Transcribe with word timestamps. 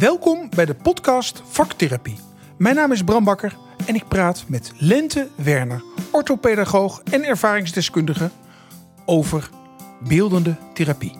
Welkom 0.00 0.48
bij 0.54 0.66
de 0.66 0.74
podcast 0.74 1.42
Vaktherapie. 1.44 2.16
Mijn 2.58 2.74
naam 2.74 2.92
is 2.92 3.04
Bram 3.04 3.24
Bakker 3.24 3.56
en 3.86 3.94
ik 3.94 4.08
praat 4.08 4.44
met 4.48 4.72
Lente 4.78 5.28
Werner, 5.34 5.82
orthopedagoog 6.10 7.02
en 7.10 7.24
ervaringsdeskundige 7.24 8.30
over 9.04 9.50
beeldende 10.08 10.56
therapie. 10.74 11.19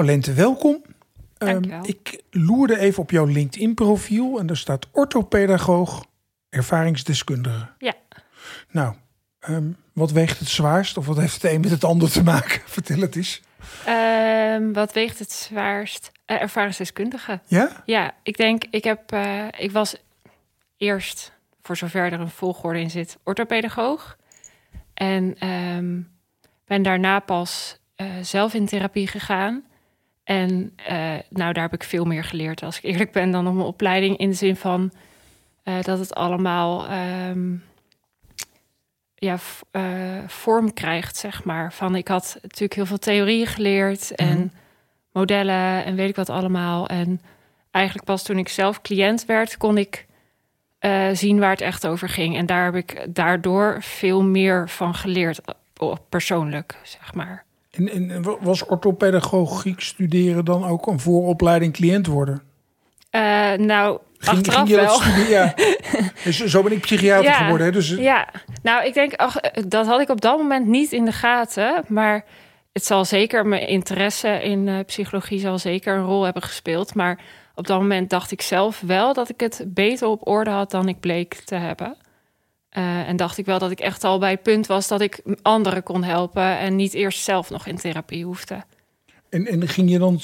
Nou, 0.00 0.12
Lente, 0.12 0.32
welkom. 0.32 0.82
Dankjewel. 1.38 1.78
Um, 1.78 1.84
ik 1.84 2.22
loerde 2.30 2.78
even 2.78 3.02
op 3.02 3.10
jouw 3.10 3.24
LinkedIn-profiel 3.24 4.38
en 4.38 4.46
daar 4.46 4.56
staat 4.56 4.86
orthopedagoog, 4.92 6.06
ervaringsdeskundige. 6.48 7.68
Ja. 7.78 7.94
Nou, 8.70 8.94
um, 9.48 9.76
wat 9.92 10.10
weegt 10.10 10.38
het 10.38 10.48
zwaarst 10.48 10.96
of 10.96 11.06
wat 11.06 11.16
heeft 11.16 11.42
het 11.42 11.52
een 11.52 11.60
met 11.60 11.70
het 11.70 11.84
ander 11.84 12.10
te 12.10 12.22
maken? 12.22 12.60
Vertel 12.76 13.00
het 13.00 13.16
eens. 13.16 13.42
Um, 13.88 14.72
wat 14.72 14.92
weegt 14.92 15.18
het 15.18 15.32
zwaarst? 15.32 16.12
Uh, 16.26 16.42
ervaringsdeskundige. 16.42 17.40
Ja? 17.46 17.82
Ja, 17.84 18.14
ik 18.22 18.36
denk, 18.36 18.64
ik 18.70 18.84
heb, 18.84 19.12
uh, 19.12 19.46
ik 19.58 19.70
was 19.72 19.96
eerst, 20.76 21.32
voor 21.62 21.76
zover 21.76 22.12
er 22.12 22.20
een 22.20 22.30
volgorde 22.30 22.80
in 22.80 22.90
zit, 22.90 23.18
orthopedagoog. 23.22 24.16
En 24.94 25.36
ben 26.66 26.82
daarna 26.82 27.18
pas 27.18 27.78
uh, 27.96 28.06
zelf 28.22 28.54
in 28.54 28.66
therapie 28.66 29.06
gegaan. 29.06 29.68
En 30.24 30.76
uh, 30.90 31.14
nou, 31.28 31.52
daar 31.52 31.62
heb 31.62 31.72
ik 31.72 31.84
veel 31.84 32.04
meer 32.04 32.24
geleerd, 32.24 32.62
als 32.62 32.76
ik 32.76 32.82
eerlijk 32.84 33.12
ben, 33.12 33.30
dan 33.30 33.46
op 33.46 33.54
mijn 33.54 33.66
opleiding. 33.66 34.16
In 34.16 34.28
de 34.28 34.36
zin 34.36 34.56
van 34.56 34.92
uh, 35.64 35.82
dat 35.82 35.98
het 35.98 36.14
allemaal 36.14 36.90
um, 37.28 37.64
ja, 39.14 39.38
vorm 40.26 40.72
krijgt, 40.74 41.16
zeg 41.16 41.44
maar. 41.44 41.72
Van 41.72 41.94
ik 41.94 42.08
had 42.08 42.38
natuurlijk 42.42 42.74
heel 42.74 42.86
veel 42.86 42.98
theorieën 42.98 43.46
geleerd 43.46 44.14
en 44.14 44.38
Mhm. 44.38 44.48
modellen 45.12 45.84
en 45.84 45.94
weet 45.94 46.08
ik 46.08 46.16
wat 46.16 46.28
allemaal. 46.28 46.88
En 46.88 47.20
eigenlijk 47.70 48.06
pas 48.06 48.22
toen 48.22 48.38
ik 48.38 48.48
zelf 48.48 48.80
cliënt 48.80 49.24
werd, 49.24 49.56
kon 49.56 49.78
ik 49.78 50.06
zien 51.12 51.38
waar 51.38 51.50
het 51.50 51.60
echt 51.60 51.86
over 51.86 52.08
ging. 52.08 52.36
En 52.36 52.46
daar 52.46 52.64
heb 52.64 52.74
ik 52.74 53.06
daardoor 53.08 53.82
veel 53.82 54.22
meer 54.22 54.68
van 54.68 54.94
geleerd, 54.94 55.40
persoonlijk, 56.08 56.76
zeg 56.82 57.14
maar. 57.14 57.44
En, 57.70 58.10
en 58.10 58.22
was 58.40 58.66
orthopedagogiek 58.66 59.80
studeren 59.80 60.44
dan 60.44 60.64
ook 60.64 60.86
een 60.86 61.00
vooropleiding 61.00 61.72
cliënt 61.72 62.06
worden? 62.06 62.42
Uh, 63.10 63.52
nou, 63.52 63.98
ging, 64.18 64.36
achteraf 64.36 64.68
ging 64.68 64.80
wel. 64.80 64.86
Dat 64.86 65.02
studeren? 65.02 65.30
ja. 65.30 65.54
dus 66.24 66.44
zo 66.44 66.62
ben 66.62 66.72
ik 66.72 66.80
psychiater 66.80 67.24
ja, 67.24 67.32
geworden. 67.32 67.66
Hè? 67.66 67.72
Dus, 67.72 67.88
ja, 67.88 68.28
nou, 68.62 68.86
ik 68.86 68.94
denk, 68.94 69.14
ach, 69.14 69.36
dat 69.68 69.86
had 69.86 70.00
ik 70.00 70.08
op 70.08 70.20
dat 70.20 70.38
moment 70.38 70.66
niet 70.66 70.92
in 70.92 71.04
de 71.04 71.12
gaten. 71.12 71.84
Maar 71.88 72.24
het 72.72 72.84
zal 72.84 73.04
zeker, 73.04 73.46
mijn 73.46 73.68
interesse 73.68 74.42
in 74.42 74.66
uh, 74.66 74.78
psychologie 74.86 75.40
zal 75.40 75.58
zeker 75.58 75.96
een 75.96 76.04
rol 76.04 76.22
hebben 76.22 76.42
gespeeld. 76.42 76.94
Maar 76.94 77.20
op 77.54 77.66
dat 77.66 77.80
moment 77.80 78.10
dacht 78.10 78.30
ik 78.30 78.42
zelf 78.42 78.80
wel 78.80 79.12
dat 79.12 79.28
ik 79.28 79.40
het 79.40 79.64
beter 79.66 80.08
op 80.08 80.26
orde 80.26 80.50
had 80.50 80.70
dan 80.70 80.88
ik 80.88 81.00
bleek 81.00 81.34
te 81.34 81.54
hebben. 81.54 81.96
Uh, 82.78 83.08
en 83.08 83.16
dacht 83.16 83.38
ik 83.38 83.46
wel 83.46 83.58
dat 83.58 83.70
ik 83.70 83.80
echt 83.80 84.04
al 84.04 84.18
bij 84.18 84.30
het 84.30 84.42
punt 84.42 84.66
was 84.66 84.88
dat 84.88 85.00
ik 85.00 85.22
anderen 85.42 85.82
kon 85.82 86.02
helpen 86.02 86.58
en 86.58 86.76
niet 86.76 86.94
eerst 86.94 87.22
zelf 87.22 87.50
nog 87.50 87.66
in 87.66 87.76
therapie 87.76 88.24
hoefde. 88.24 88.64
En, 89.28 89.46
en 89.46 89.68
ging 89.68 89.90
je 89.90 89.98
dan 89.98 90.20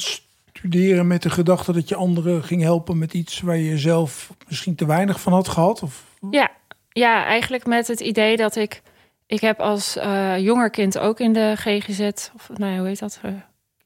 studeren 0.53 1.07
met 1.07 1.23
de 1.23 1.31
gedachte 1.31 1.73
dat 1.73 1.89
je 1.89 1.95
anderen 1.95 2.45
ging 2.45 2.63
helpen 2.63 2.99
met 2.99 3.15
iets 3.15 3.41
waar 3.41 3.57
je 3.57 3.79
zelf 3.79 4.33
misschien 4.49 4.75
te 4.75 4.87
weinig 4.87 5.21
van 5.21 5.33
had 5.33 5.49
gehad? 5.49 5.83
Of? 5.83 6.05
Ja, 6.31 6.51
ja, 6.93 7.25
eigenlijk 7.25 7.67
met 7.67 7.87
het 7.87 8.01
idee 8.01 8.37
dat 8.37 8.57
ik. 8.57 8.83
Ik 9.27 9.41
heb 9.41 9.61
als 9.61 9.97
uh, 9.97 10.39
jonger 10.39 10.71
kind 10.71 10.99
ook 10.99 11.21
in 11.21 11.33
de 11.33 11.53
GGZ, 11.57 12.01
of 12.35 12.51
nou 12.55 12.73
ja, 12.73 12.79
hoe 12.79 12.87
heet 12.87 12.99
dat? 12.99 13.21
Uh, 13.25 13.33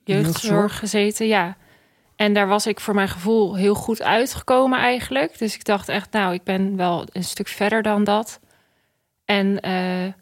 jeugdzorg 0.04 0.78
gezeten, 0.78 1.26
ja. 1.26 1.56
En 2.16 2.34
daar 2.34 2.48
was 2.48 2.66
ik 2.66 2.80
voor 2.80 2.94
mijn 2.94 3.08
gevoel 3.08 3.56
heel 3.56 3.74
goed 3.74 4.02
uitgekomen 4.02 4.78
eigenlijk. 4.78 5.38
Dus 5.38 5.54
ik 5.54 5.64
dacht 5.64 5.88
echt, 5.88 6.12
nou, 6.12 6.34
ik 6.34 6.42
ben 6.42 6.76
wel 6.76 7.06
een 7.12 7.24
stuk 7.24 7.48
verder 7.48 7.82
dan 7.82 8.04
dat. 8.04 8.40
En 9.30 9.46
uh, 9.68 10.12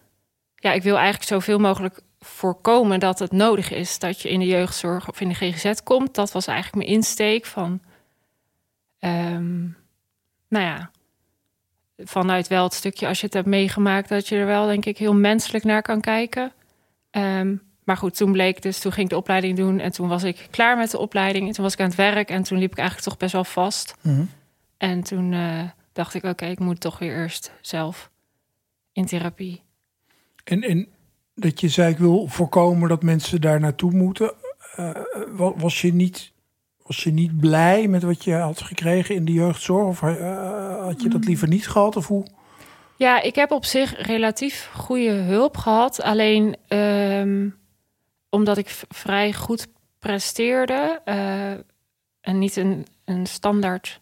ja, 0.55 0.73
ik 0.73 0.83
wil 0.83 0.97
eigenlijk 0.97 1.29
zoveel 1.29 1.59
mogelijk 1.59 2.01
voorkomen 2.21 3.01
dat 3.01 3.19
het 3.19 3.33
nodig 3.33 3.71
is 3.71 3.99
dat 3.99 4.21
je 4.21 4.31
in 4.31 4.41
de 4.41 4.47
jeugdzorg 4.47 5.09
of 5.09 5.21
in 5.21 5.29
de 5.29 5.35
GGZ 5.35 5.73
komt. 5.85 6.15
Dat 6.15 6.33
was 6.33 6.47
eigenlijk 6.47 6.85
mijn 6.85 6.97
insteek 6.97 7.47
van, 7.47 7.81
um, 9.01 9.77
nou 10.49 10.65
ja, 10.65 10.91
vanuit 11.97 12.49
wel 12.49 12.65
het 12.65 12.75
stukje 12.75 13.07
als 13.07 13.21
je 13.21 13.25
het 13.25 13.35
hebt 13.35 13.47
meegemaakt, 13.47 14.09
dat 14.09 14.29
je 14.29 14.37
er 14.37 14.47
wel 14.47 14.67
denk 14.67 14.85
ik 14.85 14.99
heel 14.99 15.15
menselijk 15.15 15.65
naar 15.65 15.83
kan 15.83 16.01
kijken. 16.01 16.53
Um, 17.11 17.63
maar 17.85 17.97
goed, 17.97 18.17
toen 18.17 18.33
bleek 18.33 18.63
dus, 18.63 18.79
toen 18.79 18.93
ging 18.93 19.05
ik 19.05 19.13
de 19.13 19.19
opleiding 19.19 19.57
doen 19.57 19.79
en 19.79 19.93
toen 19.93 20.09
was 20.09 20.23
ik 20.23 20.47
klaar 20.51 20.77
met 20.77 20.91
de 20.91 20.99
opleiding. 20.99 21.47
En 21.47 21.53
toen 21.53 21.65
was 21.65 21.73
ik 21.73 21.81
aan 21.81 21.87
het 21.87 21.97
werk 21.97 22.31
en 22.31 22.43
toen 22.43 22.59
liep 22.59 22.73
ik 22.73 22.79
eigenlijk 22.79 23.09
toch 23.09 23.19
best 23.19 23.33
wel 23.33 23.45
vast. 23.45 23.95
Mm 24.03 24.15
-hmm. 24.15 24.31
En 24.77 25.03
toen 25.03 25.33
uh, 25.33 25.63
dacht 25.93 26.15
ik, 26.15 26.23
oké, 26.23 26.31
okay, 26.31 26.51
ik 26.51 26.59
moet 26.59 26.81
toch 26.81 26.99
weer 26.99 27.17
eerst 27.17 27.53
zelf 27.61 28.11
in 28.99 29.07
therapie. 29.07 29.63
En, 30.45 30.63
en 30.63 30.89
dat 31.35 31.61
je 31.61 31.69
zei, 31.69 31.93
ik 31.93 31.99
wil 31.99 32.27
voorkomen 32.27 32.89
dat 32.89 33.03
mensen 33.03 33.41
daar 33.41 33.61
naartoe 33.61 33.93
moeten. 33.93 34.33
Uh, 34.77 34.91
was, 35.57 35.81
je 35.81 35.95
niet, 35.95 36.33
was 36.83 37.03
je 37.03 37.11
niet 37.11 37.41
blij 37.41 37.89
met 37.89 38.03
wat 38.03 38.25
je 38.25 38.35
had 38.35 38.61
gekregen 38.61 39.15
in 39.15 39.25
de 39.25 39.33
jeugdzorg? 39.33 39.87
Of 39.87 40.03
uh, 40.03 40.85
had 40.85 41.03
je 41.03 41.09
dat 41.09 41.25
liever 41.25 41.49
niet 41.49 41.69
gehad? 41.69 41.97
Of 41.97 42.07
hoe? 42.07 42.27
Ja, 42.97 43.23
ik 43.23 43.35
heb 43.35 43.51
op 43.51 43.65
zich 43.65 44.07
relatief 44.07 44.71
goede 44.75 45.11
hulp 45.11 45.57
gehad. 45.57 46.03
Alleen 46.03 46.57
um, 46.69 47.57
omdat 48.29 48.59
ik 48.59 48.69
vrij 48.89 49.33
goed 49.33 49.67
presteerde 49.99 51.01
uh, 51.05 51.51
en 52.21 52.39
niet 52.39 52.57
een, 52.57 52.87
een 53.05 53.27
standaard 53.27 53.99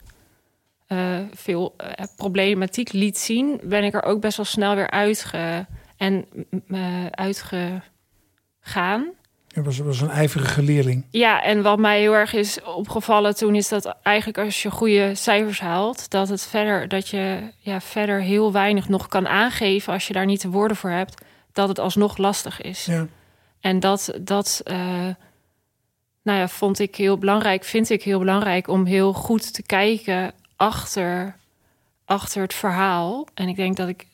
uh, 0.89 1.19
veel 1.33 1.75
uh, 1.81 1.89
problematiek 2.17 2.93
liet 2.93 3.19
zien, 3.19 3.61
ben 3.63 3.85
ik 3.85 3.95
er 3.95 4.03
ook 4.03 4.21
best 4.21 4.37
wel 4.37 4.47
snel 4.47 4.75
weer 4.75 4.91
uitge 4.91 5.67
en 5.97 6.27
uitgegaan. 7.11 7.83
Je 9.57 9.63
was, 9.63 9.79
was 9.79 10.01
een 10.01 10.11
ijverige 10.11 10.63
leerling. 10.63 11.05
Ja, 11.11 11.43
en 11.43 11.63
wat 11.63 11.79
mij 11.79 12.01
heel 12.01 12.15
erg 12.15 12.33
is 12.33 12.63
opgevallen 12.63 13.37
toen 13.37 13.55
is 13.55 13.69
dat 13.69 13.97
eigenlijk 14.03 14.39
als 14.39 14.63
je 14.63 14.71
goede 14.71 15.15
cijfers 15.15 15.61
haalt, 15.61 16.11
dat 16.11 16.29
het 16.29 16.47
verder 16.47 16.89
dat 16.89 17.09
je 17.09 17.53
ja, 17.59 17.81
verder 17.81 18.21
heel 18.21 18.53
weinig 18.53 18.89
nog 18.89 19.09
kan 19.09 19.29
aangeven 19.29 19.93
als 19.93 20.07
je 20.07 20.13
daar 20.13 20.27
niet 20.27 20.41
de 20.41 20.49
woorden 20.49 20.77
voor 20.77 20.91
hebt, 20.91 21.25
dat 21.53 21.69
het 21.69 21.79
alsnog 21.79 22.17
lastig 22.17 22.61
is. 22.61 22.85
Ja. 22.85 23.07
En 23.61 23.81
dat, 23.81 24.13
dat 24.21 24.61
uh, 24.65 24.77
nou 26.23 26.39
ja, 26.39 26.49
vond 26.49 26.79
ik 26.79 26.97
heel 26.97 27.19
belangrijk, 27.19 27.65
vind 27.65 27.91
ik 27.91 28.03
heel 28.03 28.19
belangrijk 28.19 28.69
om 28.69 28.85
heel 28.85 29.13
goed 29.13 29.55
te 29.55 29.63
kijken 29.63 30.33
achter, 30.57 31.37
achter 32.05 32.43
het 32.43 32.55
verhaal. 32.55 33.27
En 33.35 33.49
ik 33.49 33.57
denk 33.57 33.77
dat 33.77 33.89
ik 33.89 34.07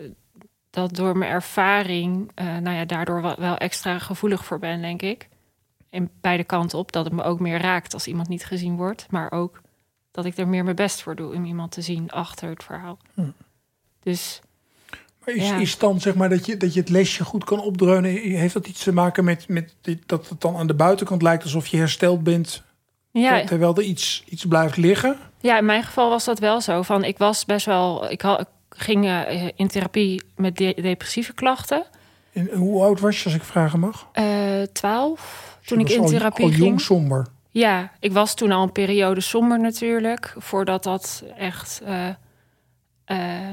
dat 0.71 0.95
door 0.95 1.17
mijn 1.17 1.31
ervaring, 1.31 2.31
uh, 2.35 2.57
nou 2.57 2.77
ja, 2.77 2.85
daardoor 2.85 3.23
wel, 3.23 3.37
wel 3.39 3.57
extra 3.57 3.99
gevoelig 3.99 4.45
voor 4.45 4.59
ben, 4.59 4.81
denk 4.81 5.03
ik. 5.03 5.29
In 5.91 6.11
beide 6.21 6.45
kanten 6.45 6.79
op, 6.79 6.93
dat 6.93 7.05
het 7.05 7.15
me 7.15 7.23
ook 7.23 7.41
meer 7.41 7.61
raakt 7.61 7.95
als 7.95 8.07
iemand 8.07 8.29
niet 8.29 8.45
gezien 8.45 8.77
wordt. 8.77 9.07
Maar 9.11 9.33
ook 9.33 9.61
dat 10.11 10.25
ik 10.25 10.37
er 10.37 10.49
meer 10.49 10.65
mijn 10.65 10.77
best 10.77 11.03
voor 11.03 11.17
doe 11.17 11.35
om 11.35 11.45
iemand 11.45 11.73
te 11.73 11.83
zien 11.83 12.11
achter 12.11 12.49
het 12.49 12.65
verhaal. 12.65 12.99
Hm. 13.15 13.31
Dus 14.03 14.41
maar 15.25 15.35
is, 15.35 15.49
Ja. 15.49 15.57
is 15.57 15.79
dan 15.79 16.01
zeg 16.01 16.15
maar 16.15 16.29
dat 16.29 16.47
je, 16.47 16.57
dat 16.57 16.75
je 16.75 16.81
het 16.81 16.89
lesje 16.89 17.25
goed 17.25 17.45
kan 17.45 17.61
opdreunen? 17.61 18.11
Heeft 18.11 18.55
dat 18.55 18.67
iets 18.67 18.83
te 18.83 18.93
maken 18.93 19.25
met, 19.25 19.49
met 19.49 19.75
dit, 19.81 20.03
dat 20.07 20.29
het 20.29 20.41
dan 20.41 20.57
aan 20.57 20.67
de 20.67 20.75
buitenkant 20.75 21.23
lijkt 21.23 21.43
alsof 21.43 21.67
je 21.67 21.77
hersteld 21.77 22.23
bent, 22.23 22.63
ja, 23.13 23.45
terwijl 23.45 23.77
er 23.77 23.83
iets, 23.83 24.25
iets 24.29 24.47
blijft 24.47 24.77
liggen? 24.77 25.17
Ja, 25.41 25.59
in 25.59 25.65
mijn 25.65 25.83
geval 25.83 26.09
was 26.09 26.25
dat 26.25 26.39
wel 26.39 26.61
zo. 26.61 26.83
Van, 26.83 27.05
ik 27.05 27.19
was 27.19 27.45
best 27.45 27.67
wel. 27.67 28.11
Ik, 28.11 28.21
had, 28.21 28.41
ik 28.41 28.47
ging 28.69 29.05
uh, 29.05 29.49
in 29.55 29.69
therapie 29.69 30.23
met 30.37 30.57
de 30.57 30.79
depressieve 30.83 31.33
klachten. 31.33 31.85
En 32.33 32.51
hoe 32.55 32.83
oud 32.83 33.01
was 33.01 33.19
je, 33.19 33.25
als 33.25 33.35
ik 33.35 33.43
vragen 33.43 33.81
mag? 33.81 34.09
Uh, 34.15 34.63
12. 34.73 35.57
Dus 35.59 35.69
Toen 35.69 35.81
ik 35.81 35.91
in 35.91 36.01
al, 36.01 36.07
therapie 36.07 36.45
al 36.45 36.51
ging. 36.51 36.63
jong 36.63 36.81
somber. 36.81 37.27
Ja, 37.51 37.93
ik 38.01 38.13
was 38.13 38.35
toen 38.35 38.53
al 38.53 38.63
een 38.63 38.73
periode 38.73 39.21
somber 39.21 39.61
natuurlijk. 39.61 40.35
Voordat 40.39 40.83
dat 40.83 41.25
echt 41.37 41.81
uh, 41.83 41.89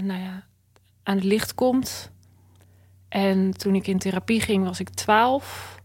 nou 0.02 0.20
ja, 0.20 0.44
aan 1.04 1.16
het 1.16 1.24
licht 1.24 1.56
komt. 1.56 2.12
En 3.10 3.58
toen 3.58 3.76
ik 3.76 3.88
in 3.88 4.00
therapie 4.00 4.42
ging, 4.42 4.66
was 4.66 4.80
ik 4.80 4.90
12. 4.90 5.80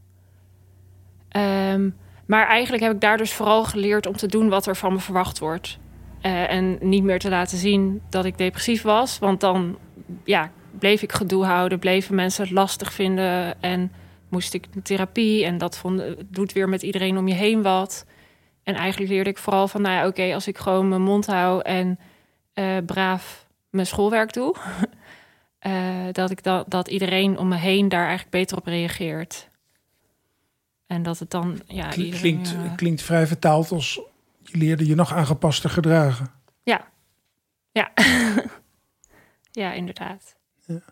Um, 1.36 1.96
maar 2.26 2.46
eigenlijk 2.46 2.82
heb 2.82 2.92
ik 2.92 3.00
daar 3.00 3.16
dus 3.16 3.32
vooral 3.32 3.64
geleerd 3.64 4.06
om 4.06 4.16
te 4.16 4.26
doen 4.26 4.48
wat 4.48 4.66
er 4.66 4.76
van 4.76 4.92
me 4.92 4.98
verwacht 4.98 5.38
wordt. 5.38 5.78
Uh, 6.22 6.50
en 6.50 6.78
niet 6.80 7.02
meer 7.02 7.18
te 7.18 7.28
laten 7.28 7.58
zien 7.58 8.02
dat 8.10 8.24
ik 8.24 8.38
depressief 8.38 8.82
was. 8.82 9.18
Want 9.18 9.40
dan 9.40 9.78
ja, 10.24 10.50
bleef 10.78 11.02
ik 11.02 11.12
gedoe 11.12 11.44
houden, 11.44 11.78
bleven 11.78 12.14
mensen 12.14 12.44
het 12.44 12.52
lastig 12.52 12.92
vinden. 12.92 13.62
En 13.62 13.92
moest 14.28 14.54
ik 14.54 14.66
therapie 14.82 15.44
en 15.44 15.58
dat 15.58 15.78
vond, 15.78 16.02
doet 16.26 16.52
weer 16.52 16.68
met 16.68 16.82
iedereen 16.82 17.18
om 17.18 17.28
je 17.28 17.34
heen 17.34 17.62
wat. 17.62 18.06
En 18.62 18.74
eigenlijk 18.74 19.12
leerde 19.12 19.30
ik 19.30 19.38
vooral 19.38 19.68
van, 19.68 19.82
nou 19.82 19.94
ja, 19.94 20.06
oké, 20.06 20.34
als 20.34 20.48
ik 20.48 20.58
gewoon 20.58 20.88
mijn 20.88 21.02
mond 21.02 21.26
hou 21.26 21.62
en 21.62 21.98
uh, 22.54 22.76
braaf 22.86 23.46
mijn 23.70 23.86
schoolwerk 23.86 24.32
doe, 24.32 24.54
uh, 25.66 25.72
dat, 26.12 26.30
ik 26.30 26.42
dat, 26.42 26.70
dat 26.70 26.88
iedereen 26.88 27.38
om 27.38 27.48
me 27.48 27.56
heen 27.56 27.88
daar 27.88 28.06
eigenlijk 28.06 28.30
beter 28.30 28.56
op 28.56 28.66
reageert. 28.66 29.48
En 30.94 31.02
dat 31.02 31.18
het 31.18 31.30
dan, 31.30 31.60
ja... 31.66 31.88
klinkt, 31.88 32.52
uh, 32.52 32.74
klinkt 32.76 33.02
vrij 33.02 33.26
vertaald 33.26 33.70
als 33.70 34.00
je 34.42 34.58
leerde 34.58 34.86
je 34.86 34.94
nog 34.94 35.12
aangepaste 35.12 35.68
gedragen. 35.68 36.30
Ja, 36.62 36.88
ja. 37.72 37.92
ja, 39.62 39.72
inderdaad. 39.72 40.36
Ja. 40.66 40.82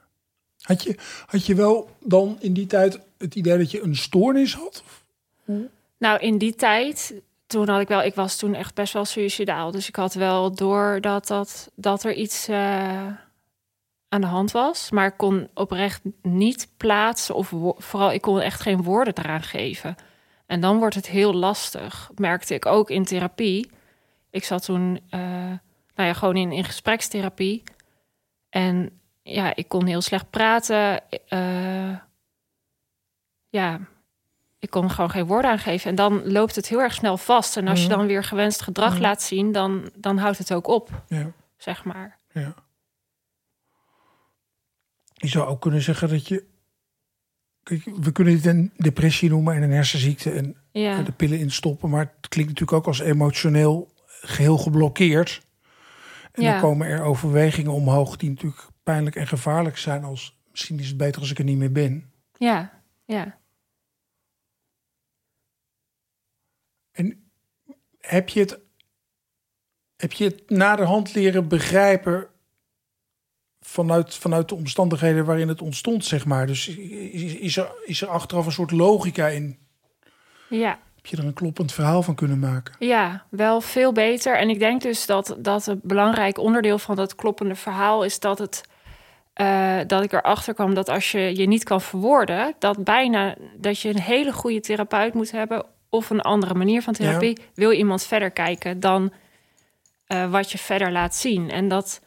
Had, 0.61 0.83
je, 0.83 0.97
had 1.27 1.47
je 1.47 1.55
wel 1.55 1.91
dan 2.01 2.37
in 2.41 2.53
die 2.53 2.67
tijd 2.67 3.01
het 3.19 3.35
idee 3.35 3.59
dat 3.59 3.71
je 3.71 3.83
een 3.83 3.97
stoornis 3.97 4.55
had? 4.55 4.83
Nou, 5.99 6.19
in 6.19 6.39
die 6.39 6.55
tijd, 6.55 7.15
toen 7.47 7.69
had 7.69 7.81
ik 7.81 7.89
wel, 7.89 8.03
ik 8.03 8.15
was 8.15 8.37
toen 8.37 8.55
echt 8.55 8.75
best 8.75 8.93
wel 8.93 9.05
suicidaal. 9.05 9.71
Dus 9.71 9.89
ik 9.89 9.97
had 9.97 10.15
wel 10.15 10.55
door 10.55 10.99
dat, 11.01 11.27
dat, 11.27 11.71
dat 11.75 12.05
er 12.05 12.15
iets 12.15 12.49
uh, 12.49 13.07
aan 13.07 13.21
de 14.21 14.27
hand 14.27 14.51
was. 14.51 14.91
Maar 14.91 15.07
ik 15.07 15.17
kon 15.17 15.49
oprecht 15.55 16.03
niet 16.23 16.69
plaatsen 16.77 17.35
of 17.35 17.53
vooral, 17.77 18.13
ik 18.13 18.21
kon 18.21 18.41
echt 18.41 18.61
geen 18.61 18.83
woorden 18.83 19.19
eraan 19.19 19.43
geven. 19.43 19.97
En 20.47 20.61
dan 20.61 20.79
wordt 20.79 20.95
het 20.95 21.07
heel 21.07 21.35
lastig, 21.35 22.11
merkte 22.15 22.55
ik 22.55 22.67
ook 22.67 22.91
in 22.91 23.05
therapie. 23.05 23.71
Ik 24.31 24.45
zat 24.45 24.65
toen, 24.65 25.01
uh, 25.11 25.21
nou 25.95 26.09
ja, 26.09 26.13
gewoon 26.13 26.37
in, 26.37 26.53
in 26.53 26.65
gesprekstherapie. 26.65 27.63
En 28.49 29.01
ja, 29.23 29.57
ik 29.57 29.69
kon 29.69 29.87
heel 29.87 30.01
slecht 30.01 30.31
praten. 30.31 31.01
Uh, 31.29 31.97
ja, 33.49 33.81
ik 34.59 34.71
kon 34.71 34.91
gewoon 34.91 35.11
geen 35.11 35.27
woorden 35.27 35.51
aangeven. 35.51 35.91
En 35.91 35.97
dan 35.97 36.33
loopt 36.33 36.57
het 36.57 36.69
heel 36.69 36.81
erg 36.81 36.95
snel 36.95 37.17
vast. 37.17 37.57
En 37.57 37.69
als 37.69 37.81
je 37.83 37.89
mhm. 37.89 37.97
dan 37.97 38.07
weer 38.07 38.25
gewenst 38.25 38.63
gedrag 38.63 38.93
mhm. 38.93 39.03
laat 39.03 39.23
zien, 39.23 39.53
dan, 39.53 39.91
dan 39.95 40.19
houdt 40.19 40.39
het 40.39 40.53
ook 40.53 40.67
op. 40.67 40.91
Ja. 41.09 41.31
Zeg 41.57 41.85
maar. 41.85 42.19
Ja. 42.33 42.55
Je 45.23 45.29
zou 45.29 45.47
ook 45.47 45.61
kunnen 45.61 45.83
zeggen 45.83 46.09
dat 46.09 46.29
je. 46.29 46.45
we 48.01 48.13
kunnen 48.13 48.35
dit 48.35 48.47
een 48.47 48.73
depressie 48.77 49.29
noemen 49.29 49.55
en 49.55 49.63
een 49.63 49.71
hersenziekte 49.71 50.31
en 50.31 50.57
ja. 50.73 51.03
de 51.03 51.13
pillen 51.13 51.39
instoppen. 51.39 51.91
Maar 51.91 52.13
het 52.17 52.29
klinkt 52.29 52.51
natuurlijk 52.51 52.79
ook 52.79 52.87
als 52.87 53.01
emotioneel 53.01 53.93
geheel 54.07 54.59
geblokkeerd. 54.59 55.43
En 56.33 56.43
dan 56.43 56.61
komen 56.61 56.87
er 56.87 57.03
overwegingen 57.03 57.73
omhoog 57.73 58.17
die 58.17 58.31
natuurlijk 58.31 58.67
pijnlijk 58.83 59.17
en 59.17 59.27
gevaarlijk 59.27 59.79
zijn. 59.79 60.05
Als 60.05 60.39
misschien 60.51 60.79
is 60.79 60.89
het 60.89 60.97
beter 60.97 61.21
als 61.21 61.31
ik 61.31 61.39
er 61.39 61.45
niet 61.45 61.59
meer 61.59 61.73
ben. 61.73 62.13
Ja, 62.39 62.83
ja. 63.05 63.39
En 66.93 67.31
heb 67.99 68.29
je 68.29 68.41
het, 68.41 68.61
heb 69.97 70.13
je 70.13 70.25
het 70.25 70.51
naderhand 70.51 71.15
leren 71.15 71.49
begrijpen 71.49 72.29
vanuit, 73.63 74.15
vanuit 74.15 74.49
de 74.49 74.55
omstandigheden 74.55 75.25
waarin 75.25 75.49
het 75.49 75.63
ontstond, 75.63 76.05
zeg 76.05 76.25
maar? 76.25 76.47
Dus 76.47 76.69
is, 76.69 77.35
is, 77.35 77.57
er, 77.57 77.73
is 77.85 78.03
er 78.03 78.09
achteraf 78.09 78.47
een 78.47 78.53
soort 78.53 78.71
logica 78.71 79.27
in? 79.27 79.59
Ja. 80.49 80.79
Heb 80.95 81.07
je 81.07 81.17
er 81.17 81.25
een 81.25 81.33
kloppend 81.33 81.73
verhaal 81.73 82.03
van 82.03 82.15
kunnen 82.15 82.39
maken? 82.39 82.75
Ja, 82.79 83.25
wel 83.31 83.61
veel 83.61 83.93
beter. 83.93 84.39
En 84.39 84.49
ik 84.49 84.59
denk 84.59 84.83
dus 84.83 85.07
dat, 85.07 85.37
dat 85.39 85.67
een 85.67 85.81
belangrijk 85.83 86.39
onderdeel 86.39 86.79
van 86.79 86.97
dat 86.97 87.15
kloppende 87.15 87.55
verhaal 87.55 88.05
is 88.05 88.21
dat 88.21 88.39
het. 88.39 88.71
Uh, 89.41 89.79
dat 89.87 90.03
ik 90.03 90.13
erachter 90.13 90.55
kwam 90.55 90.75
dat 90.75 90.89
als 90.89 91.11
je 91.11 91.37
je 91.37 91.47
niet 91.47 91.65
kan 91.65 91.81
verwoorden, 91.81 92.55
dat 92.59 92.85
bijna 92.85 93.37
dat 93.57 93.81
je 93.81 93.89
een 93.89 94.01
hele 94.01 94.33
goede 94.33 94.61
therapeut 94.61 95.15
moet 95.15 95.31
hebben 95.31 95.67
of 95.89 96.11
een 96.11 96.21
andere 96.21 96.55
manier 96.55 96.83
van 96.83 96.93
therapie, 96.93 97.39
wil 97.55 97.73
iemand 97.73 98.03
verder 98.03 98.31
kijken 98.31 98.81
dan 98.81 99.13
uh, 100.09 100.31
wat 100.31 100.53
je 100.53 100.59
verder 100.59 100.93
laat 100.93 101.15
zien. 101.15 101.51
En 101.51 101.69
dat 101.69 102.01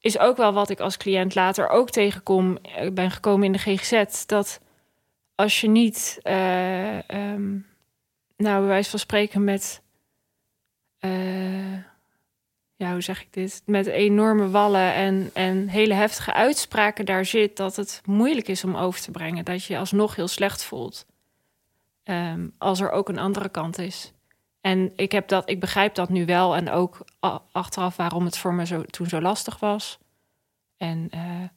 is 0.00 0.18
ook 0.18 0.36
wel 0.36 0.52
wat 0.52 0.70
ik 0.70 0.80
als 0.80 0.96
cliënt 0.96 1.34
later 1.34 1.68
ook 1.68 1.90
tegenkom. 1.90 2.58
Ik 2.62 2.94
ben 2.94 3.10
gekomen 3.10 3.46
in 3.46 3.52
de 3.52 3.58
GGZ 3.58 4.26
dat 4.26 4.60
als 5.34 5.60
je 5.60 5.68
niet, 5.68 6.20
uh, 6.22 6.98
um, 7.08 7.66
nou, 8.36 8.58
bij 8.58 8.68
wijze 8.68 8.90
van 8.90 8.98
spreken 8.98 9.44
met, 9.44 9.82
uh, 11.00 11.76
ja, 12.76 12.92
hoe 12.92 13.00
zeg 13.00 13.20
ik 13.20 13.32
dit, 13.32 13.62
met 13.66 13.86
enorme 13.86 14.50
wallen 14.50 14.94
en, 14.94 15.30
en 15.32 15.68
hele 15.68 15.94
heftige 15.94 16.32
uitspraken 16.32 17.04
daar 17.04 17.24
zit, 17.24 17.56
dat 17.56 17.76
het 17.76 18.02
moeilijk 18.04 18.48
is 18.48 18.64
om 18.64 18.76
over 18.76 19.00
te 19.00 19.10
brengen, 19.10 19.44
dat 19.44 19.64
je 19.64 19.78
alsnog 19.78 20.16
heel 20.16 20.28
slecht 20.28 20.64
voelt. 20.64 21.06
Ehm, 22.02 22.48
als 22.58 22.80
er 22.80 22.90
ook 22.90 23.08
een 23.08 23.18
andere 23.18 23.48
kant 23.48 23.78
is. 23.78 24.12
En 24.60 24.92
ik, 24.96 25.12
heb 25.12 25.28
dat, 25.28 25.50
ik 25.50 25.60
begrijp 25.60 25.94
dat 25.94 26.08
nu 26.08 26.26
wel 26.26 26.56
en 26.56 26.70
ook 26.70 27.04
achteraf 27.52 27.96
waarom 27.96 28.24
het 28.24 28.38
voor 28.38 28.54
me 28.54 28.66
zo, 28.66 28.82
toen 28.82 29.06
zo 29.06 29.20
lastig 29.20 29.58
was. 29.58 29.98
En 30.76 31.08
uh, 31.14 31.48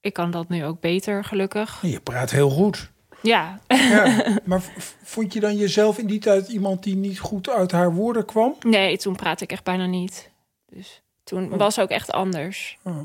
ik 0.00 0.12
kan 0.12 0.30
dat 0.30 0.48
nu 0.48 0.64
ook 0.64 0.80
beter, 0.80 1.24
gelukkig. 1.24 1.82
Je 1.82 2.00
praat 2.00 2.30
heel 2.30 2.50
goed. 2.50 2.90
Ja. 3.22 3.60
ja. 3.66 4.24
Maar 4.44 4.62
vond 5.02 5.32
je 5.32 5.40
dan 5.40 5.56
jezelf 5.56 5.98
in 5.98 6.06
die 6.06 6.20
tijd 6.20 6.48
iemand 6.48 6.82
die 6.82 6.96
niet 6.96 7.18
goed 7.18 7.48
uit 7.48 7.72
haar 7.72 7.94
woorden 7.94 8.24
kwam? 8.24 8.56
Nee, 8.60 8.98
toen 8.98 9.16
praatte 9.16 9.44
ik 9.44 9.52
echt 9.52 9.64
bijna 9.64 9.86
niet. 9.86 10.30
Dus 10.66 11.02
toen 11.24 11.52
oh. 11.52 11.58
was 11.58 11.80
ook 11.80 11.90
echt 11.90 12.12
anders. 12.12 12.78
Oh. 12.82 13.00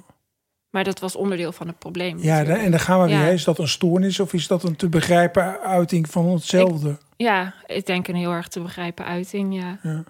Maar 0.76 0.84
dat 0.84 1.00
was 1.00 1.16
onderdeel 1.16 1.52
van 1.52 1.68
het 1.68 1.80
probleem. 1.80 2.18
Ja, 2.20 2.46
en 2.46 2.72
dan 2.72 2.80
gaan 2.80 3.02
we 3.02 3.08
weer. 3.08 3.32
Is 3.32 3.44
dat 3.44 3.60
een 3.60 3.68
stoornis 3.68 4.20
of 4.20 4.34
is 4.34 4.48
dat 4.48 4.64
een 4.64 4.76
te 4.76 4.90
begrijpen 4.90 5.60
uiting 5.60 6.10
van 6.10 6.30
hetzelfde? 6.30 6.98
ja, 7.18 7.54
ik 7.66 7.86
denk 7.86 8.08
een 8.08 8.16
heel 8.16 8.32
erg 8.32 8.48
te 8.48 8.60
begrijpen 8.60 9.06
uiting, 9.06 9.56
ja. 9.56 9.80
ja. 9.84 10.04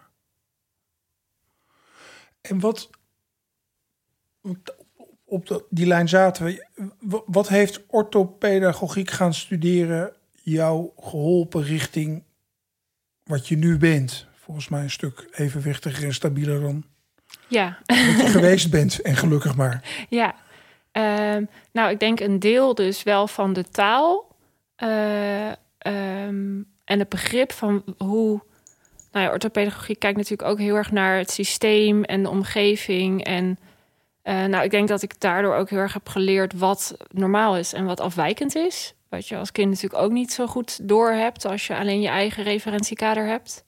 En 2.41 2.59
wat, 2.59 2.89
op 5.25 5.65
die 5.69 5.85
lijn 5.85 6.09
zaten 6.09 6.45
we, 6.45 6.65
wat 7.25 7.47
heeft 7.47 7.81
orthopedagogiek 7.88 9.12
gaan 9.12 9.33
studeren 9.33 10.13
jou 10.44 10.89
geholpen 11.00 11.63
richting 11.63 12.23
wat 13.23 13.47
je 13.47 13.57
nu 13.57 13.77
bent? 13.77 14.27
Volgens 14.35 14.67
mij 14.67 14.81
een 14.81 14.91
stuk 14.91 15.27
evenwichtiger 15.31 16.03
en 16.03 16.13
stabieler 16.13 16.62
dan 16.62 16.85
ja. 17.47 17.77
wat 17.85 17.97
je 17.97 18.27
geweest 18.39 18.69
bent 18.69 19.01
en 19.01 19.15
gelukkig 19.15 19.56
maar. 19.56 20.06
Ja, 20.09 20.35
Ehm, 20.95 21.45
nou, 21.71 21.92
ik 21.92 22.00
denk 22.00 22.19
een 22.19 22.39
deel 22.39 22.75
dus 22.75 23.03
wel 23.03 23.27
van 23.27 23.53
de 23.53 23.63
taal 23.69 24.36
uh, 24.84 25.48
um, 25.48 26.67
en 26.86 27.00
het 27.00 27.10
begrip 27.10 27.51
van 27.51 27.84
hoe. 27.98 28.41
Nou 29.12 29.25
ja, 29.25 29.31
orthopedagogie 29.31 29.96
kijkt 29.96 30.17
natuurlijk 30.17 30.50
ook 30.50 30.60
heel 30.60 30.75
erg 30.75 30.91
naar 30.91 31.17
het 31.17 31.31
systeem 31.31 32.03
en 32.03 32.24
de 32.24 32.29
omgeving. 32.29 33.24
En 33.24 33.58
uh, 34.24 34.46
nou, 34.46 34.63
ik 34.63 34.72
denk 34.72 34.88
dat 34.88 35.01
ik 35.01 35.20
daardoor 35.20 35.55
ook 35.55 35.70
heel 35.70 35.79
erg 35.79 35.93
heb 35.93 36.10
geleerd 36.10 36.53
wat 36.53 36.98
normaal 37.10 37.58
is 37.58 37.74
en 37.74 37.86
wat 37.86 38.00
afwijkend 38.00 38.55
is. 38.55 38.93
Wat 39.10 39.27
je 39.27 39.38
als 39.38 39.51
kind 39.51 39.70
natuurlijk 39.70 40.03
ook 40.03 40.12
niet 40.12 40.34
zo 40.34 40.48
goed 40.48 40.88
door 40.88 41.12
hebt 41.12 41.46
als 41.46 41.67
je 41.67 41.77
alleen 41.77 42.01
je 42.01 42.08
eigen 42.08 42.43
referentiekader 42.43 43.25
hebt. 43.25 43.64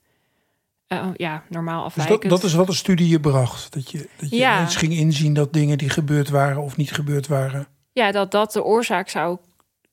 Uh, 0.88 1.08
ja, 1.16 1.44
normaal 1.50 1.84
afwijkend. 1.84 2.22
Dus 2.22 2.30
dat, 2.30 2.42
dat, 2.42 2.50
is 2.50 2.56
wat 2.56 2.68
de 2.68 2.74
studie 2.74 3.08
je 3.08 3.20
bracht? 3.20 3.74
Dat 3.74 3.92
je, 3.92 4.10
dat 4.18 4.30
je 4.30 4.36
ja. 4.36 4.60
eens 4.60 4.76
ging 4.76 4.94
inzien 4.94 5.34
dat 5.34 5.54
dingen 5.54 5.78
die 5.78 5.90
gebeurd 5.90 6.30
waren 6.30 6.62
of 6.62 6.78
niet 6.78 6.92
gebeurd 6.92 7.28
waren? 7.28 7.68
Ja, 7.92 8.12
dat 8.12 8.32
dat 8.32 8.52
de 8.52 8.64
oorzaak 8.64 9.10
zou 9.10 9.38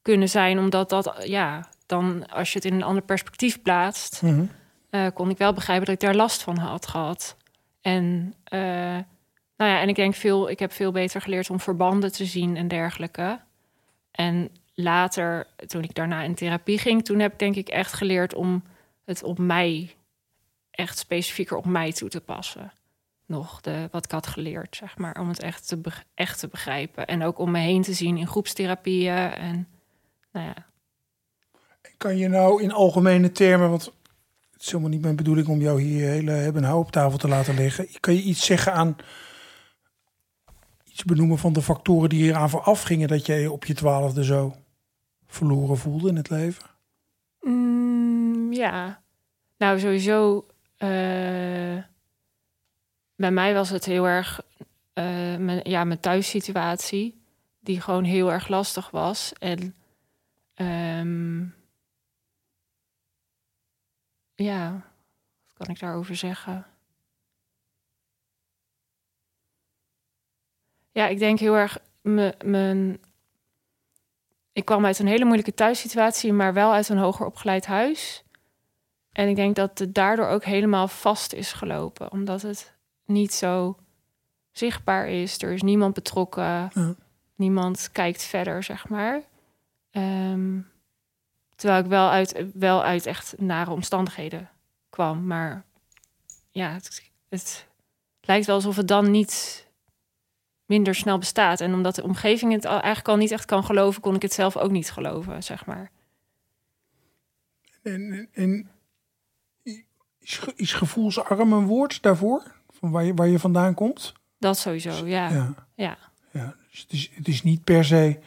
kunnen 0.03 0.29
zijn. 0.29 0.59
Omdat 0.59 0.89
dat, 0.89 1.15
ja, 1.25 1.69
dan 1.87 2.29
als 2.29 2.53
je 2.53 2.59
het 2.59 2.67
in 2.67 2.75
een 2.75 2.83
ander 2.83 3.03
perspectief 3.03 3.63
plaatst... 3.63 4.23
Mm 4.23 4.31
-hmm. 4.31 4.51
uh, 4.91 5.07
kon 5.15 5.31
ik 5.31 5.39
wel 5.39 5.53
begrijpen 5.53 5.87
dat 5.87 5.95
ik 5.95 6.01
daar 6.01 6.15
last 6.15 6.43
van 6.43 6.59
had 6.59 6.87
gehad. 6.87 7.37
En, 7.81 8.35
uh, 8.53 8.61
nou 9.57 9.71
ja, 9.71 9.81
en 9.81 9.89
ik 9.89 9.95
denk 9.95 10.15
veel, 10.15 10.51
ik 10.51 10.59
heb 10.59 10.73
veel 10.73 10.93
beter 10.93 11.21
geleerd 11.21 11.51
om 11.51 11.61
verbanden 11.61 12.13
te 12.13 12.25
zien 12.25 12.57
en 12.57 12.69
dergelijke. 12.69 13.41
En 14.11 14.51
later, 14.75 15.47
toen 15.67 15.83
ik 15.83 15.95
daarna 15.95 16.23
in 16.23 16.35
therapie 16.35 16.79
ging... 16.79 17.05
toen 17.05 17.19
heb 17.19 17.33
ik 17.33 17.39
denk 17.39 17.57
ik 17.57 17.69
echt 17.69 17.93
geleerd 17.93 18.35
om 18.35 18.63
het 19.05 19.23
op 19.23 19.39
mij 19.39 19.95
echt 20.75 20.99
specifieker 20.99 21.57
op 21.57 21.65
mij 21.65 21.93
toe 21.93 22.09
te 22.09 22.21
passen. 22.21 22.73
Nog 23.27 23.61
de, 23.61 23.89
wat 23.91 24.05
ik 24.05 24.11
had 24.11 24.27
geleerd, 24.27 24.77
zeg 24.77 24.99
maar, 24.99 25.21
om 25.21 25.29
het 25.29 25.41
echt 25.41 25.69
te, 25.69 25.81
echt 26.15 26.39
te 26.39 26.49
begrijpen. 26.49 27.07
En 27.07 27.23
ook 27.23 27.39
om 27.39 27.51
me 27.51 27.59
heen 27.59 27.83
te 27.83 27.93
zien 27.93 28.17
in 28.17 28.27
groepstherapieën. 28.27 29.33
En 29.33 29.69
nou 30.33 30.47
ja. 30.47 30.67
Kan 31.97 32.17
je 32.17 32.29
nou 32.29 32.63
in 32.63 32.73
algemene 32.73 33.33
termen, 33.33 33.71
want 33.71 33.85
het 34.53 34.63
is 34.63 34.67
helemaal 34.67 34.91
niet 34.91 35.03
mijn 35.03 35.17
bedoeling 35.17 35.49
om 35.49 35.61
jou 35.61 35.83
hier 35.83 36.09
hele 36.09 36.31
hebben 36.31 36.65
hou 36.65 36.79
op 36.79 36.91
tafel 36.91 37.19
te 37.19 37.29
laten 37.29 37.55
liggen. 37.55 37.89
Kan 38.01 38.15
je 38.15 38.23
iets 38.23 38.45
zeggen 38.45 38.73
aan 38.73 38.97
iets 40.85 41.05
benoemen 41.05 41.39
van 41.39 41.53
de 41.53 41.63
factoren 41.63 42.09
die 42.09 42.29
eraan 42.29 42.51
vooraf 42.51 42.83
gingen 42.83 43.09
dat 43.09 43.27
jij 43.27 43.47
op 43.47 43.65
je 43.65 43.75
twaalfde 43.75 44.25
zo 44.25 44.55
verloren 45.27 45.77
voelde 45.77 46.09
in 46.09 46.17
het 46.17 46.31
leven? 46.31 46.65
Mm, 47.41 48.53
ja, 48.53 49.03
nou 49.57 49.79
sowieso 49.79 50.47
uh, 50.79 51.83
bij 53.17 53.31
mij 53.31 53.55
was 53.55 53.71
het 53.71 53.85
heel 53.85 54.07
erg 54.07 54.41
uh, 54.95 55.37
mijn, 55.37 55.61
ja, 55.63 55.85
mijn 55.85 56.01
thuissituatie, 56.01 57.23
die 57.61 57.81
gewoon 57.81 58.05
heel 58.05 58.33
erg 58.33 58.49
lastig 58.49 58.91
was. 58.91 59.33
En 59.33 59.75
um, 60.55 61.55
ja, 64.35 64.73
wat 65.47 65.57
kan 65.57 65.75
ik 65.75 65.81
daarover 65.81 66.17
zeggen? 66.17 66.67
Ja, 70.93 71.07
ik 71.07 71.19
denk 71.19 71.39
heel 71.39 71.55
erg 71.55 71.79
mijn. 72.45 73.03
Ik 74.53 74.65
kwam 74.65 74.85
uit 74.85 74.99
een 74.99 75.07
hele 75.07 75.25
moeilijke 75.25 75.55
thuissituatie, 75.55 76.33
maar 76.33 76.55
wel 76.55 76.73
uit 76.73 76.89
een 76.89 76.99
hoger 76.99 77.27
opgeleid 77.27 77.67
huis. 77.67 78.24
En 79.15 79.29
ik 79.29 79.37
denk 79.37 79.57
dat 79.57 79.79
het 79.79 79.95
daardoor 79.95 80.27
ook 80.27 80.45
helemaal 80.45 80.89
vast 80.89 81.33
is 81.33 81.53
gelopen, 81.53 82.13
omdat 82.13 82.43
het 82.43 82.75
niet 83.05 83.35
zo 83.35 83.77
zichtbaar 84.53 85.09
is. 85.09 85.43
Er 85.43 85.53
is 85.53 85.63
niemand 85.63 85.95
betrokken, 85.95 86.71
niemand 87.35 87.89
kijkt 87.93 88.23
verder, 88.23 88.63
zeg 88.63 88.89
maar. 88.89 89.23
Ehm, 89.91 90.59
terwijl 91.57 91.83
ik 91.83 91.89
wel 91.89 92.11
uit, 92.11 92.45
wel 92.55 92.83
uit 92.83 93.07
echt 93.07 93.35
nare 93.39 93.71
omstandigheden 93.71 94.51
kwam. 94.91 95.27
Maar 95.27 95.65
ja, 96.51 96.73
het, 96.73 97.11
het 97.29 97.67
lijkt 98.21 98.47
wel 98.47 98.55
alsof 98.55 98.77
het 98.77 98.89
dan 98.89 99.11
niet 99.11 99.67
minder 100.67 100.95
snel 100.95 101.19
bestaat. 101.19 101.61
En 101.61 101.75
omdat 101.75 101.95
de 101.95 102.03
omgeving 102.03 102.53
het 102.53 102.65
al, 102.65 102.81
eigenlijk 102.81 103.09
al 103.09 103.17
niet 103.17 103.31
echt 103.31 103.45
kan 103.45 103.65
geloven, 103.65 104.01
kon 104.01 104.15
ik 104.15 104.23
het 104.23 104.33
zelf 104.33 104.57
ook 104.57 104.71
niet 104.71 104.91
geloven, 104.91 105.43
zeg 105.43 105.67
maar. 105.67 105.91
En, 107.83 108.29
en 108.33 108.71
is, 110.25 110.41
is 110.57 110.73
gevoelsarm 110.73 111.53
een 111.53 111.67
woord 111.67 112.03
daarvoor? 112.03 112.43
Van 112.71 112.91
waar 112.91 113.05
je, 113.05 113.15
waar 113.15 113.29
je 113.29 113.39
vandaan 113.39 113.75
komt? 113.75 114.13
Dat 114.39 114.59
sowieso, 114.59 115.07
ja. 115.07 115.31
Ja. 115.31 115.55
ja. 115.75 115.99
ja 116.31 116.55
dus 116.71 116.81
het, 116.81 116.93
is, 116.93 117.11
het 117.15 117.29
is 117.29 117.43
niet 117.43 117.65
per 117.65 117.85
se, 117.85 118.19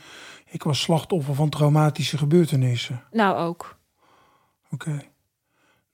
ik 0.45 0.63
was 0.63 0.81
slachtoffer 0.81 1.35
van 1.35 1.49
traumatische 1.49 2.17
gebeurtenissen. 2.17 3.03
Nou 3.11 3.37
ook. 3.37 3.77
Oké. 4.71 5.03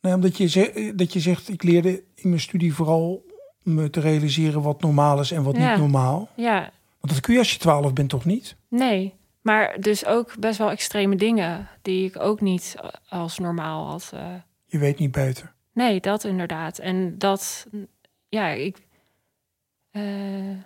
Nou, 0.01 0.15
omdat 0.15 0.37
je, 0.37 0.47
zegt, 0.47 0.97
dat 0.97 1.13
je 1.13 1.19
zegt, 1.19 1.49
ik 1.49 1.63
leerde 1.63 2.03
in 2.15 2.29
mijn 2.29 2.41
studie 2.41 2.73
vooral 2.73 3.25
me 3.61 3.89
te 3.89 3.99
realiseren 3.99 4.61
wat 4.61 4.81
normaal 4.81 5.19
is 5.19 5.31
en 5.31 5.43
wat 5.43 5.57
niet 5.57 5.77
normaal. 5.77 6.29
Ja. 6.35 6.59
Want 6.99 7.13
dat 7.13 7.19
kun 7.19 7.33
je 7.33 7.39
als 7.39 7.51
je 7.51 7.59
twaalf 7.59 7.93
bent 7.93 8.09
toch 8.09 8.25
niet? 8.25 8.55
Nee, 8.67 9.13
maar 9.41 9.79
dus 9.79 10.05
ook 10.05 10.37
best 10.39 10.57
wel 10.57 10.69
extreme 10.69 11.15
dingen 11.15 11.69
die 11.81 12.05
ik 12.05 12.19
ook 12.19 12.41
niet 12.41 12.75
als 13.09 13.39
normaal 13.39 13.87
had. 13.87 14.11
Uh... 14.13 14.27
Je 14.65 14.77
weet 14.77 14.99
niet 14.99 15.11
beter. 15.11 15.53
Nee, 15.73 15.99
dat 15.99 16.23
inderdaad. 16.23 16.77
En 16.77 17.17
dat, 17.17 17.67
ja, 18.29 18.47
ik, 18.47 18.77
uh, 19.91 20.57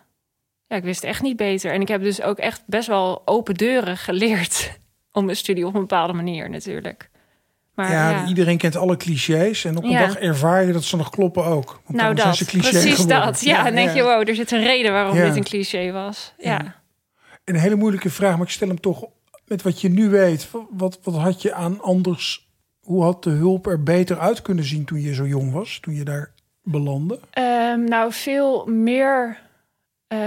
ja, 0.67 0.75
ik 0.75 0.83
wist 0.83 1.03
echt 1.03 1.21
niet 1.21 1.37
beter. 1.37 1.71
En 1.71 1.81
ik 1.81 1.87
heb 1.87 2.01
dus 2.01 2.21
ook 2.21 2.37
echt 2.37 2.63
best 2.65 2.87
wel 2.87 3.21
open 3.25 3.53
deuren 3.53 3.97
geleerd 3.97 4.79
om 5.11 5.25
mijn 5.25 5.37
studie 5.37 5.65
op 5.65 5.73
een 5.73 5.79
bepaalde 5.79 6.13
manier 6.13 6.49
natuurlijk. 6.49 7.09
Maar, 7.73 7.91
ja, 7.91 8.27
iedereen 8.27 8.57
kent 8.57 8.75
alle 8.75 8.97
clichés. 8.97 9.65
En 9.65 9.77
op 9.77 9.83
een 9.83 9.91
dag 9.91 10.15
ervaar 10.15 10.65
je 10.65 10.73
dat 10.73 10.83
ze 10.83 10.95
nog 10.95 11.09
kloppen 11.09 11.45
ook. 11.45 11.81
Want 11.85 11.97
nou, 11.97 12.15
dat. 12.15 12.43
Precies 12.45 13.05
dat. 13.05 13.41
Ja, 13.41 13.63
dan 13.63 13.75
denk 13.75 13.89
je, 13.89 14.03
wow, 14.03 14.29
er 14.29 14.35
zit 14.35 14.51
een 14.51 14.63
reden 14.63 14.91
waarom 14.91 15.17
dit 15.17 15.35
een 15.35 15.43
cliché 15.43 15.91
was. 15.91 16.33
Ja. 16.37 16.75
Een 17.43 17.55
hele 17.55 17.75
moeilijke 17.75 18.09
vraag, 18.09 18.37
maar 18.37 18.45
ik 18.45 18.51
stel 18.51 18.67
hem 18.67 18.79
toch 18.79 19.05
met 19.45 19.61
wat 19.61 19.81
je 19.81 19.89
nu 19.89 20.09
weet. 20.09 20.49
Wat, 20.69 20.99
wat 21.03 21.15
had 21.15 21.41
je 21.41 21.53
aan 21.53 21.81
anders... 21.81 22.46
Hoe 22.87 23.03
had 23.03 23.23
de 23.23 23.29
hulp 23.29 23.65
er 23.65 23.83
beter 23.83 24.19
uit 24.19 24.41
kunnen 24.41 24.63
zien 24.63 24.85
toen 24.85 25.01
je 25.01 25.13
zo 25.13 25.25
jong 25.25 25.51
was? 25.51 25.79
Toen 25.79 25.93
je 25.93 26.03
daar 26.03 26.31
belandde? 26.63 27.19
Um, 27.37 27.83
nou, 27.83 28.11
veel 28.13 28.65
meer... 28.65 29.39
Uh, 30.13 30.19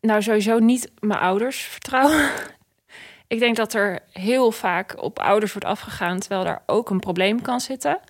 nou, 0.00 0.22
sowieso 0.22 0.58
niet 0.58 0.90
mijn 1.00 1.20
ouders 1.20 1.60
vertrouwen. 1.60 2.30
Ik 3.26 3.38
denk 3.38 3.56
dat 3.56 3.74
er 3.74 3.98
heel 4.12 4.50
vaak 4.50 5.02
op 5.02 5.18
ouders 5.18 5.52
wordt 5.52 5.68
afgegaan, 5.68 6.18
terwijl 6.18 6.44
daar 6.44 6.62
ook 6.66 6.90
een 6.90 7.00
probleem 7.00 7.42
kan 7.42 7.60
zitten. 7.60 8.00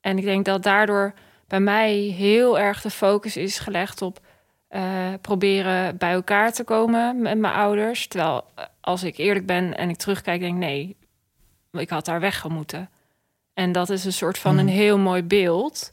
En 0.00 0.18
ik 0.18 0.24
denk 0.24 0.44
dat 0.44 0.62
daardoor 0.62 1.14
bij 1.48 1.60
mij 1.60 1.92
heel 1.94 2.58
erg 2.58 2.82
de 2.82 2.90
focus 2.90 3.36
is 3.36 3.58
gelegd 3.58 4.02
op 4.02 4.20
uh, 4.70 5.12
proberen 5.20 5.96
bij 5.96 6.12
elkaar 6.12 6.52
te 6.52 6.64
komen 6.64 7.22
met 7.22 7.38
mijn 7.38 7.54
ouders. 7.54 8.06
Terwijl 8.06 8.44
eh, 8.54 8.64
als 8.80 9.02
ik 9.02 9.16
eerlijk 9.16 9.46
ben 9.46 9.76
en 9.76 9.88
ik 9.88 9.96
terugkijk, 9.96 10.40
denk 10.40 10.56
nee, 10.56 10.96
ik 11.78 11.90
had 11.90 12.04
daar 12.04 12.20
weg 12.20 12.48
moeten. 12.48 12.90
En 13.54 13.72
dat 13.72 13.90
is 13.90 14.04
een 14.04 14.12
soort 14.12 14.38
van 14.38 14.58
een 14.58 14.68
hmm. 14.68 14.76
heel 14.76 14.98
mooi 14.98 15.22
beeld. 15.22 15.92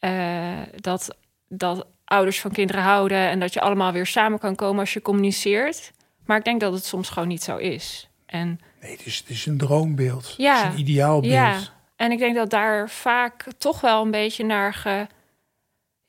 Uh, 0.00 0.58
dat, 0.80 1.16
dat 1.48 1.86
ouders 2.04 2.40
van 2.40 2.50
kinderen 2.50 2.82
houden 2.82 3.18
en 3.18 3.40
dat 3.40 3.52
je 3.52 3.60
allemaal 3.60 3.92
weer 3.92 4.06
samen 4.06 4.38
kan 4.38 4.54
komen 4.54 4.80
als 4.80 4.92
je 4.92 5.02
communiceert. 5.02 5.92
Maar 6.24 6.38
ik 6.38 6.44
denk 6.44 6.60
dat 6.60 6.72
het 6.72 6.84
soms 6.84 7.08
gewoon 7.08 7.28
niet 7.28 7.42
zo 7.42 7.56
is. 7.56 8.08
En, 8.26 8.60
nee, 8.80 8.90
het 8.90 9.06
is, 9.06 9.18
het 9.18 9.28
is 9.28 9.46
een 9.46 9.58
droombeeld. 9.58 10.34
Ja, 10.36 10.56
het 10.56 10.66
is 10.66 10.80
een 10.80 10.88
ideaalbeeld. 10.88 11.32
Ja, 11.32 11.58
en 11.96 12.12
ik 12.12 12.18
denk 12.18 12.34
dat 12.34 12.50
daar 12.50 12.90
vaak 12.90 13.46
toch 13.58 13.80
wel 13.80 14.02
een 14.02 14.10
beetje 14.10 14.44
naar 14.44 14.74
ge, 14.74 15.06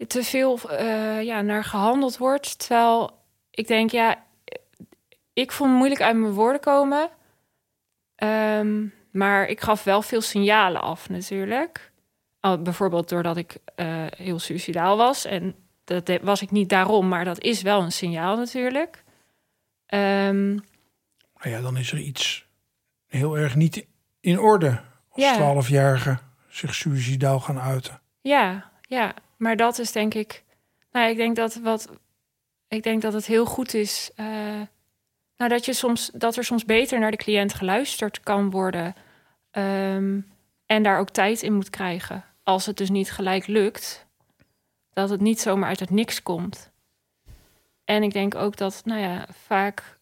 te 0.08 0.24
veel 0.24 0.60
uh, 0.72 1.22
ja, 1.22 1.42
naar 1.42 1.64
gehandeld 1.64 2.18
wordt. 2.18 2.60
Terwijl 2.60 3.12
ik 3.50 3.68
denk, 3.68 3.92
ja, 3.92 4.24
ik 5.34 5.52
vond 5.52 5.70
het 5.70 5.78
moeilijk 5.78 6.02
uit 6.02 6.16
mijn 6.16 6.34
woorden 6.34 6.62
komen. 6.62 7.10
Um, 8.16 8.94
maar 9.12 9.48
ik 9.48 9.62
gaf 9.62 9.84
wel 9.84 10.02
veel 10.02 10.22
signalen 10.22 10.82
af 10.82 11.10
natuurlijk. 11.10 11.92
Al, 12.40 12.62
bijvoorbeeld 12.62 13.10
doordat 13.10 13.38
ik 13.38 13.58
uh, 13.76 14.06
heel 14.10 14.40
suicidaal 14.40 14.98
was. 14.98 15.26
En 15.26 15.56
dat 15.84 16.20
was 16.22 16.42
ik 16.42 16.52
niet 16.52 16.70
daarom, 16.70 17.08
maar 17.08 17.26
dat 17.26 17.42
is 17.42 17.62
wel 17.62 17.82
een 17.82 17.92
signaal 17.92 18.38
natuurlijk. 18.38 19.04
Um, 19.88 20.64
ja, 21.42 21.62
dan 21.62 21.78
is 21.78 21.92
er 21.92 22.00
iets 22.00 22.46
heel 23.08 23.38
erg 23.38 23.56
niet 23.56 23.86
in 24.20 24.40
orde 24.40 24.82
als 25.10 25.34
twaalfjarige 25.34 26.18
zich 26.50 26.76
suicidaal 26.76 27.40
gaan 27.40 27.60
uiten. 27.60 28.02
Ja, 28.22 28.72
ja, 28.82 29.14
maar 29.38 29.56
dat 29.56 29.80
is 29.80 29.92
denk 29.92 30.14
ik. 30.14 30.44
Nou, 30.92 31.10
ik 31.10 31.18
denk 31.18 31.36
dat 31.36 31.56
wat. 31.56 31.90
Ik 32.68 32.84
denk 32.84 33.02
dat 33.02 33.14
het 33.14 33.26
heel 33.26 33.46
goed 33.46 33.74
is. 33.74 34.12
Uh, 34.16 34.62
nou, 35.44 35.56
dat, 35.56 35.66
je 35.66 35.74
soms, 35.74 36.12
dat 36.14 36.36
er 36.36 36.44
soms 36.44 36.66
beter 36.66 37.00
naar 37.00 37.12
de 37.12 37.18
cliënt 37.18 37.54
geluisterd 37.54 38.20
kan 38.20 38.50
worden. 38.50 38.96
Um, 39.52 40.32
en 40.66 40.84
daar 40.84 41.00
ook 41.00 41.10
tijd 41.10 41.42
in 41.42 41.54
moet 41.54 41.70
krijgen. 41.70 42.26
Als 42.44 42.66
het 42.66 42.78
dus 42.78 42.90
niet 42.90 43.12
gelijk 43.12 43.48
lukt. 43.48 44.06
Dat 44.94 45.10
het 45.10 45.22
niet 45.22 45.40
zomaar 45.40 45.70
uit 45.70 45.80
het 45.80 45.90
niks 45.90 46.24
komt. 46.24 46.72
En 47.86 48.04
ik 48.04 48.14
denk 48.14 48.36
ook 48.36 48.58
dat, 48.58 48.82
nou 48.86 49.02
ja, 49.02 49.28
vaak 49.46 50.00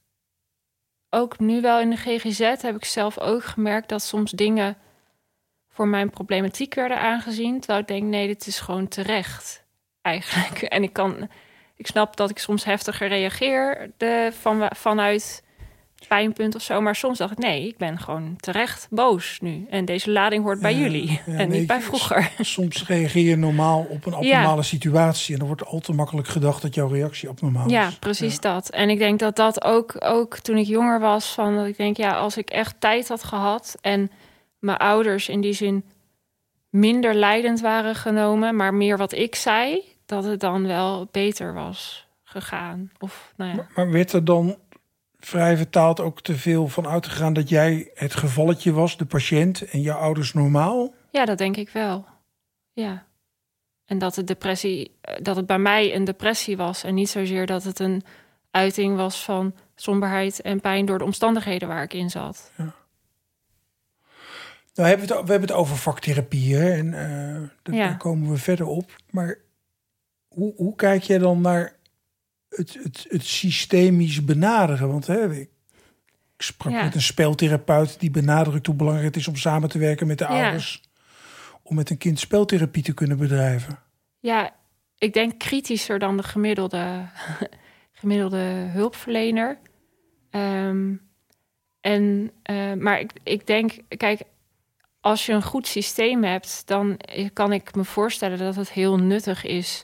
ook 1.10 1.40
nu 1.40 1.62
wel 1.62 1.80
in 1.80 1.90
de 1.90 1.98
GGZ 1.98 2.40
heb 2.40 2.76
ik 2.76 2.86
zelf 2.86 3.20
ook 3.20 3.44
gemerkt 3.44 3.90
dat 3.90 4.02
soms 4.02 4.32
dingen 4.32 4.78
voor 5.70 5.88
mijn 5.88 6.10
problematiek 6.10 6.74
werden 6.74 7.00
aangezien. 7.00 7.60
Terwijl 7.60 7.80
ik 7.80 7.88
denk, 7.88 8.04
nee, 8.04 8.28
dit 8.28 8.48
is 8.48 8.60
gewoon 8.60 8.88
terecht 8.88 9.64
eigenlijk. 10.02 10.62
En 10.76 10.84
ik 10.84 10.94
kan, 10.94 11.30
ik 11.76 11.88
snap 11.88 12.16
dat 12.16 12.30
ik 12.30 12.40
soms 12.40 12.64
heftiger 12.64 13.08
reageer 13.08 13.92
de, 13.98 14.32
van, 14.40 14.70
vanuit 14.76 15.44
pijnpunt 16.08 16.56
of 16.56 16.62
zo. 16.62 16.82
Maar 16.82 16.96
soms 16.96 17.18
dacht 17.18 17.32
ik, 17.32 17.38
nee, 17.38 17.68
ik 17.68 17.78
ben 17.78 18.00
gewoon 18.00 18.36
terecht 18.38 18.88
boos 18.90 19.38
nu. 19.42 19.66
En 19.70 19.86
deze 19.86 20.12
lading 20.12 20.44
hoort 20.44 20.60
bij 20.60 20.76
jullie 20.76 21.22
en 21.26 21.50
niet 21.50 21.68
bij 21.68 21.82
vroeger. 21.82 22.32
Soms 22.40 22.88
reageer 22.88 23.24
je 23.24 23.36
normaal 23.36 23.86
op 23.90 24.06
een 24.06 24.14
abnormale 24.14 24.64
situatie. 24.64 25.34
En 25.34 25.40
dan 25.40 25.48
wordt 25.48 25.66
al 25.66 25.80
te 25.80 25.94
makkelijk 25.94 26.28
gedacht 26.28 26.62
dat 26.62 26.76
jouw 26.76 26.88
reactie 26.88 27.30
abnormaal 27.30 27.66
is. 27.66 27.72
Ja, 27.72 27.90
precies 28.00 28.40
dat. 28.40 28.70
En 28.70 28.90
ik 28.90 28.98
denk 28.98 29.20
dat 29.20 29.36
dat 29.36 29.64
ook, 29.64 29.96
ook 30.00 30.38
toen 30.38 30.58
ik 30.58 30.68
jonger 30.68 31.00
was, 31.00 31.34
van 31.34 31.56
dat 31.56 31.66
ik 31.66 31.78
denk, 31.78 31.98
ja, 31.98 32.12
als 32.12 32.38
ik 32.38 32.50
echt 32.50 32.76
tijd 32.80 33.08
had 33.08 33.24
gehad 33.24 33.78
en 33.82 34.12
mijn 34.60 34.78
ouders 34.78 35.30
in 35.30 35.42
die 35.42 35.54
zin 35.54 35.84
minder 36.70 37.14
leidend 37.14 37.62
waren 37.62 37.96
genomen, 37.96 38.56
maar 38.56 38.74
meer 38.74 38.98
wat 38.98 39.12
ik 39.12 39.36
zei, 39.36 39.84
dat 40.12 40.24
het 40.24 40.40
dan 40.40 40.68
wel 40.68 41.08
beter 41.12 41.54
was 41.54 42.08
gegaan. 42.24 42.92
Of, 43.00 43.34
nou 43.36 43.50
ja. 43.50 43.56
maar, 43.56 43.72
maar 43.76 43.92
werd 43.92 44.12
er 44.12 44.26
dan 44.26 44.58
vrij 45.20 45.58
vertaald 45.58 46.00
ook 46.00 46.22
te 46.22 46.36
veel 46.36 46.68
van 46.68 46.88
uitgegaan 46.88 47.34
dat 47.34 47.50
jij 47.50 47.92
het 47.94 48.16
gevalletje 48.16 48.72
was, 48.72 48.98
de 48.98 49.06
patiënt, 49.06 49.62
en 49.70 49.82
jouw 49.82 49.98
ouders 49.98 50.34
normaal? 50.34 50.94
Ja, 51.12 51.26
dat 51.26 51.38
denk 51.38 51.58
ik 51.58 51.70
wel. 51.70 52.06
Ja. 52.74 53.06
En 53.86 53.98
dat 53.98 54.16
het 54.16 54.28
depressie, 54.28 54.96
dat 55.22 55.36
het 55.36 55.46
bij 55.46 55.60
mij 55.60 55.96
een 55.96 56.04
depressie 56.04 56.58
was 56.58 56.84
en 56.84 56.94
niet 56.94 57.10
zozeer 57.10 57.46
dat 57.46 57.64
het 57.64 57.80
een 57.80 58.04
uiting 58.52 58.96
was 58.96 59.24
van 59.24 59.54
somberheid 59.76 60.42
en 60.42 60.62
pijn 60.62 60.86
door 60.86 60.98
de 60.98 61.04
omstandigheden 61.04 61.68
waar 61.68 61.84
ik 61.84 61.94
in 61.94 62.10
zat. 62.10 62.52
Ja. 62.58 62.74
Nou, 64.74 64.90
hebben 64.90 65.08
we, 65.08 65.14
het, 65.14 65.26
we 65.26 65.32
hebben 65.32 65.50
het 65.50 65.58
over 65.58 65.78
vaktherapie 65.78 66.58
en 66.58 66.86
uh, 67.66 67.76
daar 67.80 67.98
komen 67.98 68.30
we 68.30 68.38
verder 68.38 68.66
op. 68.66 68.96
Maar 69.10 69.38
hoe, 70.34 70.54
hoe 70.56 70.76
kijk 70.76 71.04
jij 71.04 71.18
dan 71.18 71.42
naar 71.42 71.76
het, 72.50 72.74
het, 72.84 73.06
het 73.10 73.26
systemisch 73.26 74.26
benaderen. 74.26 74.88
Want 74.88 75.08
hè, 75.08 75.36
ik 75.36 75.50
sprak 76.38 76.74
met 76.74 76.96
een 76.96 77.02
speeltherapeut 77.02 78.00
die 78.00 78.12
benadrukt 78.12 78.66
hoe 78.66 78.76
belangrijk 78.76 79.08
het 79.08 79.16
is 79.16 79.28
om 79.28 79.36
samen 79.36 79.70
te 79.70 79.78
werken 79.78 80.08
met 80.08 80.18
de 80.18 80.26
ouders. 80.26 80.82
Om 81.64 81.76
met 81.76 81.90
een 81.90 81.98
kind 81.98 82.20
speeltherapie 82.20 82.84
te 82.84 82.94
kunnen 82.94 83.18
bedrijven. 83.18 83.80
Ja, 84.20 84.56
ik 84.98 85.14
denk 85.14 85.40
kritischer 85.40 86.00
dan 86.00 86.18
de 86.18 86.24
gemiddelde, 86.24 87.06
gemiddelde 88.00 88.68
hulpverlener. 88.74 89.58
Um, 90.32 91.02
en, 91.82 92.32
uh, 92.52 92.74
maar 92.74 93.00
ik, 93.00 93.12
ik 93.24 93.48
denk, 93.48 93.72
kijk, 93.88 94.22
als 95.00 95.26
je 95.26 95.34
een 95.34 95.44
goed 95.44 95.68
systeem 95.68 96.24
hebt, 96.24 96.68
dan 96.68 97.00
kan 97.34 97.54
ik 97.54 97.76
me 97.76 97.84
voorstellen 97.84 98.38
dat 98.38 98.56
het 98.56 98.72
heel 98.72 98.98
nuttig 98.98 99.44
is 99.44 99.84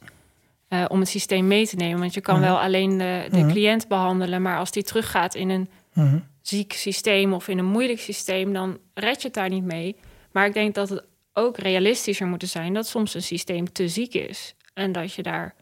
uh, 0.69 0.86
om 0.88 1.00
het 1.00 1.09
systeem 1.09 1.47
mee 1.47 1.67
te 1.67 1.75
nemen. 1.75 2.00
Want 2.00 2.13
je 2.13 2.21
kan 2.21 2.36
Mhm. 2.39 2.43
wel 2.47 2.59
alleen 2.59 2.97
de, 2.97 3.27
de 3.31 3.38
Mhm. 3.38 3.50
cliënt 3.51 3.88
behandelen, 3.88 4.41
maar 4.41 4.57
als 4.57 4.71
die 4.71 4.83
teruggaat 4.83 5.36
in 5.36 5.50
een 5.50 5.69
Mhm. 5.93 6.19
ziek 6.41 6.74
systeem 6.74 7.33
of 7.33 7.47
in 7.47 7.57
een 7.57 7.65
moeilijk 7.65 8.00
systeem, 8.00 8.53
dan 8.53 8.77
red 8.93 9.21
je 9.21 9.27
het 9.27 9.36
daar 9.36 9.50
niet 9.50 9.63
mee. 9.63 9.95
Maar 10.31 10.45
ik 10.45 10.53
denk 10.53 10.75
dat 10.75 10.89
het 10.89 11.03
ook 11.33 11.57
realistischer 11.57 12.27
moet 12.27 12.43
zijn 12.43 12.74
dat 12.74 12.88
soms 12.88 13.13
een 13.13 13.21
systeem 13.24 13.71
te 13.71 13.88
ziek 13.88 14.13
is. 14.13 14.55
En 14.74 14.91
dat 14.91 15.13
je 15.13 15.24
daar 15.24 15.55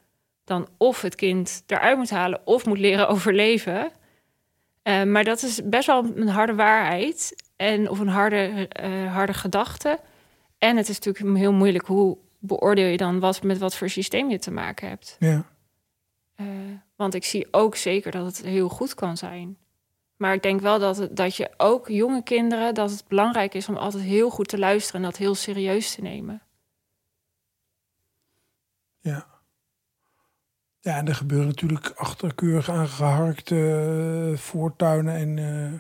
dan 0.44 0.68
of 0.78 1.02
het 1.02 1.16
kind 1.16 1.64
eruit 1.68 1.98
moet 1.98 2.10
halen 2.10 2.42
of 2.46 2.66
moet 2.66 2.78
leren 2.80 3.08
overleven. 3.14 3.92
Eh, 4.84 5.04
maar 5.04 5.24
dat 5.24 5.42
is 5.44 5.62
best 5.64 5.88
wel 5.88 6.06
een 6.16 6.28
harde 6.28 6.56
waarheid 6.56 7.44
en, 7.56 7.90
of 7.90 8.00
een 8.00 8.08
harde, 8.08 8.68
eh, 8.70 9.14
harde 9.14 9.34
gedachte. 9.34 10.00
En 10.58 10.78
het 10.78 10.90
is 10.90 11.00
natuurlijk 11.00 11.38
heel 11.38 11.54
moeilijk 11.54 11.86
hoe 11.88 12.18
beoordeel 12.46 12.88
je 12.88 12.98
dan 12.98 13.20
wat, 13.20 13.44
met 13.44 13.58
wat 13.58 13.76
voor 13.76 13.90
systeem 13.90 14.30
je 14.30 14.40
te 14.40 14.52
maken 14.52 14.88
hebt. 14.88 15.16
Ja. 15.20 15.46
Eh, 16.36 16.46
want 16.96 17.14
ik 17.14 17.24
zie 17.26 17.48
ook 17.52 17.76
zeker 17.76 18.12
dat 18.12 18.26
het 18.26 18.42
heel 18.42 18.70
goed 18.70 18.94
kan 18.94 19.18
zijn. 19.18 19.58
Maar 20.18 20.34
ik 20.34 20.44
denk 20.44 20.62
wel 20.62 20.80
dat, 20.80 20.98
het, 20.98 21.16
dat 21.16 21.36
je 21.36 21.50
ook 21.58 21.88
jonge 21.88 22.24
kinderen, 22.24 22.74
dat 22.74 22.92
het 22.92 23.04
belangrijk 23.08 23.54
is 23.54 23.70
om 23.70 23.76
altijd 23.78 24.04
heel 24.04 24.30
goed 24.30 24.48
te 24.48 24.58
luisteren 24.60 25.02
en 25.02 25.08
dat 25.10 25.18
heel 25.18 25.36
serieus 25.36 25.96
te 25.96 26.02
nemen. 26.02 26.42
Ja. 29.00 29.26
Ja, 30.80 30.98
en 30.98 31.08
er 31.08 31.16
gebeuren 31.16 31.48
natuurlijk 31.48 31.92
achterkeurig 31.96 32.70
aangeharkte 32.70 34.32
eh, 34.32 34.38
voortuinen 34.38 35.16
en 35.16 35.38
eh, 35.38 35.80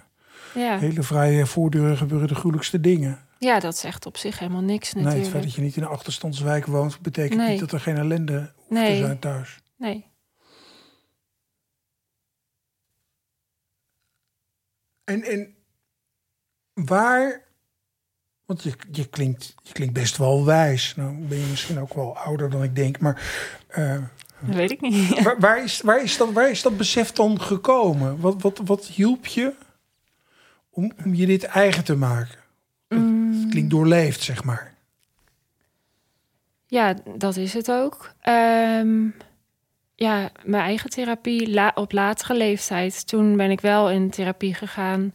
Ja. 0.63 0.77
hele 0.77 1.03
vrije 1.03 1.45
voordeuren 1.45 1.98
gebeuren 1.98 2.27
de 2.27 2.36
gruwelijkste 2.36 2.79
dingen. 2.79 3.25
Ja, 3.46 3.60
dat 3.60 3.78
zegt 3.78 4.06
op 4.06 4.18
zich 4.18 4.40
helemaal 4.40 4.62
niks 4.62 4.94
Nee, 4.94 5.04
het 5.04 5.04
natuurlijk. 5.04 5.32
feit 5.32 5.44
dat 5.44 5.54
je 5.54 5.62
niet 5.62 5.75
in 5.75 5.84
een 5.84 5.90
achterstandswijk 5.90 6.66
woont, 6.66 7.00
betekent 7.02 7.40
Nee. 7.40 7.50
niet 7.50 7.60
dat 7.60 7.72
er 7.72 7.80
geen 7.80 7.98
ellende 7.98 8.54
hoeft 8.56 8.86
te 8.86 8.96
zijn 8.98 9.20
thuis. 9.20 9.60
Nee. 9.78 10.06
En, 15.04 15.24
en 15.24 15.56
waar, 16.74 17.44
want 18.46 18.64
je, 18.64 18.74
je, 18.92 19.08
klinkt, 19.08 19.56
je 19.64 19.74
klinkt 19.74 19.94
best 19.94 20.18
wel 20.18 20.46
wijs. 20.46 20.96
Nou 20.96 21.16
ben 21.18 21.38
je 21.38 21.46
misschien 21.46 21.80
ook 21.80 21.94
wel 21.94 22.18
ouder 22.18 22.50
dan 22.50 22.64
ik 22.64 22.75
denk, 22.75 23.00
maar 23.00 23.22
eh, 23.68 24.02
Dat 24.40 24.56
weet 24.56 24.72
ik 24.72 24.82
niet. 24.82 25.22
waar, 25.24 25.40
waar, 25.40 25.64
is, 25.64 25.82
waar, 25.82 26.04
is 26.04 26.18
dat, 26.18 26.32
waar 26.32 26.50
is 26.50 26.62
dat 26.62 26.78
besef 26.78 27.12
dan 27.12 27.42
gekomen? 27.42 28.20
Wat, 28.20 28.42
wat, 28.42 28.62
wat 28.66 28.86
hielp 28.86 29.25
je 29.25 29.54
om, 30.70 30.92
om 31.06 31.14
je 31.14 31.25
dit 31.25 31.44
eigen 31.44 31.84
te 31.84 31.96
maken? 31.96 32.44
Het 33.55 33.63
klinkt 33.63 33.89
doorleefd, 33.89 34.21
zeg 34.21 34.43
maar. 34.43 34.74
Ja, 36.67 36.95
dat 37.17 37.35
is 37.35 37.53
het 37.53 37.71
ook. 37.71 38.13
Ehm, 38.21 39.07
ja, 39.95 40.29
mijn 40.43 40.63
eigen 40.63 40.89
therapie 40.89 41.74
op 41.74 41.91
latere 41.91 42.38
leeftijd. 42.38 43.07
Toen 43.07 43.38
ben 43.38 43.51
ik 43.51 43.62
wel 43.62 43.89
in 43.89 44.09
therapie 44.09 44.53
gegaan 44.53 45.13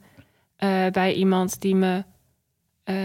eh, 0.57 0.87
bij 0.87 1.13
iemand 1.13 1.61
die 1.61 1.75
me 1.75 2.05
eh, 2.85 2.97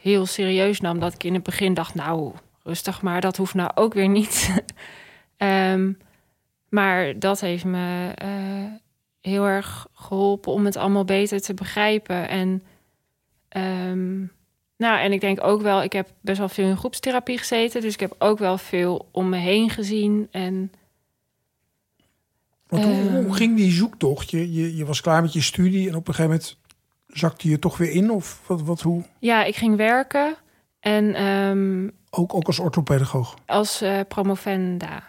heel 0.00 0.26
serieus 0.26 0.80
nam. 0.80 1.00
Dat 1.00 1.14
ik 1.14 1.24
in 1.24 1.34
het 1.34 1.42
begin 1.42 1.74
dacht, 1.74 1.94
nou, 1.94 2.32
rustig 2.62 3.02
maar, 3.02 3.20
dat 3.20 3.36
hoeft 3.36 3.54
nou 3.54 3.70
ook 3.74 3.94
weer 3.94 4.08
niet. 4.08 4.50
Ehm, 5.36 5.92
maar 6.68 7.18
dat 7.18 7.40
heeft 7.40 7.64
me 7.64 8.12
eh, 8.14 8.72
heel 9.20 9.44
erg 9.44 9.86
geholpen 9.92 10.52
om 10.52 10.64
het 10.64 10.76
allemaal 10.76 11.04
beter 11.04 11.40
te 11.40 11.54
begrijpen. 11.54 12.28
En 12.28 12.62
ehm, 13.48 14.24
nou, 14.76 14.98
en 15.00 15.12
ik 15.12 15.20
denk 15.20 15.44
ook 15.44 15.62
wel, 15.62 15.82
ik 15.82 15.92
heb 15.92 16.08
best 16.20 16.38
wel 16.38 16.48
veel 16.48 16.68
in 16.68 16.76
groepstherapie 16.76 17.38
gezeten. 17.38 17.80
Dus 17.80 17.92
ik 17.94 18.00
heb 18.00 18.14
ook 18.18 18.38
wel 18.38 18.58
veel 18.58 19.08
om 19.12 19.28
me 19.28 19.36
heen 19.36 19.70
gezien. 19.70 20.28
En 20.30 20.72
Want 22.66 22.84
hoe, 22.84 22.92
Ehm. 22.94 23.24
hoe 23.24 23.34
ging 23.34 23.56
die 23.56 23.70
zoektocht? 23.70 24.30
Je, 24.30 24.52
je, 24.52 24.76
je 24.76 24.84
was 24.84 25.00
klaar 25.00 25.22
met 25.22 25.32
je 25.32 25.40
studie 25.40 25.88
en 25.88 25.94
op 25.94 26.08
een 26.08 26.14
gegeven 26.14 26.36
moment 26.36 26.58
zakte 27.06 27.48
je 27.48 27.58
toch 27.58 27.76
weer 27.76 27.90
in? 27.90 28.10
Of 28.10 28.40
wat, 28.46 28.62
wat, 28.62 28.80
hoe? 28.80 29.02
ja, 29.18 29.44
ik 29.44 29.56
ging 29.56 29.76
werken. 29.76 30.36
En 30.80 31.14
ehm, 31.14 31.88
Ook, 32.10 32.34
ook 32.34 32.46
als 32.46 32.58
orthopedagoog. 32.58 33.34
als 33.46 33.80
eh, 33.80 34.00
promovenda. 34.08 35.02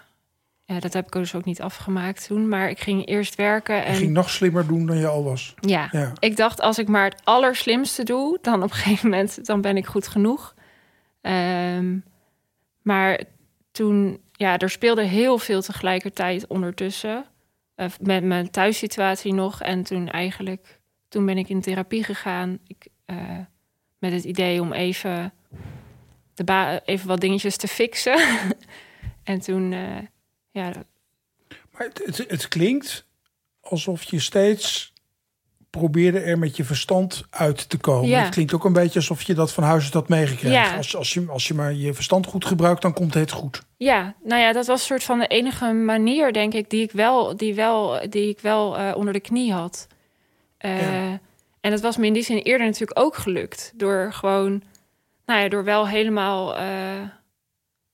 Ja, 0.68 0.80
dat 0.80 0.94
heb 0.94 1.06
ik 1.06 1.12
dus 1.12 1.36
ook 1.36 1.46
niet 1.46 1.62
afgemaakt 1.62 2.28
toen. 2.28 2.48
Maar 2.50 2.70
ik 2.70 2.80
ging 2.80 3.06
eerst 3.08 3.36
werken. 3.36 3.76
Je 3.76 3.82
En 3.82 3.96
ging 3.96 4.12
nog 4.12 4.30
slimmer 4.30 4.68
doen 4.68 4.86
dan 4.86 4.98
je 4.98 5.08
al 5.08 5.24
was. 5.24 5.54
ja, 5.60 5.88
Ja. 5.92 6.12
ik 6.20 6.36
dacht 6.38 6.62
als 6.62 6.78
ik 6.80 6.88
maar 6.88 7.04
het 7.10 7.22
allerslimste 7.24 8.04
doe, 8.04 8.38
dan 8.42 8.64
op 8.64 8.70
een 8.70 8.76
gegeven 8.76 9.10
moment 9.10 9.46
dan 9.46 9.62
ben 9.62 9.78
ik 9.78 9.86
goed 9.86 10.08
genoeg. 10.08 10.54
Ehm, 11.22 11.98
maar 12.82 13.24
toen, 13.72 14.22
ja, 14.32 14.58
er 14.58 14.70
speelde 14.70 15.04
heel 15.04 15.38
veel 15.38 15.62
tegelijkertijd 15.62 16.48
ondertussen. 16.48 17.26
Eh, 17.76 17.88
met 18.02 18.24
mijn 18.24 18.50
thuissituatie 18.52 19.34
nog. 19.34 19.62
En 19.62 19.84
toen 19.84 20.10
eigenlijk, 20.10 20.80
toen 21.10 21.26
ben 21.26 21.38
ik 21.38 21.50
in 21.50 21.62
therapie 21.62 22.04
gegaan. 22.04 22.60
Ik, 22.68 22.88
eh, 23.06 23.18
met 23.98 24.12
het 24.12 24.24
idee 24.24 24.62
om 24.62 24.74
even, 24.74 25.34
de 26.34 26.82
even 26.86 27.08
wat 27.08 27.22
dingetjes 27.22 27.58
te 27.58 27.68
fixen. 27.68 28.18
en 29.24 29.40
toen, 29.40 29.74
eh, 29.74 29.82
ja, 30.62 30.72
Maar 31.72 31.88
het, 31.88 32.02
het, 32.06 32.30
het 32.30 32.48
klinkt 32.48 33.06
alsof 33.62 34.04
je 34.04 34.20
steeds 34.20 34.94
probeerde 35.70 36.20
er 36.20 36.40
met 36.40 36.56
je 36.58 36.64
verstand 36.64 37.24
uit 37.30 37.70
te 37.70 37.78
komen. 37.78 38.10
Ja. 38.10 38.20
Het 38.20 38.34
klinkt 38.34 38.54
ook 38.54 38.66
een 38.66 38.74
beetje 38.74 39.00
alsof 39.00 39.22
je 39.22 39.34
dat 39.34 39.54
van 39.54 39.64
huis 39.64 39.84
uit 39.84 39.94
had 39.94 40.10
meegekregen. 40.10 40.52
Ja. 40.52 40.76
Als, 40.76 40.96
als, 40.96 41.14
je, 41.14 41.26
als 41.30 41.48
je 41.48 41.54
maar 41.54 41.74
je 41.74 41.94
verstand 41.94 42.26
goed 42.26 42.46
gebruikt, 42.46 42.82
dan 42.82 42.94
komt 42.94 43.14
het 43.14 43.32
goed. 43.32 43.62
Ja, 43.78 44.16
nou 44.24 44.42
ja, 44.42 44.54
dat 44.54 44.66
was 44.66 44.80
een 44.80 44.86
soort 44.86 45.04
van 45.04 45.20
de 45.20 45.28
enige 45.28 45.74
manier, 45.74 46.34
denk 46.34 46.54
ik, 46.54 46.70
die 46.70 46.84
ik 46.84 46.92
wel, 46.92 47.38
die 47.38 47.56
wel, 47.56 48.10
die 48.10 48.30
ik 48.30 48.40
wel 48.40 48.78
eh, 48.78 48.92
onder 48.96 49.14
de 49.14 49.20
knie 49.20 49.54
had. 49.54 49.88
Eh, 50.58 50.82
Ja. 50.82 51.20
En 51.62 51.72
dat 51.72 51.82
was 51.82 51.98
me 51.98 52.06
in 52.06 52.14
die 52.14 52.24
zin 52.24 52.38
eerder 52.38 52.66
natuurlijk 52.66 53.00
ook 53.00 53.16
gelukt. 53.16 53.72
Door 53.76 54.14
gewoon, 54.14 54.64
nou 55.26 55.42
ja, 55.42 55.50
door 55.50 55.64
wel 55.64 55.88
helemaal 55.88 56.56
eh, 56.56 57.02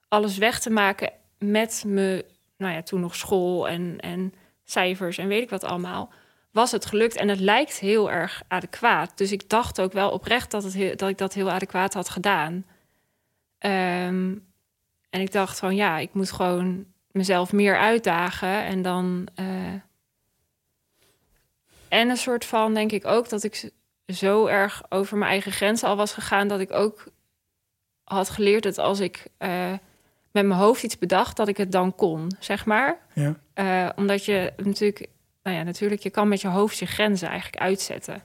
alles 0.08 0.38
weg 0.38 0.60
te 0.60 0.70
maken 0.70 1.12
met 1.38 1.84
me, 1.86 2.26
nou 2.62 2.74
ja, 2.74 2.82
toen 2.82 3.00
nog 3.00 3.16
school 3.16 3.68
en, 3.68 4.00
en 4.00 4.34
cijfers 4.64 5.18
en 5.18 5.28
weet 5.28 5.44
ik 5.44 5.50
wat 5.50 5.64
allemaal. 5.64 6.14
Was 6.52 6.72
het 6.72 6.86
gelukt 6.86 7.16
en 7.16 7.28
het 7.28 7.40
lijkt 7.40 7.80
heel 7.80 8.12
erg 8.12 8.42
adequaat. 8.48 9.18
Dus 9.18 9.32
ik 9.32 9.50
dacht 9.50 9.82
ook 9.82 9.94
wel 9.94 10.12
oprecht 10.12 10.52
dat, 10.52 10.64
het 10.64 11.00
dat 11.00 11.10
ik 11.10 11.18
dat 11.18 11.34
heel 11.34 11.52
adequaat 11.52 11.94
had 11.94 12.10
gedaan. 12.10 12.66
Ehm, 13.58 14.36
en 15.10 15.22
ik 15.22 15.32
dacht 15.32 15.60
van 15.60 15.76
ja, 15.76 15.98
ik 15.98 16.14
moet 16.14 16.32
gewoon 16.32 16.86
mezelf 17.12 17.52
meer 17.52 17.78
uitdagen. 17.78 18.64
En 18.64 18.82
dan. 18.82 19.28
eh, 19.36 19.74
en 21.88 22.10
een 22.10 22.18
soort 22.18 22.46
van, 22.46 22.74
denk 22.74 22.92
ik 22.92 23.06
ook, 23.06 23.30
dat 23.30 23.44
ik 23.44 23.72
zo 24.08 24.46
erg 24.46 24.84
over 24.90 25.18
mijn 25.18 25.32
eigen 25.32 25.52
grenzen 25.52 25.88
al 25.88 25.96
was 25.96 26.14
gegaan. 26.14 26.48
Dat 26.48 26.60
ik 26.60 26.72
ook 26.72 27.08
had 28.04 28.30
geleerd 28.30 28.64
dat 28.64 28.78
als 28.78 29.00
ik 29.00 29.28
eh, 29.38 29.74
met 30.32 30.46
mijn 30.46 30.60
hoofd 30.60 30.84
iets 30.84 30.98
bedacht, 30.98 31.38
dat 31.38 31.48
ik 31.48 31.58
het 31.58 31.72
dan 31.72 31.96
kon, 31.96 32.32
zeg 32.40 32.66
maar. 32.66 32.98
Ja. 33.14 33.36
Eh, 33.54 33.90
omdat 33.96 34.26
je 34.26 34.54
natuurlijk, 34.58 35.08
nou 35.44 35.58
ja, 35.58 35.64
natuurlijk, 35.64 36.02
je 36.04 36.10
kan 36.10 36.28
met 36.28 36.42
je 36.42 36.48
hoofd 36.48 36.78
je 36.78 36.86
grenzen 36.86 37.28
eigenlijk 37.30 37.64
uitzetten. 37.64 38.22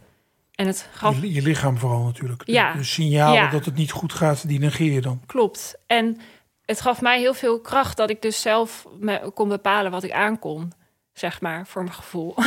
En 0.55 0.67
het 0.67 0.89
gaf 0.93 1.21
Je, 1.21 1.33
je 1.33 1.43
lichaam 1.43 1.79
vooral 1.79 2.05
natuurlijk. 2.05 2.47
De- 2.47 2.53
Ja. 2.53 2.73
De, 2.73 2.85
signalen 2.85 3.35
Ja. 3.35 3.51
dat 3.51 3.65
het 3.65 3.75
niet 3.75 3.91
goed 3.91 4.13
gaat, 4.13 4.49
die 4.49 4.59
negeer 4.59 4.93
je 4.93 5.01
dan. 5.01 5.21
Klopt. 5.27 5.75
En 5.87 6.19
het 6.65 6.81
gaf 6.81 7.01
mij 7.01 7.19
heel 7.19 7.35
veel 7.35 7.61
kracht 7.61 7.97
dat 7.97 8.11
ik 8.11 8.23
dus 8.23 8.41
zelf 8.41 8.87
me 8.99 9.31
kon 9.35 9.49
bepalen 9.49 9.91
wat 9.91 10.03
ik 10.03 10.13
aankon, 10.13 10.73
zeg 11.13 11.41
maar, 11.41 11.67
voor 11.67 11.83
mijn 11.83 11.95
gevoel. 11.95 12.35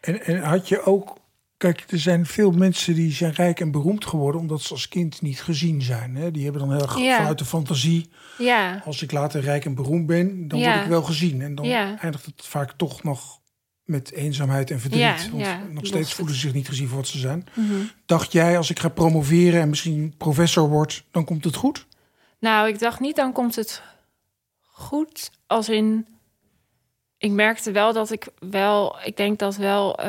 En, 0.00 0.22
en 0.24 0.42
had 0.42 0.68
je 0.68 0.82
ook... 0.82 1.16
Kijk, 1.60 1.84
er 1.88 1.98
zijn 1.98 2.26
veel 2.26 2.50
mensen 2.50 2.94
die 2.94 3.12
zijn 3.12 3.32
rijk 3.32 3.60
en 3.60 3.70
beroemd 3.70 4.04
geworden... 4.04 4.40
omdat 4.40 4.60
ze 4.60 4.72
als 4.72 4.88
kind 4.88 5.22
niet 5.22 5.42
gezien 5.42 5.82
zijn. 5.82 6.16
Hè? 6.16 6.30
Die 6.30 6.42
hebben 6.42 6.60
dan 6.60 6.72
heel 6.72 6.82
erg 6.82 6.98
Ja. 6.98 7.16
vanuit 7.16 7.38
de 7.38 7.44
fantasie... 7.44 8.10
ja, 8.38 8.82
als 8.84 9.02
ik 9.02 9.12
later 9.12 9.40
rijk 9.40 9.64
en 9.64 9.74
beroemd 9.74 10.06
ben, 10.06 10.48
dan 10.48 10.58
Ja. 10.58 10.70
word 10.72 10.82
ik 10.82 10.88
wel 10.90 11.02
gezien. 11.02 11.42
En 11.42 11.54
dan 11.54 11.66
eindigt 11.66 12.26
het 12.26 12.46
vaak 12.46 12.72
toch 12.72 13.02
nog 13.02 13.40
met 13.84 14.12
eenzaamheid 14.12 14.70
en 14.70 14.80
verdriet. 14.80 15.30
Want 15.30 15.72
nog 15.72 15.86
steeds 15.86 16.12
voelen 16.12 16.34
ze 16.34 16.40
zich 16.40 16.52
niet 16.52 16.68
gezien 16.68 16.88
voor 16.88 16.96
wat 16.96 17.08
ze 17.08 17.18
zijn. 17.18 17.46
Mhm. 17.54 17.72
Dacht 18.06 18.32
jij, 18.32 18.56
als 18.56 18.70
ik 18.70 18.78
ga 18.78 18.88
promoveren 18.88 19.60
en 19.60 19.68
misschien 19.68 20.14
professor 20.16 20.68
word, 20.68 21.04
dan 21.10 21.24
komt 21.24 21.44
het 21.44 21.56
goed? 21.56 21.86
Nou, 22.38 22.68
ik 22.68 22.78
dacht 22.78 23.00
niet, 23.00 23.16
dan 23.16 23.32
komt 23.32 23.56
het 23.56 23.82
goed. 24.70 25.30
Als 25.46 25.68
in, 25.68 26.06
ik 27.20 27.30
merkte 27.30 27.72
wel 27.72 27.92
dat 27.92 28.10
ik 28.10 28.26
wel, 28.38 28.96
ik 29.04 29.16
denk 29.16 29.38
dat 29.38 29.56
wel 29.56 29.98
eh, 29.98 30.08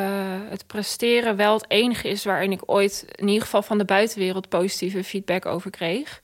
het 0.50 0.68
presteren 0.68 1.36
wel 1.36 1.54
het 1.54 1.66
enige 1.68 2.10
is 2.10 2.24
waarin 2.24 2.52
ik 2.52 2.62
ooit, 2.66 3.06
in 3.16 3.28
ieder 3.28 3.42
geval 3.44 3.62
van 3.62 3.78
de 3.78 3.86
buitenwereld, 3.86 4.50
positieve 4.50 5.04
feedback 5.04 5.46
over 5.46 5.70
kreeg. 5.72 6.22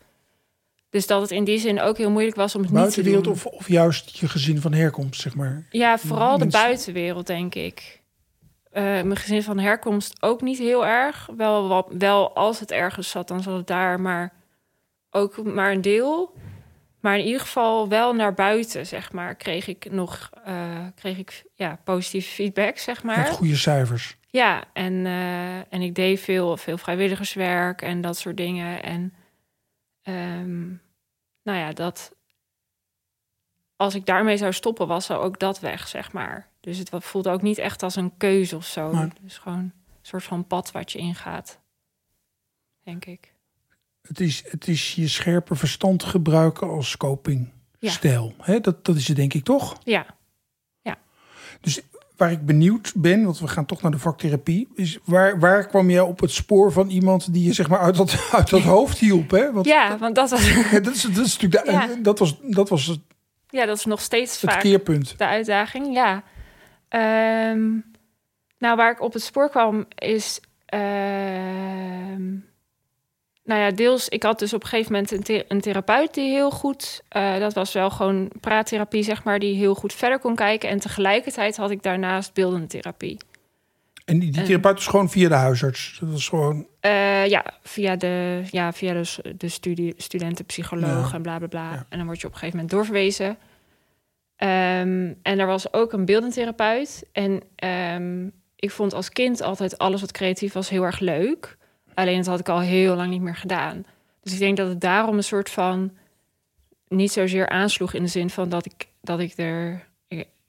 Dus 0.90 1.08
dat 1.08 1.22
het 1.22 1.32
in 1.32 1.44
die 1.44 1.60
zin 1.60 1.82
ook 1.82 1.98
heel 1.98 2.12
moeilijk 2.12 2.36
was 2.36 2.56
om 2.56 2.62
het 2.62 2.70
niet 2.70 2.80
te 2.80 2.86
Buitenwereld 2.86 3.24
doen. 3.24 3.34
of, 3.34 3.46
of 3.46 3.68
juist 3.68 4.18
je 4.18 4.28
gezin 4.28 4.62
van 4.62 4.74
herkomst, 4.74 5.22
zeg 5.22 5.36
maar. 5.36 5.66
Ja, 5.70 5.98
vooral 5.98 6.38
de 6.38 6.46
buitenwereld, 6.46 7.28
denk 7.28 7.56
ik. 7.56 8.02
eh, 8.72 8.84
mijn 8.84 9.16
gezin 9.16 9.44
van 9.44 9.60
herkomst 9.60 10.22
ook 10.22 10.42
niet 10.42 10.58
heel 10.58 10.86
erg. 10.86 11.30
Wel, 11.38 11.68
wat, 11.68 11.88
wel 11.98 12.36
als 12.36 12.60
het 12.60 12.72
ergens 12.72 13.10
zat, 13.10 13.28
dan 13.28 13.44
zat 13.44 13.58
het 13.58 13.68
daar, 13.68 14.00
maar 14.00 14.34
ook 15.12 15.44
maar 15.44 15.72
een 15.72 15.82
deel. 15.82 16.34
Maar 17.08 17.18
in 17.18 17.26
ieder 17.26 17.42
geval 17.42 17.88
wel 17.88 18.14
naar 18.14 18.34
buiten, 18.34 18.86
zeg 18.86 19.12
maar, 19.12 19.36
kreeg 19.36 19.68
ik 19.68 19.92
nog 19.92 20.30
uh, 20.48 20.88
kreeg 20.96 21.18
ik, 21.18 21.44
ja, 21.54 21.80
positieve 21.84 22.30
feedback, 22.30 22.78
zeg 22.78 23.04
maar. 23.04 23.18
Met 23.18 23.30
goede 23.30 23.56
cijfers. 23.56 24.18
Ja, 24.28 24.64
en, 24.74 24.94
uh, 24.94 25.74
en 25.74 25.82
ik 25.82 25.96
deed 25.96 26.20
veel, 26.20 26.58
veel 26.58 26.78
vrijwilligerswerk 26.78 27.82
en 27.82 28.02
dat 28.02 28.18
soort 28.18 28.38
dingen. 28.38 28.84
En 28.84 29.14
um, 30.04 30.82
nou 31.44 31.58
ja, 31.58 31.72
dat 31.72 32.16
als 33.76 33.96
ik 33.96 34.06
daarmee 34.06 34.38
zou 34.38 34.54
stoppen, 34.54 34.88
was 34.88 35.12
ook 35.12 35.40
dat 35.40 35.60
weg, 35.60 35.88
zeg 35.88 36.12
maar. 36.12 36.50
Dus 36.60 36.78
het 36.78 36.90
voelde 36.94 37.30
ook 37.30 37.42
niet 37.42 37.58
echt 37.58 37.84
als 37.84 37.96
een 37.96 38.18
keuze 38.18 38.56
of 38.56 38.66
zo. 38.66 38.94
Maar, 38.94 39.10
dus 39.22 39.38
gewoon 39.38 39.60
een 39.60 39.74
soort 40.02 40.24
van 40.24 40.48
pad 40.48 40.72
wat 40.72 40.92
je 40.92 41.00
ingaat, 41.00 41.60
denk 42.84 43.06
ik. 43.06 43.36
Het 44.08 44.20
is, 44.20 44.44
het 44.48 44.68
is 44.68 44.96
je 44.96 45.08
scherpe 45.08 45.56
verstand 45.56 46.04
gebruiken 46.04 46.68
als 46.68 46.98
copingstijl. 46.98 48.34
Ja. 48.46 48.60
Dat, 48.60 48.86
dat 48.86 48.96
is 48.96 49.08
het 49.08 49.18
denk 49.18 49.34
ik 49.34 49.44
toch? 49.44 49.78
Ja. 49.84 50.06
ja. 50.82 50.98
Dus 51.62 51.82
waar 52.18 52.32
ik 52.32 52.46
benieuwd 52.46 52.94
ben, 52.96 53.24
want 53.24 53.40
we 53.40 53.48
gaan 53.48 53.66
toch 53.66 53.82
naar 53.82 53.92
de 53.92 54.00
vaktherapie, 54.00 54.68
is 54.76 55.00
waar, 55.04 55.40
waar 55.40 55.68
kwam 55.68 55.90
jij 55.90 56.02
op 56.02 56.20
het 56.20 56.32
spoor 56.32 56.72
van 56.72 56.90
iemand 56.90 57.34
die 57.34 57.44
je 57.44 57.54
zeg 57.54 57.70
maar 57.70 57.80
uit 57.80 57.96
dat, 57.96 58.28
uit 58.32 58.50
dat 58.50 58.62
hoofd 58.62 58.98
hielp? 58.98 59.32
Hè? 59.32 59.52
Want, 59.52 59.66
ja, 59.66 59.98
want 59.98 60.16
dat 60.16 60.30
was. 60.30 60.54
Ja, 60.72 60.80
dat, 60.80 60.96
is, 60.96 61.02
dat 61.02 61.26
is 61.26 61.38
natuurlijk 61.38 61.66
de, 61.66 61.72
ja. 61.72 61.90
dat 62.02 62.20
was, 62.20 62.38
dat 62.42 62.70
was 62.70 62.86
het. 62.86 63.00
Ja, 63.50 63.66
dat 63.66 63.78
is 63.78 63.86
nog 63.86 64.02
steeds 64.02 64.42
het 64.42 64.52
vaak 64.52 64.62
keerpunt. 64.62 65.18
De 65.18 65.26
uitdaging, 65.26 65.94
ja. 65.94 66.24
Um, 67.52 67.86
nou, 68.58 68.76
waar 68.76 68.92
ik 68.92 69.02
op 69.02 69.14
het 69.14 69.24
spoor 69.24 69.50
kwam 69.50 69.86
is. 69.96 70.40
Uh, 70.74 70.80
nou 73.48 73.62
ja, 73.62 73.72
deels, 73.72 74.10
ik 74.10 74.24
had 74.24 74.40
dus 74.40 74.54
op 74.54 74.64
een 74.64 74.70
gegeven 74.70 74.92
moment 74.92 75.12
een, 75.12 75.24
thera 75.24 75.44
een 75.48 75.62
therapeut 75.62 76.14
die 76.14 76.30
heel 76.30 76.52
goed, 76.52 77.02
uh, 77.18 77.40
dat 77.40 77.54
was 77.54 77.74
wel 77.74 77.90
gewoon 77.90 78.32
praattherapie, 78.40 79.04
zeg 79.04 79.24
maar, 79.24 79.40
die 79.40 79.56
heel 79.56 79.76
goed 79.76 79.94
verder 79.94 80.20
kon 80.20 80.36
kijken. 80.36 80.70
En 80.70 80.80
tegelijkertijd 80.80 81.58
had 81.58 81.72
ik 81.72 81.84
daarnaast 81.84 82.34
beeldende 82.34 82.68
therapie. 82.68 83.18
En 84.06 84.20
die, 84.20 84.32
die 84.32 84.44
therapeut 84.44 84.74
was 84.74 84.88
gewoon 84.88 85.10
via 85.10 85.30
de 85.30 85.36
huisarts? 85.36 85.98
Dat 86.00 86.10
was 86.10 86.30
gewoon... 86.30 86.68
Uh, 86.82 87.28
ja, 87.28 87.46
via 87.62 87.96
de, 87.96 88.42
ja, 88.52 88.74
via 88.74 88.94
de, 88.94 89.36
de 89.38 89.50
studie, 89.50 89.94
studentenpsycholoog 89.98 91.10
ja. 91.10 91.16
en 91.16 91.22
bla 91.22 91.38
bla 91.38 91.48
bla. 91.48 91.72
Ja. 91.74 91.86
En 91.90 91.98
dan 91.98 92.08
word 92.08 92.22
je 92.22 92.28
op 92.28 92.34
een 92.34 92.40
gegeven 92.40 92.60
moment 92.60 92.76
doorverwezen. 92.76 93.28
Um, 93.28 95.18
en 95.22 95.40
er 95.40 95.46
was 95.46 95.74
ook 95.74 95.94
een 95.94 96.06
beeldend 96.06 96.34
therapeut. 96.34 97.06
En 97.12 97.42
um, 97.96 98.32
ik 98.56 98.72
vond 98.72 98.94
als 98.94 99.10
kind 99.10 99.42
altijd 99.42 99.78
alles 99.78 100.02
wat 100.02 100.12
creatief 100.12 100.54
was 100.54 100.70
heel 100.70 100.84
erg 100.84 101.00
leuk. 101.00 101.58
Alleen 101.98 102.18
dat 102.18 102.26
had 102.26 102.40
ik 102.40 102.50
al 102.50 102.60
heel 102.60 102.96
lang 102.96 103.10
niet 103.10 103.22
meer 103.22 103.36
gedaan. 103.36 103.86
Dus 104.22 104.34
ik 104.34 104.40
denk 104.40 104.58
dat 104.58 104.68
het 104.68 104.82
daarom 104.82 105.18
een 105.18 105.24
soort 105.24 105.50
van 105.50 105.92
niet 106.88 107.12
zozeer 107.12 107.50
aansloeg 107.50 107.94
in 107.94 108.04
de 108.04 108.10
zin 108.10 108.30
van 108.30 108.50
dat 108.50 108.66
ik, 108.66 108.88
dat 109.02 109.20
ik 109.20 109.38
er 109.38 109.88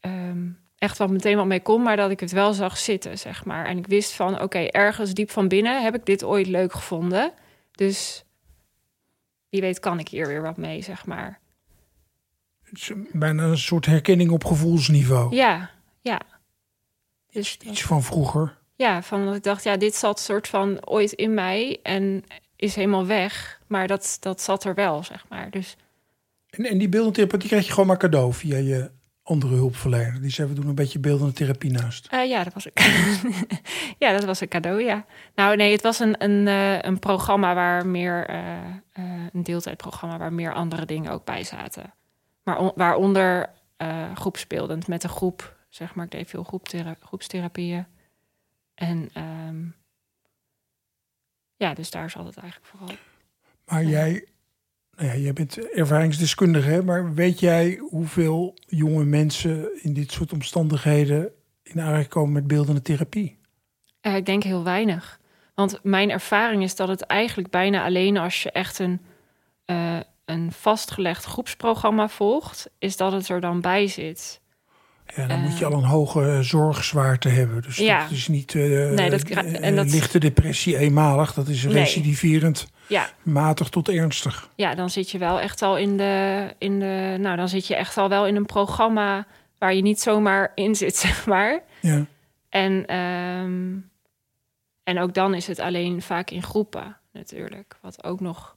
um, 0.00 0.58
echt 0.78 0.98
wel 0.98 1.08
meteen 1.08 1.36
wat 1.36 1.46
mee 1.46 1.62
kon, 1.62 1.82
maar 1.82 1.96
dat 1.96 2.10
ik 2.10 2.20
het 2.20 2.32
wel 2.32 2.52
zag 2.52 2.78
zitten, 2.78 3.18
zeg 3.18 3.44
maar. 3.44 3.66
En 3.66 3.78
ik 3.78 3.86
wist 3.86 4.12
van, 4.12 4.34
oké, 4.34 4.42
okay, 4.42 4.66
ergens 4.66 5.14
diep 5.14 5.30
van 5.30 5.48
binnen 5.48 5.82
heb 5.82 5.94
ik 5.94 6.06
dit 6.06 6.24
ooit 6.24 6.46
leuk 6.46 6.72
gevonden. 6.72 7.32
Dus 7.72 8.24
wie 9.48 9.60
weet 9.60 9.80
kan 9.80 9.98
ik 9.98 10.08
hier 10.08 10.26
weer 10.26 10.42
wat 10.42 10.56
mee, 10.56 10.82
zeg 10.82 11.06
maar. 11.06 11.40
Bijna 13.12 13.42
een 13.42 13.58
soort 13.58 13.86
herkenning 13.86 14.30
op 14.30 14.44
gevoelsniveau. 14.44 15.34
Ja, 15.34 15.70
ja. 16.00 16.20
Dus 17.30 17.56
iets 17.56 17.82
van 17.82 18.02
vroeger. 18.02 18.57
Ja, 18.78 19.02
van 19.02 19.24
dat 19.24 19.34
ik 19.34 19.42
dacht, 19.42 19.64
ja, 19.64 19.76
dit 19.76 19.94
zat 19.94 20.20
soort 20.20 20.48
van 20.48 20.86
ooit 20.86 21.12
in 21.12 21.34
mij 21.34 21.78
en 21.82 22.24
is 22.56 22.74
helemaal 22.74 23.06
weg. 23.06 23.60
Maar 23.66 23.86
dat, 23.86 24.16
dat 24.20 24.40
zat 24.40 24.64
er 24.64 24.74
wel, 24.74 25.04
zeg 25.04 25.24
maar. 25.28 25.50
Dus... 25.50 25.76
En, 26.50 26.64
en 26.64 26.78
die 26.78 26.88
beeldende 26.88 27.14
therapie 27.14 27.38
die 27.38 27.48
krijg 27.48 27.64
je 27.64 27.70
gewoon 27.70 27.86
maar 27.86 27.96
cadeau 27.96 28.32
via 28.32 28.56
je 28.56 28.90
andere 29.22 29.54
hulpverlener. 29.54 30.20
Die 30.20 30.30
zei, 30.30 30.48
we 30.48 30.54
doen 30.54 30.66
een 30.66 30.74
beetje 30.74 30.98
beeldende 30.98 31.32
therapie 31.32 31.70
naast. 31.70 32.12
Uh, 32.12 32.28
ja, 32.28 32.44
dat 32.44 32.54
was 32.54 32.66
ik. 32.66 32.80
ja, 34.04 34.12
dat 34.12 34.24
was 34.24 34.40
een 34.40 34.48
cadeau, 34.48 34.82
ja. 34.82 35.06
Nou 35.34 35.56
nee, 35.56 35.72
het 35.72 35.82
was 35.82 35.98
een, 35.98 36.24
een, 36.24 36.46
uh, 36.46 36.82
een 36.82 36.98
programma 36.98 37.54
waar 37.54 37.86
meer, 37.86 38.30
uh, 38.30 38.36
een 39.32 39.42
deeltijdprogramma 39.42 40.18
waar 40.18 40.32
meer 40.32 40.54
andere 40.54 40.84
dingen 40.84 41.12
ook 41.12 41.24
bij 41.24 41.44
zaten. 41.44 41.94
Maar 42.42 42.58
on, 42.58 42.72
waaronder 42.74 43.50
groepsbeeldend 44.14 44.88
met 44.88 45.04
een 45.04 45.10
groep, 45.10 45.56
zeg 45.68 45.94
maar. 45.94 46.04
Ik 46.04 46.10
deed 46.10 46.28
veel 46.28 46.64
groepstherapieën. 47.00 47.86
En 48.78 49.10
um, 49.16 49.74
ja, 51.56 51.74
dus 51.74 51.90
daar 51.90 52.10
zat 52.10 52.24
het 52.24 52.36
eigenlijk 52.36 52.70
vooral. 52.70 52.96
Maar 53.64 53.84
jij, 53.84 54.24
nou 54.96 55.08
ja, 55.08 55.16
jij 55.16 55.32
bent 55.32 55.70
ervaringsdeskundige, 55.70 56.68
hè? 56.68 56.82
maar 56.82 57.14
weet 57.14 57.40
jij 57.40 57.80
hoeveel 57.90 58.54
jonge 58.66 59.04
mensen 59.04 59.82
in 59.82 59.92
dit 59.92 60.12
soort 60.12 60.32
omstandigheden 60.32 61.32
in 61.62 61.80
aanraking 61.80 62.08
komen 62.08 62.32
met 62.32 62.46
beeldende 62.46 62.82
therapie? 62.82 63.38
Uh, 64.02 64.16
ik 64.16 64.26
denk 64.26 64.42
heel 64.42 64.64
weinig. 64.64 65.20
Want 65.54 65.78
mijn 65.82 66.10
ervaring 66.10 66.62
is 66.62 66.76
dat 66.76 66.88
het 66.88 67.02
eigenlijk 67.02 67.50
bijna 67.50 67.84
alleen 67.84 68.16
als 68.16 68.42
je 68.42 68.50
echt 68.50 68.78
een, 68.78 69.00
uh, 69.66 70.00
een 70.24 70.52
vastgelegd 70.52 71.24
groepsprogramma 71.24 72.08
volgt, 72.08 72.70
is 72.78 72.96
dat 72.96 73.12
het 73.12 73.28
er 73.28 73.40
dan 73.40 73.60
bij 73.60 73.86
zit. 73.86 74.40
Ja, 75.16 75.26
dan 75.26 75.40
moet 75.40 75.58
je 75.58 75.64
al 75.64 75.72
een 75.72 75.84
hoge 75.84 76.38
zorgzwaarte 76.42 77.28
hebben. 77.28 77.62
Dus 77.62 77.76
ja. 77.76 78.02
dat 78.02 78.10
is 78.10 78.28
niet 78.28 78.54
uh, 78.54 78.90
nee, 78.90 79.10
dat, 79.10 79.22
en 79.22 79.76
dat, 79.76 79.90
lichte 79.90 80.18
depressie 80.18 80.78
eenmalig. 80.78 81.34
Dat 81.34 81.48
is 81.48 81.66
recidiverend, 81.66 82.68
nee. 82.88 82.98
ja. 82.98 83.10
matig 83.22 83.68
tot 83.68 83.88
ernstig. 83.88 84.48
Ja, 84.54 84.74
dan 84.74 84.90
zit 84.90 85.10
je 85.10 85.18
wel 85.18 85.40
echt 85.40 85.62
al 85.62 85.76
in 85.76 85.96
de, 85.96 86.46
in 86.58 86.80
de... 86.80 87.16
Nou, 87.18 87.36
dan 87.36 87.48
zit 87.48 87.66
je 87.66 87.76
echt 87.76 87.96
al 87.96 88.08
wel 88.08 88.26
in 88.26 88.36
een 88.36 88.46
programma 88.46 89.26
waar 89.58 89.74
je 89.74 89.82
niet 89.82 90.00
zomaar 90.00 90.52
in 90.54 90.74
zit, 90.74 90.96
zeg 91.06 91.26
maar. 91.26 91.62
Ja. 91.80 92.04
En, 92.48 92.96
um, 92.96 93.90
en 94.82 94.98
ook 94.98 95.14
dan 95.14 95.34
is 95.34 95.46
het 95.46 95.58
alleen 95.58 96.02
vaak 96.02 96.30
in 96.30 96.42
groepen 96.42 96.96
natuurlijk. 97.12 97.76
Wat 97.80 98.04
ook 98.04 98.20
nog... 98.20 98.56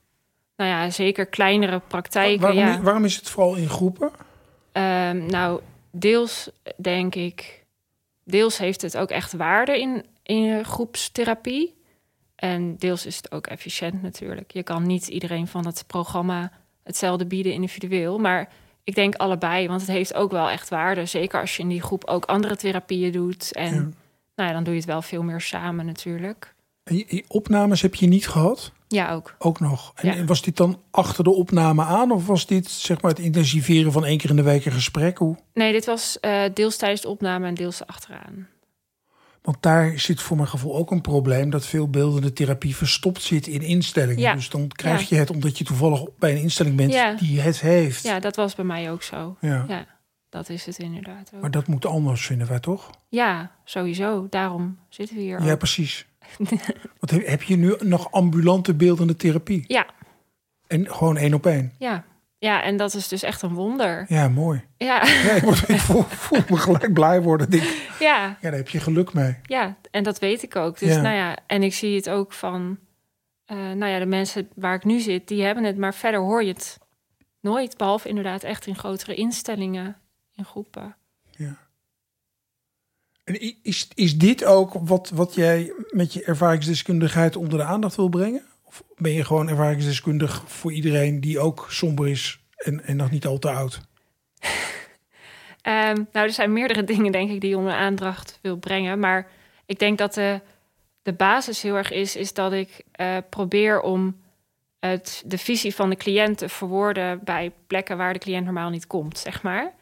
Nou 0.56 0.70
ja, 0.70 0.90
zeker 0.90 1.26
kleinere 1.26 1.80
praktijken. 1.88 2.40
Waarom, 2.40 2.58
ja. 2.58 2.80
waarom 2.80 3.04
is 3.04 3.16
het 3.16 3.28
vooral 3.28 3.54
in 3.54 3.68
groepen? 3.68 4.10
Um, 4.72 5.26
nou, 5.26 5.60
deels 5.92 6.50
denk 6.76 7.14
ik, 7.14 7.64
deels 8.24 8.58
heeft 8.58 8.82
het 8.82 8.96
ook 8.96 9.10
echt 9.10 9.32
waarde 9.32 9.80
in, 9.80 10.04
in 10.22 10.64
groepstherapie. 10.64 11.74
En 12.34 12.76
deels 12.76 13.06
is 13.06 13.16
het 13.16 13.32
ook 13.32 13.46
efficiënt 13.46 14.02
natuurlijk. 14.02 14.52
Je 14.52 14.62
kan 14.62 14.86
niet 14.86 15.08
iedereen 15.08 15.46
van 15.46 15.66
het 15.66 15.84
programma 15.86 16.52
hetzelfde 16.82 17.26
bieden 17.26 17.52
individueel. 17.52 18.18
Maar 18.18 18.52
ik 18.84 18.94
denk 18.94 19.14
allebei, 19.14 19.68
want 19.68 19.80
het 19.80 19.90
heeft 19.90 20.14
ook 20.14 20.30
wel 20.30 20.50
echt 20.50 20.68
waarde. 20.68 21.06
Zeker 21.06 21.40
als 21.40 21.56
je 21.56 21.62
in 21.62 21.68
die 21.68 21.82
groep 21.82 22.04
ook 22.04 22.24
andere 22.24 22.56
therapieën 22.56 23.12
doet. 23.12 23.52
En 23.52 23.74
ja. 23.74 23.80
nou 24.34 24.48
ja, 24.48 24.52
dan 24.52 24.64
doe 24.64 24.72
je 24.72 24.80
het 24.80 24.88
wel 24.88 25.02
veel 25.02 25.22
meer 25.22 25.40
samen 25.40 25.86
natuurlijk. 25.86 26.54
En 26.82 26.96
je, 26.96 27.24
opnames 27.28 27.82
heb 27.82 27.94
je 27.94 28.06
niet 28.06 28.28
gehad? 28.28 28.72
Ja, 28.92 29.12
ook. 29.12 29.34
Ook 29.38 29.60
nog. 29.60 29.92
En 29.94 30.16
ja. 30.16 30.24
was 30.24 30.42
dit 30.42 30.56
dan 30.56 30.80
achter 30.90 31.24
de 31.24 31.30
opname 31.30 31.82
aan? 31.84 32.10
Of 32.10 32.26
was 32.26 32.46
dit 32.46 32.70
zeg 32.70 33.00
maar 33.00 33.10
het 33.10 33.20
intensiveren 33.20 33.92
van 33.92 34.04
één 34.04 34.18
keer 34.18 34.30
in 34.30 34.36
de 34.36 34.42
week 34.42 34.64
een 34.64 34.72
gesprek? 34.72 35.18
Hoe? 35.18 35.36
Nee, 35.54 35.72
dit 35.72 35.84
was 35.84 36.18
uh, 36.20 36.42
deels 36.54 36.76
tijdens 36.76 37.00
de 37.00 37.08
opname 37.08 37.46
en 37.46 37.54
deels 37.54 37.86
achteraan. 37.86 38.48
Want 39.42 39.56
daar 39.60 39.98
zit 39.98 40.20
voor 40.20 40.36
mijn 40.36 40.48
gevoel 40.48 40.76
ook 40.76 40.90
een 40.90 41.00
probleem... 41.00 41.50
dat 41.50 41.66
veel 41.66 41.88
beeldende 41.88 42.32
therapie 42.32 42.76
verstopt 42.76 43.22
zit 43.22 43.46
in 43.46 43.62
instellingen. 43.62 44.22
Ja. 44.22 44.34
Dus 44.34 44.48
dan 44.48 44.68
krijg 44.68 45.08
je 45.08 45.14
het 45.14 45.30
omdat 45.30 45.58
je 45.58 45.64
toevallig 45.64 46.04
bij 46.18 46.30
een 46.30 46.40
instelling 46.42 46.76
bent 46.76 46.92
ja. 46.92 47.14
die 47.14 47.40
het 47.40 47.60
heeft. 47.60 48.02
Ja, 48.02 48.20
dat 48.20 48.36
was 48.36 48.54
bij 48.54 48.64
mij 48.64 48.90
ook 48.90 49.02
zo. 49.02 49.36
Ja. 49.40 49.64
ja 49.68 49.86
dat 50.32 50.48
is 50.48 50.66
het 50.66 50.78
inderdaad 50.78 51.30
ook. 51.34 51.40
Maar 51.40 51.50
dat 51.50 51.66
moet 51.66 51.86
anders, 51.86 52.26
vinden 52.26 52.48
wij 52.48 52.60
toch? 52.60 52.90
Ja, 53.08 53.50
sowieso. 53.64 54.26
Daarom 54.30 54.78
zitten 54.88 55.16
we 55.16 55.22
hier 55.22 55.42
Ja, 55.42 55.52
ook. 55.52 55.58
precies. 55.58 56.06
Want 57.00 57.26
heb 57.26 57.42
je 57.42 57.56
nu 57.56 57.74
nog 57.78 58.12
ambulante 58.12 58.74
beeldende 58.74 59.16
therapie? 59.16 59.64
Ja. 59.66 59.86
En 60.66 60.92
gewoon 60.92 61.16
één 61.16 61.34
op 61.34 61.46
één? 61.46 61.72
Ja. 61.78 62.04
Ja, 62.38 62.62
en 62.62 62.76
dat 62.76 62.94
is 62.94 63.08
dus 63.08 63.22
echt 63.22 63.42
een 63.42 63.54
wonder. 63.54 64.04
Ja, 64.08 64.28
mooi. 64.28 64.64
Ja. 64.76 65.04
ja 65.04 65.30
ik, 65.32 65.42
word, 65.42 65.68
ik 65.68 65.78
voel, 65.78 66.02
voel, 66.24 66.38
me 66.48 66.56
gelijk 66.56 66.92
blij 66.92 67.22
worden. 67.22 67.50
Ja. 67.50 67.66
Ja, 68.00 68.36
daar 68.40 68.52
heb 68.52 68.68
je 68.68 68.80
geluk 68.80 69.12
mee. 69.12 69.36
Ja, 69.42 69.76
en 69.90 70.02
dat 70.02 70.18
weet 70.18 70.42
ik 70.42 70.56
ook. 70.56 70.78
Dus 70.78 70.94
Ja. 70.94 71.00
nou 71.00 71.14
ja, 71.16 71.36
en 71.46 71.62
ik 71.62 71.74
zie 71.74 71.96
het 71.96 72.10
ook 72.10 72.32
van... 72.32 72.78
eh, 73.44 73.56
nou 73.56 73.86
ja, 73.86 73.98
de 73.98 74.06
mensen 74.06 74.48
waar 74.54 74.74
ik 74.74 74.84
nu 74.84 75.00
zit, 75.00 75.28
die 75.28 75.42
hebben 75.42 75.64
het. 75.64 75.76
Maar 75.76 75.94
verder 75.94 76.20
hoor 76.20 76.42
je 76.44 76.52
het 76.52 76.78
nooit. 77.40 77.76
Behalve 77.76 78.08
inderdaad 78.08 78.42
echt 78.42 78.66
in 78.66 78.76
grotere 78.76 79.14
instellingen, 79.14 79.96
in 80.34 80.44
groepen. 80.44 80.96
Is, 83.62 83.88
is 83.94 84.18
dit 84.18 84.44
ook 84.44 84.72
wat, 84.72 85.10
wat 85.14 85.34
jij 85.34 85.72
met 85.90 86.12
je 86.12 86.24
ervaringsdeskundigheid 86.24 87.36
onder 87.36 87.58
de 87.58 87.64
aandacht 87.64 87.96
wil 87.96 88.08
brengen? 88.08 88.42
Of 88.62 88.82
ben 88.96 89.12
je 89.12 89.24
gewoon 89.24 89.48
ervaringsdeskundig 89.48 90.42
voor 90.46 90.72
iedereen 90.72 91.20
die 91.20 91.38
ook 91.38 91.66
somber 91.70 92.08
is 92.08 92.40
en, 92.56 92.84
en 92.84 92.96
nog 92.96 93.10
niet 93.10 93.26
al 93.26 93.38
te 93.38 93.50
oud? 93.50 93.80
Ehm, 95.62 95.96
nou, 96.12 96.26
er 96.26 96.32
zijn 96.32 96.52
meerdere 96.52 96.84
dingen, 96.94 97.12
denk 97.12 97.30
ik, 97.30 97.40
die 97.40 97.50
je 97.50 97.56
onder 97.56 97.72
aandacht 97.72 98.38
wil 98.40 98.56
brengen. 98.56 98.98
Maar 98.98 99.30
ik 99.66 99.78
denk 99.78 99.98
dat 99.98 100.14
de, 100.14 100.40
de 101.02 101.12
basis 101.12 101.62
heel 101.62 101.76
erg 101.76 101.90
is, 101.90 102.16
is 102.16 102.34
dat 102.34 102.52
ik 102.52 102.82
uh, 103.00 103.16
probeer 103.30 103.80
om 103.80 104.20
het, 104.78 105.22
de 105.26 105.38
visie 105.38 105.74
van 105.74 105.90
de 105.90 105.96
cliënt 105.96 106.38
te 106.38 106.48
verwoorden 106.48 107.20
bij 107.24 107.52
plekken 107.66 107.96
waar 107.96 108.12
de 108.12 108.18
cliënt 108.18 108.44
normaal 108.44 108.70
niet 108.70 108.86
komt, 108.86 109.18
zeg 109.18 109.42
maar. 109.42 109.72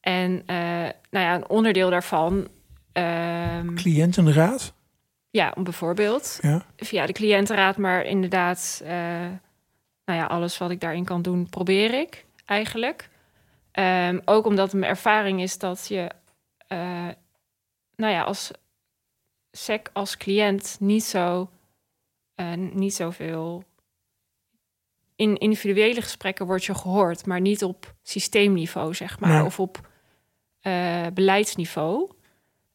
En 0.00 0.30
uh, 0.32 0.56
nou 1.10 1.24
ja, 1.24 1.34
een 1.34 1.48
onderdeel 1.48 1.90
daarvan. 1.90 2.48
Um, 2.92 3.74
Cliëntenraad? 3.74 4.74
Ja, 5.30 5.54
bijvoorbeeld. 5.62 6.38
Ja. 6.40 6.64
Via 6.76 7.06
de 7.06 7.12
cliëntenraad, 7.12 7.76
maar 7.76 8.04
inderdaad, 8.04 8.80
uh, 8.82 8.88
nou 10.04 10.18
ja, 10.18 10.24
alles 10.24 10.58
wat 10.58 10.70
ik 10.70 10.80
daarin 10.80 11.04
kan 11.04 11.22
doen, 11.22 11.48
probeer 11.48 11.94
ik 11.94 12.24
eigenlijk. 12.44 13.08
Um, 13.72 14.20
ook 14.24 14.46
omdat 14.46 14.72
mijn 14.72 14.90
ervaring 14.90 15.40
is 15.40 15.58
dat 15.58 15.88
je, 15.88 16.10
uh, 16.68 17.08
nou 17.96 18.12
ja, 18.12 18.22
als 18.22 18.50
SEC 19.50 19.90
als 19.92 20.16
cliënt 20.16 20.76
niet 20.80 21.04
zo, 21.04 21.50
uh, 22.36 22.52
niet 22.54 22.94
zoveel 22.94 23.64
in 25.16 25.36
individuele 25.36 26.02
gesprekken 26.02 26.46
word 26.46 26.64
je 26.64 26.74
gehoord, 26.74 27.26
maar 27.26 27.40
niet 27.40 27.64
op 27.64 27.94
systeemniveau, 28.02 28.94
zeg 28.94 29.20
maar, 29.20 29.44
of 29.44 29.60
op 29.60 29.88
beleidsniveau. 31.14 32.10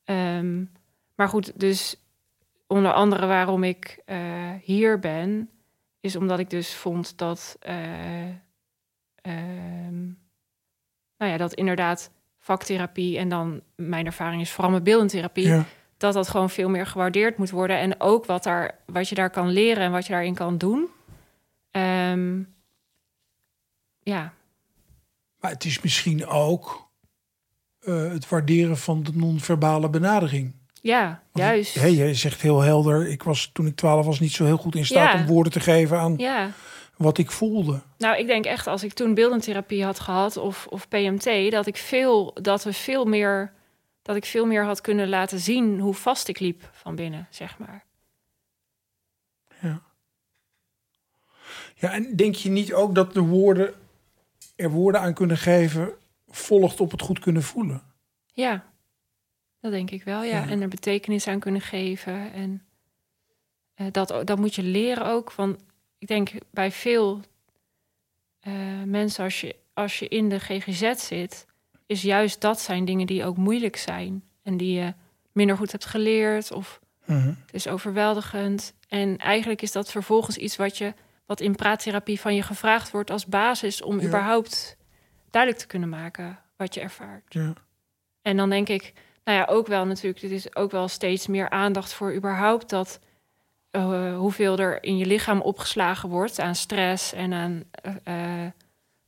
Um, 0.05 0.71
maar 1.15 1.29
goed, 1.29 1.59
dus 1.59 1.95
onder 2.67 2.93
andere 2.93 3.25
waarom 3.25 3.63
ik 3.63 4.01
uh, 4.05 4.51
hier 4.61 4.99
ben, 4.99 5.49
is 5.99 6.15
omdat 6.15 6.39
ik 6.39 6.49
dus 6.49 6.73
vond 6.73 7.17
dat, 7.17 7.57
uh, 7.67 8.27
um, 9.21 10.19
nou 11.17 11.31
ja, 11.31 11.37
dat 11.37 11.53
inderdaad 11.53 12.11
vaktherapie 12.39 13.17
en 13.17 13.29
dan 13.29 13.61
mijn 13.75 14.05
ervaring 14.05 14.41
is 14.41 14.51
vooral 14.51 14.71
met 14.71 14.83
beeldentherapie, 14.83 15.47
ja. 15.47 15.65
dat 15.97 16.13
dat 16.13 16.27
gewoon 16.27 16.49
veel 16.49 16.69
meer 16.69 16.85
gewaardeerd 16.85 17.37
moet 17.37 17.49
worden 17.49 17.77
en 17.77 18.01
ook 18.01 18.25
wat, 18.25 18.43
daar, 18.43 18.79
wat 18.85 19.09
je 19.09 19.15
daar 19.15 19.29
kan 19.29 19.49
leren 19.49 19.83
en 19.83 19.91
wat 19.91 20.05
je 20.05 20.11
daarin 20.11 20.35
kan 20.35 20.57
doen. 20.57 20.87
Um, 21.71 22.55
ja. 23.99 24.33
Maar 25.39 25.51
het 25.51 25.65
is 25.65 25.81
misschien 25.81 26.25
ook 26.25 26.84
uh, 27.85 28.11
het 28.11 28.29
waarderen 28.29 28.77
van 28.77 29.03
de 29.03 29.11
non-verbale 29.13 29.89
benadering. 29.89 30.53
Ja, 30.81 31.21
Want 31.31 31.45
juist. 31.45 31.75
Hey, 31.75 31.91
je 31.91 32.13
zegt 32.13 32.41
heel 32.41 32.61
helder, 32.61 33.07
ik 33.07 33.23
was 33.23 33.49
toen 33.53 33.67
ik 33.67 33.75
twaalf 33.75 34.05
was 34.05 34.19
niet 34.19 34.31
zo 34.31 34.45
heel 34.45 34.57
goed 34.57 34.75
in 34.75 34.85
staat 34.85 35.13
ja. 35.13 35.19
om 35.19 35.25
woorden 35.25 35.51
te 35.51 35.59
geven 35.59 35.99
aan 35.99 36.13
ja. 36.17 36.51
wat 36.97 37.17
ik 37.17 37.31
voelde. 37.31 37.81
Nou, 37.97 38.17
ik 38.17 38.27
denk 38.27 38.45
echt 38.45 38.67
als 38.67 38.83
ik 38.83 38.93
toen 38.93 39.13
beeldentherapie 39.13 39.83
had 39.83 39.99
gehad 39.99 40.37
of, 40.37 40.67
of 40.69 40.87
PMT, 40.87 41.51
dat 41.51 41.67
ik 41.67 41.77
veel, 41.77 42.33
dat 42.41 42.63
we 42.63 42.73
veel 42.73 43.05
meer, 43.05 43.51
dat 44.01 44.15
ik 44.15 44.25
veel 44.25 44.45
meer 44.45 44.65
had 44.65 44.81
kunnen 44.81 45.09
laten 45.09 45.39
zien 45.39 45.79
hoe 45.79 45.93
vast 45.93 46.27
ik 46.27 46.39
liep 46.39 46.69
van 46.71 46.95
binnen, 46.95 47.27
zeg 47.29 47.57
maar. 47.57 47.83
Ja. 49.61 49.81
Ja, 51.75 51.93
en 51.93 52.15
denk 52.15 52.35
je 52.35 52.49
niet 52.49 52.73
ook 52.73 52.95
dat 52.95 53.13
de 53.13 53.21
woorden 53.21 53.73
er 54.55 54.69
woorden 54.69 55.01
aan 55.01 55.13
kunnen 55.13 55.37
geven, 55.37 55.93
volgt 56.35 56.79
op 56.79 56.91
het 56.91 57.01
goed 57.01 57.19
kunnen 57.19 57.43
voelen? 57.43 57.83
Ja, 58.33 58.65
dat 59.59 59.71
denk 59.71 59.91
ik 59.91 60.03
wel, 60.03 60.23
ja. 60.23 60.47
En 60.47 60.61
er 60.61 60.67
betekenis 60.67 61.27
aan 61.27 61.39
kunnen 61.39 61.61
geven. 61.61 62.33
En 62.33 62.65
uh, 63.75 63.87
dat, 63.91 64.27
dat 64.27 64.39
moet 64.39 64.55
je 64.55 64.63
leren 64.63 65.05
ook. 65.05 65.33
Want 65.33 65.57
ik 65.97 66.07
denk 66.07 66.31
bij 66.51 66.71
veel 66.71 67.21
uh, 68.47 68.53
mensen, 68.85 69.23
als 69.23 69.41
je, 69.41 69.55
als 69.73 69.99
je 69.99 70.07
in 70.07 70.29
de 70.29 70.39
GGZ 70.39 70.93
zit, 70.95 71.45
is 71.85 72.01
juist 72.01 72.41
dat 72.41 72.59
zijn 72.59 72.85
dingen 72.85 73.07
die 73.07 73.25
ook 73.25 73.37
moeilijk 73.37 73.75
zijn. 73.75 74.23
En 74.43 74.57
die 74.57 74.79
je 74.79 74.93
minder 75.31 75.57
goed 75.57 75.71
hebt 75.71 75.85
geleerd 75.85 76.51
of 76.51 76.79
mm 77.05 77.37
het 77.45 77.53
is 77.53 77.67
overweldigend. 77.67 78.73
En 78.87 79.17
eigenlijk 79.17 79.61
is 79.61 79.71
dat 79.71 79.91
vervolgens 79.91 80.37
iets 80.37 80.55
wat 80.55 80.77
je 80.77 80.93
wat 81.25 81.39
in 81.39 81.55
praattherapie 81.55 82.19
van 82.19 82.35
je 82.35 82.41
gevraagd 82.41 82.91
wordt 82.91 83.11
als 83.11 83.25
basis 83.25 83.81
om 83.81 84.01
überhaupt 84.01 84.74
duidelijk 85.35 85.63
te 85.63 85.67
kunnen 85.67 85.89
maken 85.89 86.39
wat 86.57 86.73
je 86.73 86.79
ervaart. 86.79 87.33
Ja. 87.33 87.53
En 88.21 88.37
dan 88.37 88.49
denk 88.49 88.69
ik, 88.69 88.93
nou 89.23 89.37
ja, 89.37 89.45
ook 89.45 89.67
wel 89.67 89.85
natuurlijk, 89.85 90.19
dit 90.21 90.31
is 90.31 90.55
ook 90.55 90.71
wel 90.71 90.87
steeds 90.87 91.27
meer 91.27 91.49
aandacht 91.49 91.93
voor 91.93 92.15
überhaupt 92.15 92.69
dat 92.69 92.99
uh, 93.71 94.17
hoeveel 94.17 94.57
er 94.57 94.83
in 94.83 94.97
je 94.97 95.05
lichaam 95.05 95.41
opgeslagen 95.41 96.09
wordt 96.09 96.39
aan 96.39 96.55
stress 96.55 97.13
en 97.13 97.33
aan, 97.33 97.63
uh, 97.83 98.13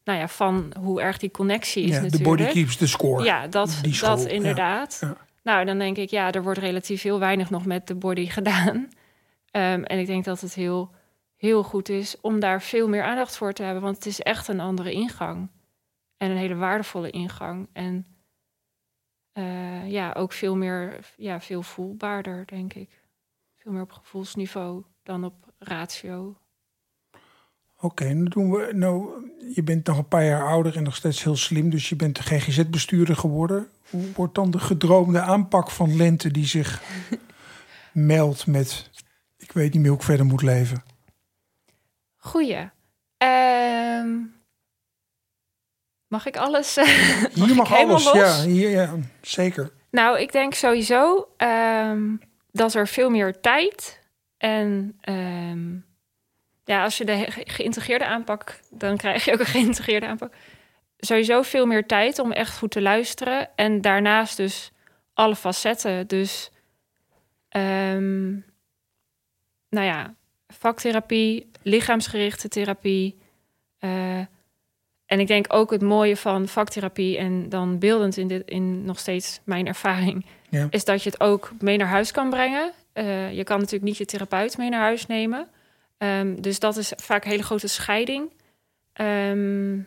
nou 0.04 0.20
ja, 0.20 0.28
van 0.28 0.74
hoe 0.80 1.02
erg 1.02 1.18
die 1.18 1.32
connectie 1.32 1.84
is. 1.84 1.90
Ja, 1.90 2.02
natuurlijk. 2.02 2.24
De 2.24 2.30
body 2.30 2.52
keeps 2.52 2.78
the 2.78 2.88
score. 2.88 3.24
Ja, 3.24 3.48
dat, 3.48 3.82
dat 4.02 4.26
inderdaad. 4.26 4.98
Ja. 5.02 5.18
Nou, 5.44 5.66
dan 5.66 5.78
denk 5.78 5.98
ik, 5.98 6.10
ja, 6.10 6.32
er 6.32 6.44
wordt 6.44 6.60
relatief 6.60 7.02
heel 7.02 7.20
weinig 7.20 7.50
nog 7.50 7.66
met 7.66 7.88
de 7.88 7.96
body 7.96 8.28
gedaan. 8.38 8.76
Um, 8.76 9.84
en 9.84 10.00
ik 10.00 10.06
denk 10.06 10.26
dat 10.26 10.42
het 10.42 10.54
heel 10.54 10.96
heel 11.36 11.64
goed 11.64 11.90
is 11.90 12.16
om 12.22 12.40
daar 12.40 12.62
veel 12.62 12.88
meer 12.88 13.04
aandacht 13.04 13.38
voor 13.38 13.54
te 13.54 13.64
hebben. 13.64 13.84
Want 13.84 13.96
het 13.96 14.06
is 14.06 14.20
echt 14.20 14.48
een 14.48 14.60
andere 14.60 14.92
ingang. 14.92 15.50
En 16.18 16.32
een 16.32 16.38
hele 16.38 16.56
waardevolle 16.56 17.10
ingang. 17.10 17.70
En 17.74 18.06
uh, 19.34 19.92
ja, 19.92 20.12
ook 20.12 20.32
veel 20.32 20.56
meer, 20.56 21.00
ja, 21.18 21.42
veel 21.42 21.62
voelbaarder, 21.62 22.46
denk 22.46 22.74
ik. 22.74 22.90
Veel 23.56 23.72
meer 23.72 23.82
op 23.82 23.92
gevoelsniveau 23.92 24.84
dan 25.04 25.24
op 25.24 25.54
ratio. 25.60 26.38
Oké, 27.76 27.86
okay, 27.86 28.08
dan 28.08 28.26
doen 28.26 28.52
we. 28.52 28.74
Nou, 28.74 29.10
je 29.54 29.64
bent 29.64 29.86
nog 29.86 29.98
een 29.98 30.08
paar 30.08 30.26
jaar 30.26 30.48
ouder 30.48 30.76
en 30.76 30.84
nog 30.84 30.96
steeds 30.96 31.24
heel 31.24 31.36
slim, 31.36 31.70
dus 31.70 31.90
je 31.90 31.96
bent 31.96 32.16
de 32.16 32.22
GGZ-bestuurder 32.22 33.16
geworden. 33.16 33.70
Hoe 33.90 34.12
wordt 34.16 34.36
dan 34.36 34.52
de 34.52 34.60
gedroomde 34.60 35.22
aanpak 35.22 35.70
van 35.70 35.96
Lente 35.96 36.32
die 36.32 36.46
zich 36.46 36.82
meldt 37.94 38.48
met: 38.48 38.90
ik 39.38 39.52
weet 39.52 39.74
niet 39.74 39.82
meer 39.82 39.90
hoe 39.90 40.00
ik 40.00 40.06
verder 40.06 40.26
moet 40.26 40.42
leven? 40.42 40.84
Goeie. 42.16 42.70
Um, 43.18 44.37
mag 46.08 46.26
ik 46.26 46.38
alles? 46.38 46.76
mag 47.36 47.48
hier 47.48 47.56
mag 47.56 47.74
alles, 47.74 48.12
ja, 48.12 48.42
hier, 48.42 48.70
ja, 48.70 48.96
zeker. 49.22 49.72
Nou, 49.92 50.20
ik 50.20 50.32
denk 50.32 50.54
sowieso 50.54 51.28
um, 51.38 52.22
dat 52.52 52.74
er 52.74 52.88
veel 52.88 53.10
meer 53.10 53.40
tijd 53.40 54.00
en 54.38 55.00
um, 55.10 55.86
ja, 56.68 56.84
als 56.84 56.98
je 56.98 57.06
de 57.06 57.26
geïntegreerde 57.30 58.06
aanpak, 58.06 58.60
dan 58.70 58.98
krijg 58.98 59.26
je 59.26 59.34
ook 59.34 59.40
een 59.40 59.46
geïntegreerde 59.58 60.06
aanpak. 60.06 60.34
Sowieso 60.98 61.42
veel 61.42 61.66
meer 61.66 61.86
tijd 61.86 62.20
om 62.20 62.32
echt 62.32 62.58
goed 62.58 62.72
te 62.72 62.82
luisteren 62.82 63.50
en 63.56 63.82
daarnaast 63.82 64.38
dus 64.38 64.72
alle 65.14 65.36
facetten. 65.36 66.08
Dus, 66.08 66.52
um, 67.50 68.46
nou 69.70 69.86
ja, 69.86 70.16
vaktherapie, 70.48 71.52
lichaamsgerichte 71.62 72.48
therapie. 72.48 73.18
Uh, 73.80 74.20
en 75.08 75.20
ik 75.20 75.28
denk 75.28 75.46
ook 75.50 75.72
het 75.72 75.82
mooie 75.82 76.18
van 76.18 76.48
vaktherapie 76.48 77.18
en 77.18 77.50
dan 77.50 77.80
beeldend 77.80 78.18
in, 78.18 78.28
dit, 78.28 78.50
in 78.50 78.86
nog 78.86 79.00
steeds 79.00 79.40
mijn 79.44 79.68
ervaring, 79.68 80.26
ja. 80.50 80.68
is 80.70 80.86
dat 80.86 81.04
je 81.04 81.10
het 81.10 81.22
ook 81.22 81.52
mee 81.60 81.78
naar 81.78 81.88
huis 81.88 82.12
kan 82.12 82.30
brengen. 82.30 82.72
Uh, 82.94 83.34
je 83.34 83.44
kan 83.44 83.58
natuurlijk 83.58 83.86
niet 83.86 83.98
je 83.98 84.06
therapeut 84.06 84.58
mee 84.58 84.70
naar 84.70 84.82
huis 84.82 85.06
nemen. 85.06 85.48
Um, 85.98 86.42
dus 86.42 86.60
dat 86.60 86.78
is 86.78 86.94
vaak 86.96 87.24
een 87.24 87.32
hele 87.32 87.44
grote 87.44 87.68
scheiding 87.68 88.32
um, 89.02 89.76
uh, 89.76 89.86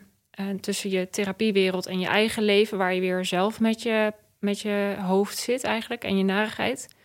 tussen 0.59 0.89
je 0.89 1.09
therapiewereld 1.09 1.85
en 1.85 1.99
je 1.99 2.07
eigen 2.07 2.43
leven, 2.43 2.77
waar 2.77 2.93
je 2.93 3.01
weer 3.01 3.25
zelf 3.25 3.59
met 3.59 3.81
je, 3.81 4.13
met 4.39 4.59
je 4.59 4.95
hoofd 4.99 5.37
zit 5.37 5.63
eigenlijk 5.63 6.03
en 6.03 6.17
je 6.17 6.23
narigheid. 6.23 6.95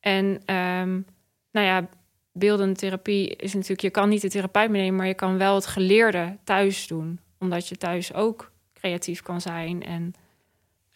En 0.00 0.24
um, 0.54 1.06
nou 1.50 1.66
ja, 1.66 1.88
beeldende 2.32 2.74
therapie 2.74 3.36
is 3.36 3.54
natuurlijk, 3.54 3.80
je 3.80 3.90
kan 3.90 4.08
niet 4.08 4.20
de 4.20 4.30
therapeut 4.30 4.70
meenemen, 4.70 4.96
maar 4.96 5.06
je 5.06 5.14
kan 5.14 5.38
wel 5.38 5.54
het 5.54 5.66
geleerde 5.66 6.36
thuis 6.44 6.86
doen. 6.86 7.20
Omdat 7.38 7.68
je 7.68 7.76
thuis 7.76 8.14
ook 8.14 8.50
creatief 8.74 9.22
kan 9.22 9.40
zijn 9.40 9.82
en 9.82 10.14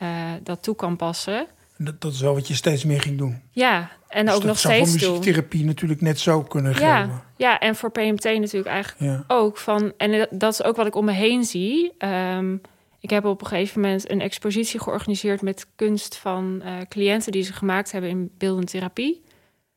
uh, 0.02 0.32
dat 0.42 0.62
toe 0.62 0.74
kan 0.74 0.96
passen. 0.96 1.46
Dat, 1.76 2.00
dat, 2.00 2.12
is 2.12 2.20
wel 2.20 2.34
wat 2.34 2.48
je 2.48 2.54
steeds 2.54 2.84
meer 2.84 3.00
ging 3.00 3.18
doen. 3.18 3.42
Ja, 3.50 3.90
en 4.08 4.26
dus 4.26 4.34
ook 4.34 4.44
nog 4.44 4.58
steeds 4.58 4.92
doen. 4.92 5.10
muziektherapie 5.10 5.64
natuurlijk 5.64 6.00
net 6.00 6.20
zo 6.20 6.42
kunnen 6.42 6.80
ja. 6.80 7.24
Ja, 7.36 7.58
en 7.58 7.76
voor 7.76 7.90
PMT 7.90 8.24
natuurlijk 8.24 8.66
eigenlijk 8.66 9.12
ja. 9.12 9.24
ook. 9.26 9.56
Van, 9.56 9.92
en 9.96 10.28
dat 10.30 10.52
is 10.52 10.62
ook 10.62 10.76
wat 10.76 10.86
ik 10.86 10.94
om 10.94 11.04
me 11.04 11.12
heen 11.12 11.44
zie. 11.44 11.92
Um, 11.98 12.60
ik 13.00 13.10
heb 13.10 13.24
op 13.24 13.40
een 13.40 13.46
gegeven 13.46 13.80
moment 13.80 14.10
een 14.10 14.20
expositie 14.20 14.80
georganiseerd 14.80 15.42
met 15.42 15.66
kunst 15.76 16.16
van 16.16 16.62
uh, 16.64 16.76
cliënten 16.88 17.32
die 17.32 17.42
ze 17.42 17.52
gemaakt 17.52 17.92
hebben 17.92 18.10
in 18.10 18.30
beeldende 18.38 18.66
therapie. 18.66 19.22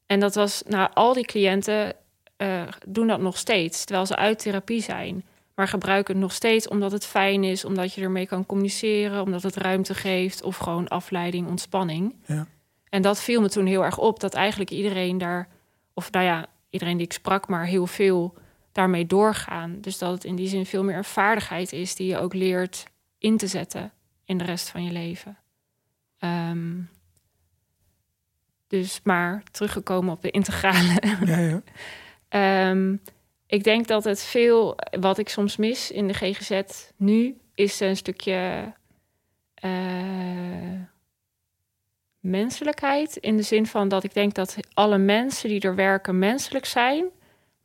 En 0.05 0.19
dat 0.19 0.35
was, 0.35 0.63
nou, 0.67 0.89
al 0.93 1.13
die 1.13 1.25
cliënten 1.25 1.95
uh, 2.37 2.63
doen 2.87 3.07
dat 3.07 3.21
nog 3.21 3.37
steeds, 3.37 3.85
terwijl 3.85 4.05
ze 4.05 4.15
uit 4.15 4.39
therapie 4.39 4.81
zijn. 4.81 5.25
Maar 5.55 5.67
gebruiken 5.67 6.13
het 6.13 6.23
nog 6.23 6.33
steeds 6.33 6.67
omdat 6.67 6.91
het 6.91 7.05
fijn 7.05 7.43
is, 7.43 7.65
omdat 7.65 7.93
je 7.93 8.01
ermee 8.01 8.27
kan 8.27 8.45
communiceren, 8.45 9.21
omdat 9.21 9.43
het 9.43 9.55
ruimte 9.55 9.93
geeft 9.93 10.43
of 10.43 10.57
gewoon 10.57 10.87
afleiding, 10.87 11.47
ontspanning. 11.47 12.15
Ja. 12.25 12.47
En 12.89 13.01
dat 13.01 13.21
viel 13.21 13.41
me 13.41 13.49
toen 13.49 13.65
heel 13.65 13.83
erg 13.83 13.97
op, 13.97 14.19
dat 14.19 14.33
eigenlijk 14.33 14.69
iedereen 14.69 15.17
daar, 15.17 15.47
of 15.93 16.11
nou 16.11 16.25
ja, 16.25 16.45
iedereen 16.69 16.97
die 16.97 17.05
ik 17.05 17.13
sprak, 17.13 17.47
maar 17.47 17.65
heel 17.65 17.87
veel 17.87 18.33
daarmee 18.71 19.05
doorgaan. 19.05 19.77
Dus 19.81 19.97
dat 19.97 20.11
het 20.11 20.23
in 20.23 20.35
die 20.35 20.47
zin 20.47 20.65
veel 20.65 20.83
meer 20.83 20.97
een 20.97 21.03
vaardigheid 21.03 21.71
is 21.71 21.95
die 21.95 22.07
je 22.07 22.17
ook 22.17 22.33
leert 22.33 22.85
in 23.17 23.37
te 23.37 23.47
zetten 23.47 23.91
in 24.25 24.37
de 24.37 24.43
rest 24.43 24.69
van 24.69 24.83
je 24.83 24.91
leven. 24.91 25.37
Um, 26.19 26.89
Dus 28.67 28.99
maar 29.03 29.43
teruggekomen 29.51 30.13
op 30.13 30.21
de 30.21 30.31
integrale. 30.31 31.01
Ja, 31.25 31.37
ja. 31.37 31.61
Ehm, 32.29 32.95
ik 33.53 33.63
denk 33.63 33.87
dat 33.87 34.03
het 34.03 34.23
veel, 34.23 34.75
wat 34.99 35.17
ik 35.17 35.29
soms 35.29 35.57
mis 35.57 35.91
in 35.91 36.07
de 36.07 36.13
GGZ 36.13 36.61
nu, 36.95 37.37
is 37.55 37.79
een 37.79 37.97
stukje 37.97 38.73
eh, 39.53 40.81
menselijkheid. 42.19 43.15
In 43.15 43.37
de 43.37 43.43
zin 43.43 43.65
van 43.65 43.87
dat 43.87 44.03
ik 44.03 44.13
denk 44.13 44.33
dat 44.33 44.57
alle 44.73 44.97
mensen 44.97 45.49
die 45.49 45.61
er 45.61 45.75
werken 45.75 46.19
menselijk 46.19 46.65
zijn, 46.65 47.05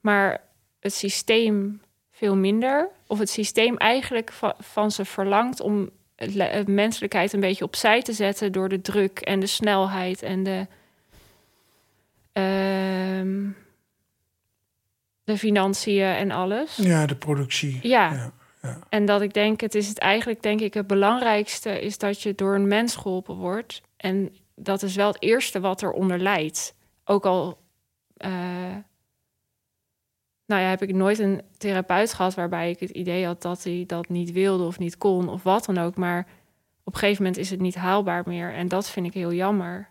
maar 0.01 0.41
het 0.81 0.93
systeem 0.93 1.81
veel 2.11 2.37
minder. 2.37 2.89
Of 3.07 3.19
het 3.19 3.31
systeem 3.31 3.77
eigenlijk 3.77 4.33
van, 4.59 4.91
ze 4.91 5.05
verlangt 5.05 5.61
om 5.61 5.91
menselijkheid 6.67 7.33
een 7.33 7.41
beetje 7.41 7.65
opzij 7.65 8.03
te 8.03 8.13
zetten 8.13 8.53
door 8.53 8.69
de 8.69 8.81
druk 8.81 9.21
en 9.21 9.41
de 9.41 9.47
snelheid 9.47 10.23
en 10.23 10.43
de. 10.43 10.67
ehm, 12.33 13.67
de 15.29 15.39
financiën 15.39 16.03
en 16.03 16.31
alles. 16.31 16.77
ja, 16.77 17.07
de 17.07 17.17
productie. 17.17 17.79
Ja. 17.83 18.13
Ja, 18.13 18.33
ja. 18.63 18.79
En 18.89 19.05
dat 19.05 19.21
ik 19.21 19.35
denk, 19.35 19.61
het 19.61 19.75
is 19.75 19.89
het 19.89 19.99
eigenlijk, 19.99 20.43
denk 20.43 20.61
ik, 20.61 20.75
het 20.75 20.87
belangrijkste 20.87 21.81
is 21.81 21.99
dat 21.99 22.23
je 22.23 22.35
door 22.35 22.55
een 22.55 22.69
mens 22.69 22.97
geholpen 22.97 23.35
wordt. 23.35 23.83
En 23.97 24.37
dat 24.55 24.83
is 24.83 24.95
wel 24.95 25.07
het 25.07 25.23
eerste 25.23 25.61
wat 25.61 25.83
eronder 25.83 26.19
leidt. 26.19 26.75
Ook 27.05 27.27
al, 27.27 27.59
eh, 28.17 28.31
nou 30.47 30.63
ja, 30.63 30.69
heb 30.69 30.83
ik 30.83 30.95
nooit 30.95 31.19
een 31.19 31.43
therapeut 31.59 32.13
gehad 32.13 32.35
waarbij 32.35 32.71
ik 32.71 32.81
het 32.81 32.91
idee 32.91 33.27
had 33.27 33.43
dat 33.43 33.65
hij 33.65 33.85
dat 33.87 34.09
niet 34.09 34.33
wilde 34.33 34.65
of 34.65 34.79
niet 34.79 34.99
kon 34.99 35.29
of 35.29 35.43
wat 35.43 35.65
dan 35.65 35.79
ook. 35.79 35.97
Maar 35.97 36.27
op 36.85 36.93
een 36.93 36.99
gegeven 36.99 37.23
moment 37.23 37.41
is 37.41 37.51
het 37.51 37.61
niet 37.61 37.75
haalbaar 37.75 38.23
meer. 38.27 38.55
En 38.55 38.69
dat 38.69 38.91
vind 38.91 39.07
ik 39.07 39.15
heel 39.15 39.33
jammer. 39.33 39.91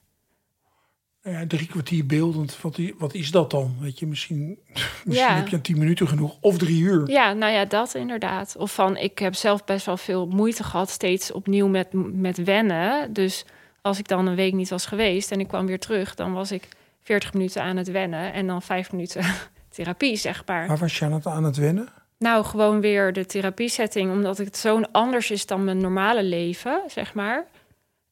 Ja, 1.31 1.47
drie 1.47 1.67
kwartier 1.67 2.05
beeldend, 2.05 2.61
wat, 2.61 2.79
wat 2.97 3.13
is 3.13 3.31
dat 3.31 3.51
dan? 3.51 3.75
Weet 3.79 3.99
je, 3.99 4.07
misschien, 4.07 4.47
misschien 5.05 5.27
Ja. 5.27 5.35
heb 5.35 5.47
je 5.47 5.55
aan 5.55 5.61
tien 5.61 5.77
minuten 5.77 6.07
genoeg, 6.07 6.37
of 6.41 6.57
drie 6.57 6.81
uur. 6.81 7.09
Ja, 7.09 7.33
nou 7.33 7.51
ja, 7.53 7.65
dat 7.65 7.95
inderdaad. 7.95 8.55
Of 8.57 8.73
van, 8.73 8.97
ik 8.97 9.19
heb 9.19 9.35
zelf 9.35 9.63
best 9.65 9.85
wel 9.85 9.97
veel 9.97 10.27
moeite 10.27 10.63
gehad, 10.63 10.89
steeds 10.89 11.31
opnieuw 11.31 11.67
met, 11.67 11.87
met 12.13 12.43
wennen. 12.43 13.13
Dus 13.13 13.45
als 13.81 13.99
ik 13.99 14.07
dan 14.07 14.27
een 14.27 14.35
week 14.35 14.53
niet 14.53 14.69
was 14.69 14.85
geweest 14.85 15.31
en 15.31 15.39
ik 15.39 15.47
kwam 15.47 15.65
weer 15.65 15.79
terug, 15.79 16.15
dan 16.15 16.33
was 16.33 16.51
ik 16.51 16.67
40 17.03 17.33
minuten 17.33 17.61
aan 17.63 17.77
het 17.77 17.91
wennen 17.91 18.33
en 18.33 18.47
dan 18.47 18.61
vijf 18.61 18.91
minuten 18.91 19.23
therapie, 19.75 20.15
zeg 20.15 20.43
maar. 20.45 20.67
Waar 20.67 20.77
was 20.77 20.99
je 20.99 21.05
aan 21.23 21.43
het, 21.43 21.57
wennen? 21.57 21.87
Nou, 22.19 22.45
gewoon 22.45 22.81
weer 22.81 23.13
de 23.13 23.25
therapiesetting, 23.25 24.11
omdat 24.11 24.37
het 24.37 24.57
zo 24.57 24.81
anders 24.91 25.31
is 25.31 25.45
dan 25.45 25.63
mijn 25.63 25.77
normale 25.77 26.23
leven, 26.23 26.81
zeg 26.87 27.13
maar. 27.13 27.45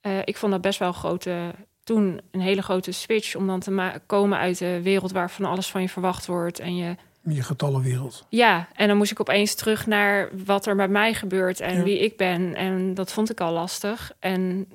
Eh, 0.02 0.12
ik 0.24 0.38
vond 0.38 0.52
dat 0.52 0.62
best 0.62 0.80
wel 0.80 0.88
een 0.88 0.94
grote, 0.94 1.52
toen 1.86 2.22
een 2.32 2.40
hele 2.42 2.62
grote 2.62 2.92
switch, 2.92 3.36
om 3.36 3.48
dan 3.48 3.60
te 3.60 4.00
komen 4.06 4.38
uit 4.38 4.58
de 4.58 4.82
wereld 4.82 5.12
waar 5.12 5.32
van 5.32 5.46
alles 5.46 5.68
van 5.70 5.82
je 5.82 5.90
verwacht 5.90 6.26
wordt 6.26 6.60
en 6.60 6.76
je 6.76 6.96
Je 7.24 7.44
getallenwereld. 7.44 8.26
ja, 8.30 8.68
en 8.74 8.88
dan 8.88 8.98
moest 8.98 9.12
ik 9.12 9.20
opeens 9.20 9.56
terug 9.56 9.88
naar 9.88 10.30
wat 10.46 10.66
er 10.66 10.76
bij 10.76 10.88
mij 10.88 11.14
gebeurt 11.14 11.60
en 11.60 11.76
Ja. 11.78 11.84
wie 11.84 12.00
ik 12.00 12.18
ben. 12.18 12.56
En 12.56 12.94
dat 12.94 13.12
vond 13.12 13.30
ik 13.30 13.42
al 13.42 13.52
lastig. 13.54 14.12
En 14.20 14.68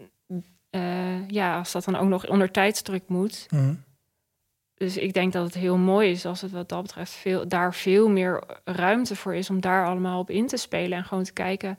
eh, 0.70 1.28
ja, 1.28 1.58
als 1.58 1.72
dat 1.72 1.84
dan 1.84 1.96
ook 1.96 2.08
nog 2.08 2.28
onder 2.28 2.50
tijdsdruk 2.50 3.02
moet. 3.06 3.46
Mhm. 3.50 3.74
Dus 4.74 4.96
ik 4.96 5.12
denk 5.12 5.32
dat 5.32 5.44
het 5.44 5.54
heel 5.54 5.76
mooi 5.76 6.10
is 6.10 6.26
als 6.26 6.40
het 6.40 6.50
wat 6.50 6.68
dat 6.68 6.82
betreft 6.82 7.12
veel, 7.12 7.48
daar 7.48 7.74
veel 7.74 8.08
meer 8.08 8.42
ruimte 8.64 9.16
voor 9.16 9.34
is 9.34 9.50
om 9.50 9.60
daar 9.60 9.86
allemaal 9.86 10.20
op 10.20 10.30
in 10.30 10.46
te 10.46 10.56
spelen. 10.56 10.98
En 10.98 11.04
gewoon 11.04 11.24
te 11.24 11.32
kijken, 11.32 11.78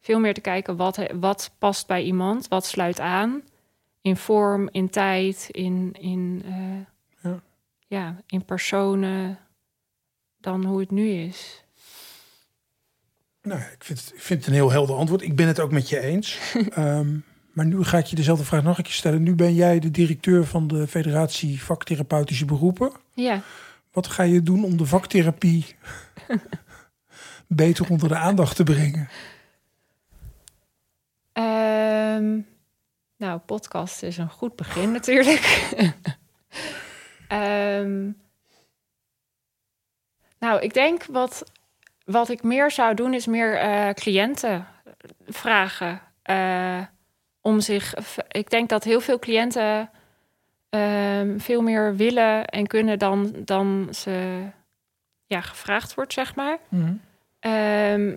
veel 0.00 0.18
meer 0.20 0.34
te 0.34 0.40
kijken 0.40 0.76
wat, 0.76 0.98
wat 1.20 1.50
past 1.58 1.86
bij 1.86 2.02
iemand, 2.02 2.48
wat 2.48 2.66
sluit 2.66 3.00
aan. 3.00 3.42
In 4.06 4.16
vorm, 4.16 4.68
in 4.72 4.90
tijd, 4.90 5.48
in, 5.50 5.94
in, 6.00 6.42
eh, 6.44 7.30
Ja. 7.30 7.42
ja, 7.86 8.16
in 8.26 8.44
personen, 8.44 9.38
dan 10.40 10.64
hoe 10.64 10.80
het 10.80 10.90
nu 10.90 11.08
is. 11.08 11.64
Nou, 13.42 13.60
ik 13.60 13.84
vind, 13.84 14.00
het, 14.00 14.12
ik 14.14 14.20
vind 14.20 14.38
het 14.38 14.48
een 14.48 14.54
heel 14.54 14.70
helder 14.70 14.96
antwoord. 14.96 15.22
Ik 15.22 15.36
ben 15.36 15.46
het 15.46 15.60
ook 15.60 15.70
met 15.70 15.88
je 15.88 16.00
eens. 16.00 16.38
Ehm, 16.70 17.18
maar 17.52 17.66
nu 17.66 17.84
ga 17.84 17.98
ik 17.98 18.04
je 18.04 18.16
dezelfde 18.16 18.44
vraag 18.44 18.62
nog 18.62 18.78
een 18.78 18.84
keer 18.84 18.92
stellen. 18.92 19.22
Nu 19.22 19.34
ben 19.34 19.54
jij 19.54 19.78
de 19.78 19.90
directeur 19.90 20.44
van 20.44 20.66
de 20.66 20.86
Federatie 20.86 21.62
Vaktherapeutische 21.62 22.44
Beroepen. 22.44 22.92
Ja. 23.14 23.42
Wat 23.92 24.06
ga 24.06 24.22
je 24.22 24.42
doen 24.42 24.64
om 24.64 24.76
de 24.76 24.86
vaktherapie 24.86 25.66
beter 27.46 27.90
onder 27.90 28.08
de 28.08 28.16
aandacht 28.16 28.56
te 28.56 28.64
brengen? 28.64 29.08
Ehm, 31.32 32.40
nou, 33.16 33.38
podcast 33.38 34.02
is 34.02 34.16
een 34.16 34.30
goed 34.30 34.56
begin 34.56 34.92
natuurlijk. 34.92 35.44
Ehm, 37.28 38.10
nou, 40.38 40.60
ik 40.60 40.74
denk 40.74 41.04
wat, 41.04 41.52
wat 42.04 42.28
ik 42.28 42.42
meer 42.42 42.70
zou 42.70 42.94
doen 42.94 43.14
is 43.14 43.26
meer 43.26 43.56
eh, 43.56 43.90
cliënten 43.90 44.66
vragen. 45.26 46.00
eh, 46.22 46.82
om 47.46 47.60
zich. 47.60 47.94
Ik 48.28 48.50
denk 48.50 48.68
dat 48.68 48.84
heel 48.84 49.00
veel 49.00 49.18
cliënten 49.18 49.90
ehm, 50.68 51.38
veel 51.38 51.62
meer 51.62 51.96
willen 51.96 52.44
en 52.44 52.66
kunnen 52.66 52.98
dan, 52.98 53.32
dan 53.44 53.88
ze 53.90 54.46
ja, 55.26 55.40
gevraagd 55.40 55.94
wordt, 55.94 56.12
zeg 56.12 56.34
maar. 56.34 56.58
Ehm, 57.40 58.16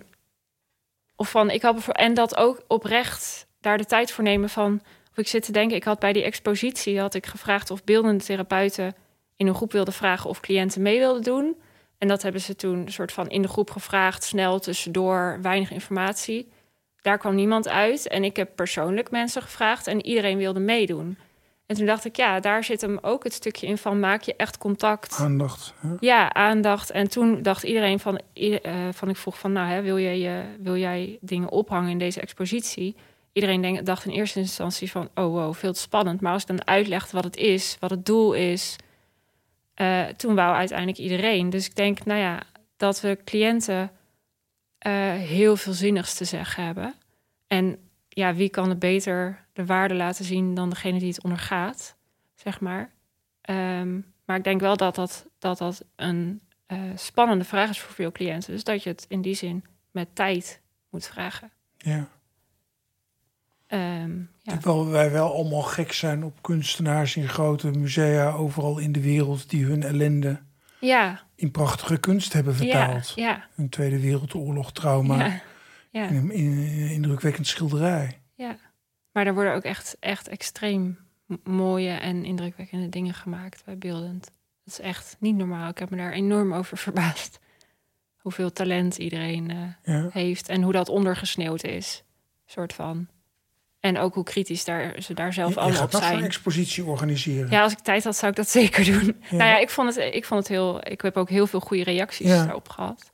of 1.16 1.30
van, 1.30 1.50
ik 1.50 1.62
had 1.62 1.88
en 1.88 2.14
dat 2.14 2.36
ook 2.36 2.64
oprecht 2.66 3.46
daar 3.60 3.78
de 3.78 3.84
tijd 3.84 4.12
voor 4.12 4.24
nemen 4.24 4.48
van. 4.48 4.80
Of 5.10 5.16
ik 5.16 5.28
zit 5.28 5.44
te 5.44 5.52
denken, 5.52 5.76
ik 5.76 5.84
had 5.84 5.98
bij 5.98 6.12
die 6.12 6.22
expositie 6.22 7.00
had 7.00 7.14
ik 7.14 7.26
gevraagd 7.26 7.70
of 7.70 7.84
beeldende 7.84 8.24
therapeuten 8.24 8.94
in 9.36 9.46
een 9.46 9.54
groep 9.54 9.72
wilden 9.72 9.94
vragen 9.94 10.30
of 10.30 10.40
cliënten 10.40 10.82
mee 10.82 10.98
wilden 10.98 11.22
doen. 11.22 11.56
En 11.98 12.08
dat 12.08 12.22
hebben 12.22 12.40
ze 12.40 12.56
toen 12.56 12.78
een 12.78 12.92
soort 12.92 13.12
van 13.12 13.28
in 13.28 13.42
de 13.42 13.48
groep 13.48 13.70
gevraagd, 13.70 14.24
snel 14.24 14.58
tussendoor, 14.58 15.38
weinig 15.42 15.70
informatie. 15.70 16.48
Daar 17.02 17.18
kwam 17.18 17.34
niemand 17.34 17.68
uit. 17.68 18.08
En 18.08 18.24
ik 18.24 18.36
heb 18.36 18.50
persoonlijk 18.54 19.10
mensen 19.10 19.42
gevraagd 19.42 19.86
en 19.86 20.06
iedereen 20.06 20.38
wilde 20.38 20.60
meedoen. 20.60 21.18
En 21.66 21.76
toen 21.76 21.86
dacht 21.86 22.04
ik, 22.04 22.16
ja, 22.16 22.40
daar 22.40 22.64
zit 22.64 22.80
hem 22.80 22.98
ook 23.00 23.24
het 23.24 23.32
stukje 23.32 23.66
in 23.66 23.78
van 23.78 24.00
maak 24.00 24.22
je 24.22 24.34
echt 24.36 24.58
contact. 24.58 25.16
Aandacht. 25.18 25.74
hè? 25.76 25.88
Ja, 26.00 26.32
aandacht. 26.32 26.90
En 26.90 27.08
toen 27.08 27.42
dacht 27.42 27.62
iedereen 27.62 28.00
van, 28.00 28.20
eh, 28.32 28.88
van 28.92 29.08
ik 29.08 29.16
vroeg 29.16 29.38
van, 29.38 29.52
nou, 29.52 29.68
hè, 29.68 29.82
wil, 29.82 29.98
jij, 29.98 30.18
je 30.18 30.42
wil 30.58 30.76
jij 30.76 31.18
dingen 31.20 31.48
ophangen 31.48 31.90
in 31.90 31.98
deze 31.98 32.20
expositie? 32.20 32.96
Iedereen 33.32 33.60
denk, 33.60 33.86
dacht 33.86 34.04
in 34.04 34.12
eerste 34.12 34.38
instantie 34.38 34.90
van, 34.90 35.08
oh 35.14 35.32
wow, 35.32 35.54
veel 35.54 35.72
te 35.72 35.80
spannend. 35.80 36.20
Maar 36.20 36.32
als 36.32 36.42
ik 36.42 36.48
dan 36.48 36.66
uitlegde 36.66 37.10
wat 37.12 37.24
het 37.24 37.36
is, 37.36 37.76
wat 37.80 37.90
het 37.90 38.06
doel 38.06 38.32
is, 38.32 38.76
eh, 39.74 40.06
toen 40.06 40.34
wou 40.34 40.54
uiteindelijk 40.54 40.98
iedereen. 40.98 41.50
Dus 41.50 41.66
ik 41.66 41.76
denk, 41.76 42.04
nou 42.04 42.20
ja, 42.20 42.42
dat 42.76 43.00
we 43.00 43.18
cliënten 43.24 43.90
eh, 44.78 44.92
heel 45.12 45.56
veel 45.56 45.72
zinnigs 45.72 46.14
te 46.14 46.24
zeggen 46.24 46.64
hebben. 46.64 46.94
En 47.46 47.78
ja, 48.08 48.34
wie 48.34 48.48
kan 48.48 48.68
het 48.68 48.78
beter 48.78 49.44
de 49.52 49.66
waarde 49.66 49.94
laten 49.94 50.24
zien 50.24 50.54
dan 50.54 50.70
degene 50.70 50.98
die 50.98 51.08
het 51.08 51.22
ondergaat, 51.22 51.96
zeg 52.34 52.60
maar. 52.60 52.90
Ehm, 53.40 54.00
maar 54.24 54.36
ik 54.36 54.44
denk 54.44 54.60
wel 54.60 54.76
dat 54.76 54.94
dat, 54.94 55.26
dat, 55.38 55.58
dat 55.58 55.84
een 55.96 56.40
eh, 56.66 56.78
spannende 56.94 57.44
vraag 57.44 57.70
is 57.70 57.80
voor 57.80 57.94
veel 57.94 58.12
cliënten. 58.12 58.52
Dus 58.52 58.64
dat 58.64 58.82
je 58.82 58.90
het 58.90 59.04
in 59.08 59.22
die 59.22 59.34
zin 59.34 59.64
met 59.90 60.14
tijd 60.14 60.60
moet 60.90 61.06
vragen. 61.06 61.50
Ja. 61.78 62.08
Ehm, 63.70 64.18
ja. 64.42 64.52
Terwijl 64.52 64.88
wij 64.88 65.10
wel 65.10 65.34
allemaal 65.34 65.62
gek 65.62 65.92
zijn 65.92 66.24
op 66.24 66.42
kunstenaars 66.42 67.16
in 67.16 67.28
grote 67.28 67.70
musea 67.70 68.30
overal 68.30 68.78
in 68.78 68.92
de 68.92 69.00
wereld 69.00 69.50
die 69.50 69.64
hun 69.64 69.82
ellende 69.82 70.40
ja, 70.80 71.20
in 71.34 71.50
prachtige 71.50 71.96
kunst 71.96 72.32
hebben 72.32 72.54
vertaald. 72.54 73.12
ja, 73.14 73.46
Een 73.56 73.68
Tweede 73.68 74.00
Wereldoorlog 74.00 74.72
trauma 74.72 75.40
in 75.90 76.00
een 76.16 76.30
in 76.30 76.46
een 76.46 76.90
indrukwekkend 76.90 77.46
schilderij. 77.46 78.20
ja. 78.34 78.56
Maar 79.12 79.26
er 79.26 79.34
worden 79.34 79.54
ook 79.54 79.62
echt, 79.62 79.96
echt 80.00 80.28
extreem 80.28 80.98
mooie 81.44 81.90
en 81.90 82.24
indrukwekkende 82.24 82.88
dingen 82.88 83.14
gemaakt 83.14 83.62
bij 83.64 83.78
beeldend. 83.78 84.24
Dat 84.64 84.78
is 84.78 84.80
echt 84.80 85.16
niet 85.18 85.36
normaal. 85.36 85.68
Ik 85.68 85.78
heb 85.78 85.90
me 85.90 85.96
daar 85.96 86.12
enorm 86.12 86.54
over 86.54 86.76
verbaasd. 86.86 87.38
Hoeveel 88.16 88.52
talent 88.52 88.98
iedereen 88.98 89.50
eh, 89.82 90.06
heeft 90.10 90.48
en 90.48 90.62
hoe 90.62 90.72
dat 90.72 90.88
ondergesneeuwd 90.88 91.64
is. 91.64 92.04
Soort 92.46 92.72
van. 92.72 93.08
En 93.80 93.98
ook 93.98 94.14
hoe 94.14 94.24
kritisch 94.24 94.64
daar, 94.64 94.94
ze 95.02 95.14
daar 95.14 95.32
zelf 95.32 95.48
Je, 95.48 95.54
je 95.54 95.60
allemaal 95.60 95.78
gaat 95.78 95.86
op 95.86 95.92
nog 95.92 96.02
zo'n 96.02 96.12
zijn. 96.12 96.24
expositie 96.24 96.84
organiseren. 96.84 97.50
Ja, 97.50 97.62
als 97.62 97.72
ik 97.72 97.78
tijd 97.78 98.04
had, 98.04 98.16
zou 98.16 98.30
ik 98.30 98.36
dat 98.36 98.48
zeker 98.60 98.84
doen. 98.84 99.04
Ja. 99.30 99.36
Nou 99.36 99.50
ja, 99.50 99.58
ik 99.58 99.70
vond, 99.70 99.94
het, 99.94 100.14
ik 100.14 100.24
vond 100.24 100.40
het 100.40 100.48
heel. 100.48 100.80
Ik 100.82 101.00
heb 101.00 101.16
ook 101.16 101.28
heel 101.28 101.46
veel 101.46 101.60
goede 101.60 101.82
reacties 101.84 102.26
Ja. 102.28 102.42
daarop 102.44 102.68
gehad. 102.68 103.12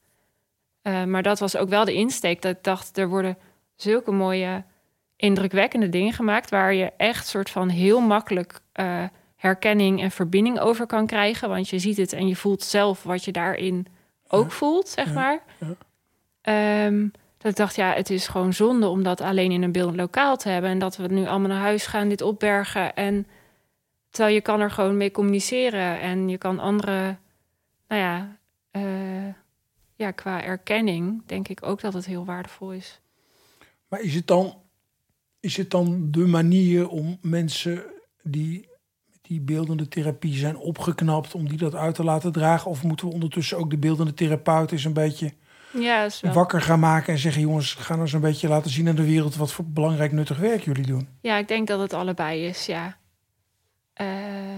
Eh, 0.82 1.04
maar 1.04 1.22
dat 1.22 1.38
was 1.38 1.56
ook 1.56 1.68
wel 1.68 1.84
de 1.84 1.94
insteek. 1.94 2.42
Dat 2.42 2.56
ik 2.56 2.62
dacht, 2.62 2.98
er 2.98 3.08
worden 3.08 3.38
zulke 3.76 4.10
mooie, 4.12 4.64
indrukwekkende 5.16 5.88
dingen 5.88 6.12
gemaakt. 6.12 6.50
waar 6.50 6.74
je 6.74 6.92
echt 6.96 7.26
soort 7.26 7.50
van 7.50 7.68
heel 7.68 8.00
makkelijk 8.00 8.60
eh, 8.72 9.04
herkenning 9.36 10.00
en 10.02 10.10
verbinding 10.10 10.58
over 10.60 10.86
kan 10.86 11.06
krijgen. 11.06 11.48
Want 11.48 11.68
je 11.68 11.78
ziet 11.78 11.96
het 11.96 12.12
en 12.12 12.28
je 12.28 12.36
voelt 12.36 12.62
zelf 12.62 13.02
wat 13.02 13.24
je 13.24 13.32
daarin 13.32 13.86
ook 14.28 14.52
voelt, 14.52 14.88
zeg 14.88 15.12
maar. 15.14 15.42
Ja. 16.42 16.90
Ik 17.46 17.56
dacht, 17.56 17.76
ja, 17.76 17.92
het 17.92 18.10
is 18.10 18.28
gewoon 18.28 18.52
zonde 18.52 18.88
om 18.88 19.02
dat 19.02 19.20
alleen 19.20 19.50
in 19.50 19.62
een 19.62 19.72
beeldend 19.72 19.96
lokaal 19.96 20.36
te 20.36 20.48
hebben. 20.48 20.70
En 20.70 20.78
dat 20.78 20.96
we 20.96 21.06
nu 21.06 21.26
allemaal 21.26 21.48
naar 21.48 21.60
huis 21.60 21.86
gaan, 21.86 22.08
dit 22.08 22.22
opbergen. 22.22 22.94
En 22.94 23.26
terwijl 24.10 24.34
je 24.34 24.40
kan 24.40 24.60
er 24.60 24.70
gewoon 24.70 24.96
mee 24.96 25.10
communiceren 25.10 26.00
en 26.00 26.28
je 26.28 26.38
kan 26.38 26.58
andere, 26.58 27.16
nou 27.88 28.00
ja, 28.00 28.36
uh, 28.72 29.32
ja, 29.94 30.10
qua 30.10 30.42
erkenning 30.42 31.22
denk 31.26 31.48
ik 31.48 31.66
ook 31.66 31.80
dat 31.80 31.92
het 31.92 32.06
heel 32.06 32.24
waardevol 32.24 32.72
is. 32.72 33.00
Maar 33.88 34.00
is 34.00 34.14
het 34.14 34.26
dan, 34.26 34.54
is 35.40 35.56
het 35.56 35.70
dan 35.70 36.10
de 36.10 36.26
manier 36.26 36.88
om 36.88 37.18
mensen 37.20 37.84
die 38.22 38.68
die 39.22 39.40
beeldende 39.40 39.88
therapie 39.88 40.36
zijn 40.36 40.56
opgeknapt 40.56 41.34
om 41.34 41.48
die 41.48 41.58
dat 41.58 41.74
uit 41.74 41.94
te 41.94 42.04
laten 42.04 42.32
dragen? 42.32 42.70
Of 42.70 42.82
moeten 42.82 43.06
we 43.06 43.12
ondertussen 43.12 43.58
ook 43.58 43.70
de 43.70 43.78
beeldende 43.78 44.14
therapeut 44.14 44.72
eens 44.72 44.84
een 44.84 44.92
beetje 44.92 45.32
ja, 45.80 46.08
wakker 46.22 46.62
gaan 46.62 46.80
maken 46.80 47.12
en 47.12 47.18
zeggen: 47.18 47.42
jongens, 47.42 47.74
ga 47.74 47.90
nou 47.92 48.02
eens 48.02 48.12
een 48.12 48.20
beetje 48.20 48.48
laten 48.48 48.70
zien 48.70 48.88
aan 48.88 48.94
de 48.94 49.04
wereld 49.04 49.36
wat 49.36 49.52
voor 49.52 49.64
belangrijk 49.64 50.12
nuttig 50.12 50.38
werk 50.38 50.62
jullie 50.62 50.86
doen? 50.86 51.08
Ja, 51.20 51.36
ik 51.36 51.48
denk 51.48 51.66
dat 51.66 51.80
het 51.80 51.92
allebei 51.92 52.46
is, 52.46 52.66
ja. 52.66 52.96
Uh, 54.00 54.56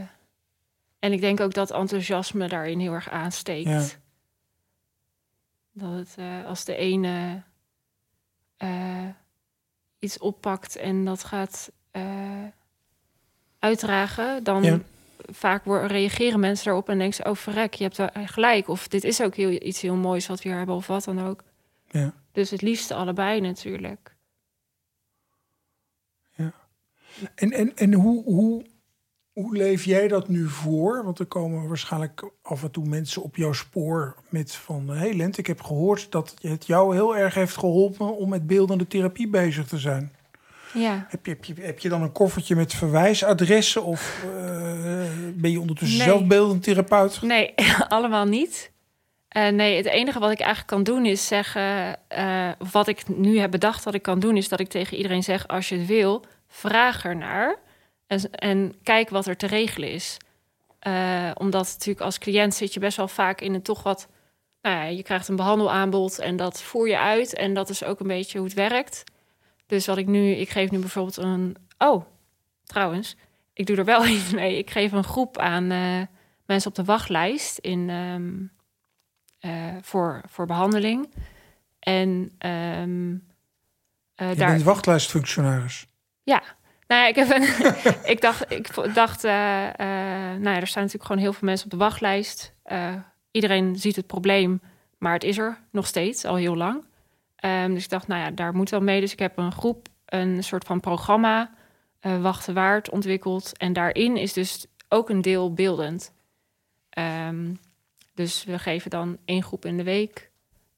en 0.99 1.13
ik 1.13 1.21
denk 1.21 1.41
ook 1.41 1.55
dat 1.55 1.71
enthousiasme 1.71 2.49
daarin 2.49 2.81
heel 2.81 2.93
erg 2.93 3.11
aansteekt. 3.11 3.69
Ja. 3.69 3.85
Dat 5.73 5.93
het 5.93 6.15
uh, 6.19 6.47
als 6.47 6.65
de 6.65 6.77
ene 6.77 7.43
uh, 8.59 9.09
iets 9.99 10.19
oppakt 10.19 10.77
en 10.77 11.05
dat 11.05 11.25
gaat 11.25 11.73
uitdragen, 13.59 14.45
dan 14.45 14.85
vaak 15.33 15.65
reageren 15.65 16.41
mensen 16.41 16.65
daarop 16.65 16.89
en 16.89 16.99
denken 16.99 17.17
ze: 17.17 17.31
Oh, 17.31 17.37
verrek, 17.37 17.75
je 17.75 17.91
hebt 17.91 18.31
gelijk. 18.31 18.69
Of 18.69 18.89
dit 18.89 19.05
is 19.05 19.23
ook 19.23 19.35
heel, 19.35 19.51
iets 19.51 19.81
heel 19.81 19.97
moois 19.97 20.27
wat 20.27 20.43
we 20.43 20.49
hier 20.49 20.59
hebben, 20.59 20.75
of 20.75 20.87
wat 20.87 21.05
dan 21.05 21.27
ook. 21.27 21.43
Ja. 21.91 22.15
Dus 22.33 22.51
het 22.51 22.63
liefste 22.63 22.95
allebei 22.95 23.41
natuurlijk. 23.41 24.17
Ja. 26.35 26.53
En, 27.35 27.53
en, 27.53 27.77
en 27.77 27.93
hoe, 27.95 28.25
hoe, 28.25 28.65
hoe 29.33 29.57
leef 29.57 29.85
jij 29.85 30.09
dat 30.09 30.29
nu 30.29 30.49
voor? 30.49 31.05
Want 31.05 31.19
er 31.19 31.27
komen 31.27 31.69
waarschijnlijk 31.69 32.31
af 32.43 32.63
en 32.63 32.71
toe 32.71 32.85
mensen 32.87 33.23
op 33.23 33.37
jouw 33.37 33.53
spoor 33.53 34.17
met 34.29 34.55
van... 34.55 34.89
hé 34.89 34.97
hey 34.97 35.15
Lent, 35.15 35.39
ik 35.39 35.47
heb 35.47 35.61
gehoord 35.61 36.11
dat 36.11 36.35
het 36.41 36.67
jou 36.67 36.95
heel 36.95 37.17
erg 37.17 37.35
heeft 37.35 37.57
geholpen... 37.57 38.17
om 38.17 38.29
met 38.29 38.47
beeldende 38.47 38.87
therapie 38.87 39.29
bezig 39.29 39.67
te 39.67 39.79
zijn. 39.79 40.13
Ja. 40.73 41.07
Heb 41.09 41.27
je, 41.27 41.31
heb, 41.31 41.45
je, 41.45 41.55
heb 41.61 41.79
je 41.79 41.89
dan 41.89 42.03
een 42.03 42.13
koffertje 42.13 42.57
met 42.57 42.75
verwijsadressen 42.75 43.85
of 43.85 44.25
uh, 44.25 44.33
ben 45.35 45.51
je 45.51 45.61
ondertussen 45.61 45.99
nee. 45.99 46.07
zelf 46.07 46.25
beeldend 46.25 46.63
therapeut? 46.63 47.23
Nee, 47.23 47.55
allemaal 47.89 48.25
niet. 48.25 48.71
Uh, 49.37 49.49
nee, 49.49 49.77
het 49.77 49.87
enige 49.87 50.19
wat 50.19 50.31
ik 50.31 50.41
eigenlijk 50.41 50.69
kan 50.69 50.83
doen 50.83 51.07
is 51.07 51.27
zeggen... 51.27 51.99
Uh, 52.19 52.49
wat 52.73 52.89
ik 52.89 53.09
nu 53.09 53.39
heb 53.39 53.51
bedacht 53.51 53.85
dat 53.85 53.95
ik 53.95 54.03
kan 54.03 54.21
doen... 54.21 54.37
is 54.37 54.49
dat 54.49 54.61
ik 54.61 54.69
tegen 54.69 54.97
iedereen 54.97 55.23
zeg, 55.23 55.49
als 55.49 55.69
je 55.69 55.79
het 55.79 55.87
wil, 55.87 56.25
vraag 56.49 57.05
ernaar... 57.05 57.57
En, 58.07 58.31
en 58.31 58.75
kijk 58.83 59.09
wat 59.11 59.27
er 59.27 59.37
te 59.37 59.47
regelen 59.47 59.91
is. 59.91 60.17
omdat 61.35 61.67
natuurlijk 61.67 62.01
als 62.01 62.19
cliënt 62.19 62.55
zit 62.55 62.75
je 62.75 62.81
best 62.81 62.97
wel 62.97 63.09
vaak 63.09 63.41
in 63.41 63.55
een 63.55 63.63
toch 63.63 63.83
wat... 63.83 64.09
Nou 64.63 64.77
ja, 64.77 64.85
je 64.85 65.03
krijgt 65.03 65.29
een 65.29 65.37
behandelaanbod 65.37 66.19
en 66.19 66.37
dat 66.37 66.63
voer 66.63 66.89
je 66.89 66.99
uit. 66.99 67.35
En 67.35 67.55
dat 67.55 67.69
is 67.69 67.85
ook 67.85 68.01
een 68.01 68.07
beetje 68.07 68.39
hoe 68.39 68.47
het 68.47 68.57
werkt... 68.57 69.05
Dus 69.69 69.87
wat 69.87 69.97
ik 69.97 70.07
nu, 70.07 70.31
ik 70.31 70.49
geef 70.49 70.71
nu 70.71 70.79
bijvoorbeeld 70.79 71.17
een. 71.17 71.57
Oh, 71.79 72.05
trouwens, 72.65 73.17
ik 73.53 73.67
doe 73.67 73.77
er 73.77 73.85
wel 73.85 74.07
iets 74.17 74.31
mee. 74.31 74.59
Ik 74.59 74.71
geef 74.71 74.93
een 74.93 75.05
groep 75.05 75.39
aan 75.39 75.73
uh, 75.73 76.03
mensen 76.47 76.71
op 76.71 76.77
de 76.77 76.85
wachtlijst 76.85 77.59
in, 77.59 77.89
um, 77.89 78.51
uh, 79.41 79.77
voor, 79.81 80.23
voor 80.29 80.47
behandeling. 80.47 81.15
En 81.79 82.09
um, 82.47 83.13
uh, 84.17 84.31
Je 84.31 84.37
daar. 84.37 84.51
bent 84.51 84.63
wachtlijstfunctionaris. 84.63 85.87
Ja. 86.23 86.43
Nou 86.87 87.03
ja, 87.03 87.09
ik, 87.09 87.15
heb 87.15 87.31
een, 87.31 87.75
ik 88.13 88.21
dacht, 88.21 88.53
ik 88.53 88.95
dacht 88.95 89.23
nou 89.23 90.43
ja, 90.43 90.57
er 90.57 90.67
staan 90.67 90.83
natuurlijk 90.83 91.05
gewoon 91.05 91.23
heel 91.23 91.33
veel 91.33 91.49
mensen 91.49 91.65
op 91.65 91.71
de 91.71 91.77
wachtlijst. 91.77 92.55
iedereen 93.31 93.77
ziet 93.77 93.97
het 93.97 94.07
probleem, 94.07 94.61
maar 94.99 95.13
het 95.13 95.25
is 95.25 95.39
er 95.39 95.59
nog 95.71 95.87
steeds, 95.87 96.25
al 96.25 96.37
heel 96.37 96.57
lang. 96.57 96.88
Um, 97.45 97.75
dus 97.75 97.85
ik 97.85 97.91
dacht, 97.91 98.07
nou 98.07 98.21
ja, 98.21 98.31
daar 98.31 98.55
moet 98.55 98.71
wel 98.71 98.81
mee. 98.81 99.01
Dus 99.01 99.13
ik 99.13 99.19
heb 99.19 99.39
een 99.39 99.53
groep, 99.53 99.89
een 100.07 100.45
soort 100.45 100.65
van 100.65 100.81
programma, 100.81 101.51
uh, 102.03 102.23
Wachten 102.23 102.55
Waard, 102.55 102.91
ontwikkeld. 102.91 103.57
En 103.57 103.73
daarin 103.73 104.17
is 104.17 104.33
dus 104.33 104.67
ook 104.89 105.09
een 105.11 105.23
deel 105.23 105.53
beeldend. 105.53 106.13
Um, 107.29 107.59
dus 108.15 108.45
we 108.45 108.59
geven 108.59 108.91
dan 108.91 109.19
één 109.25 109.43
groep 109.43 109.65
in 109.65 109.77
de 109.77 109.83
week. 109.83 110.31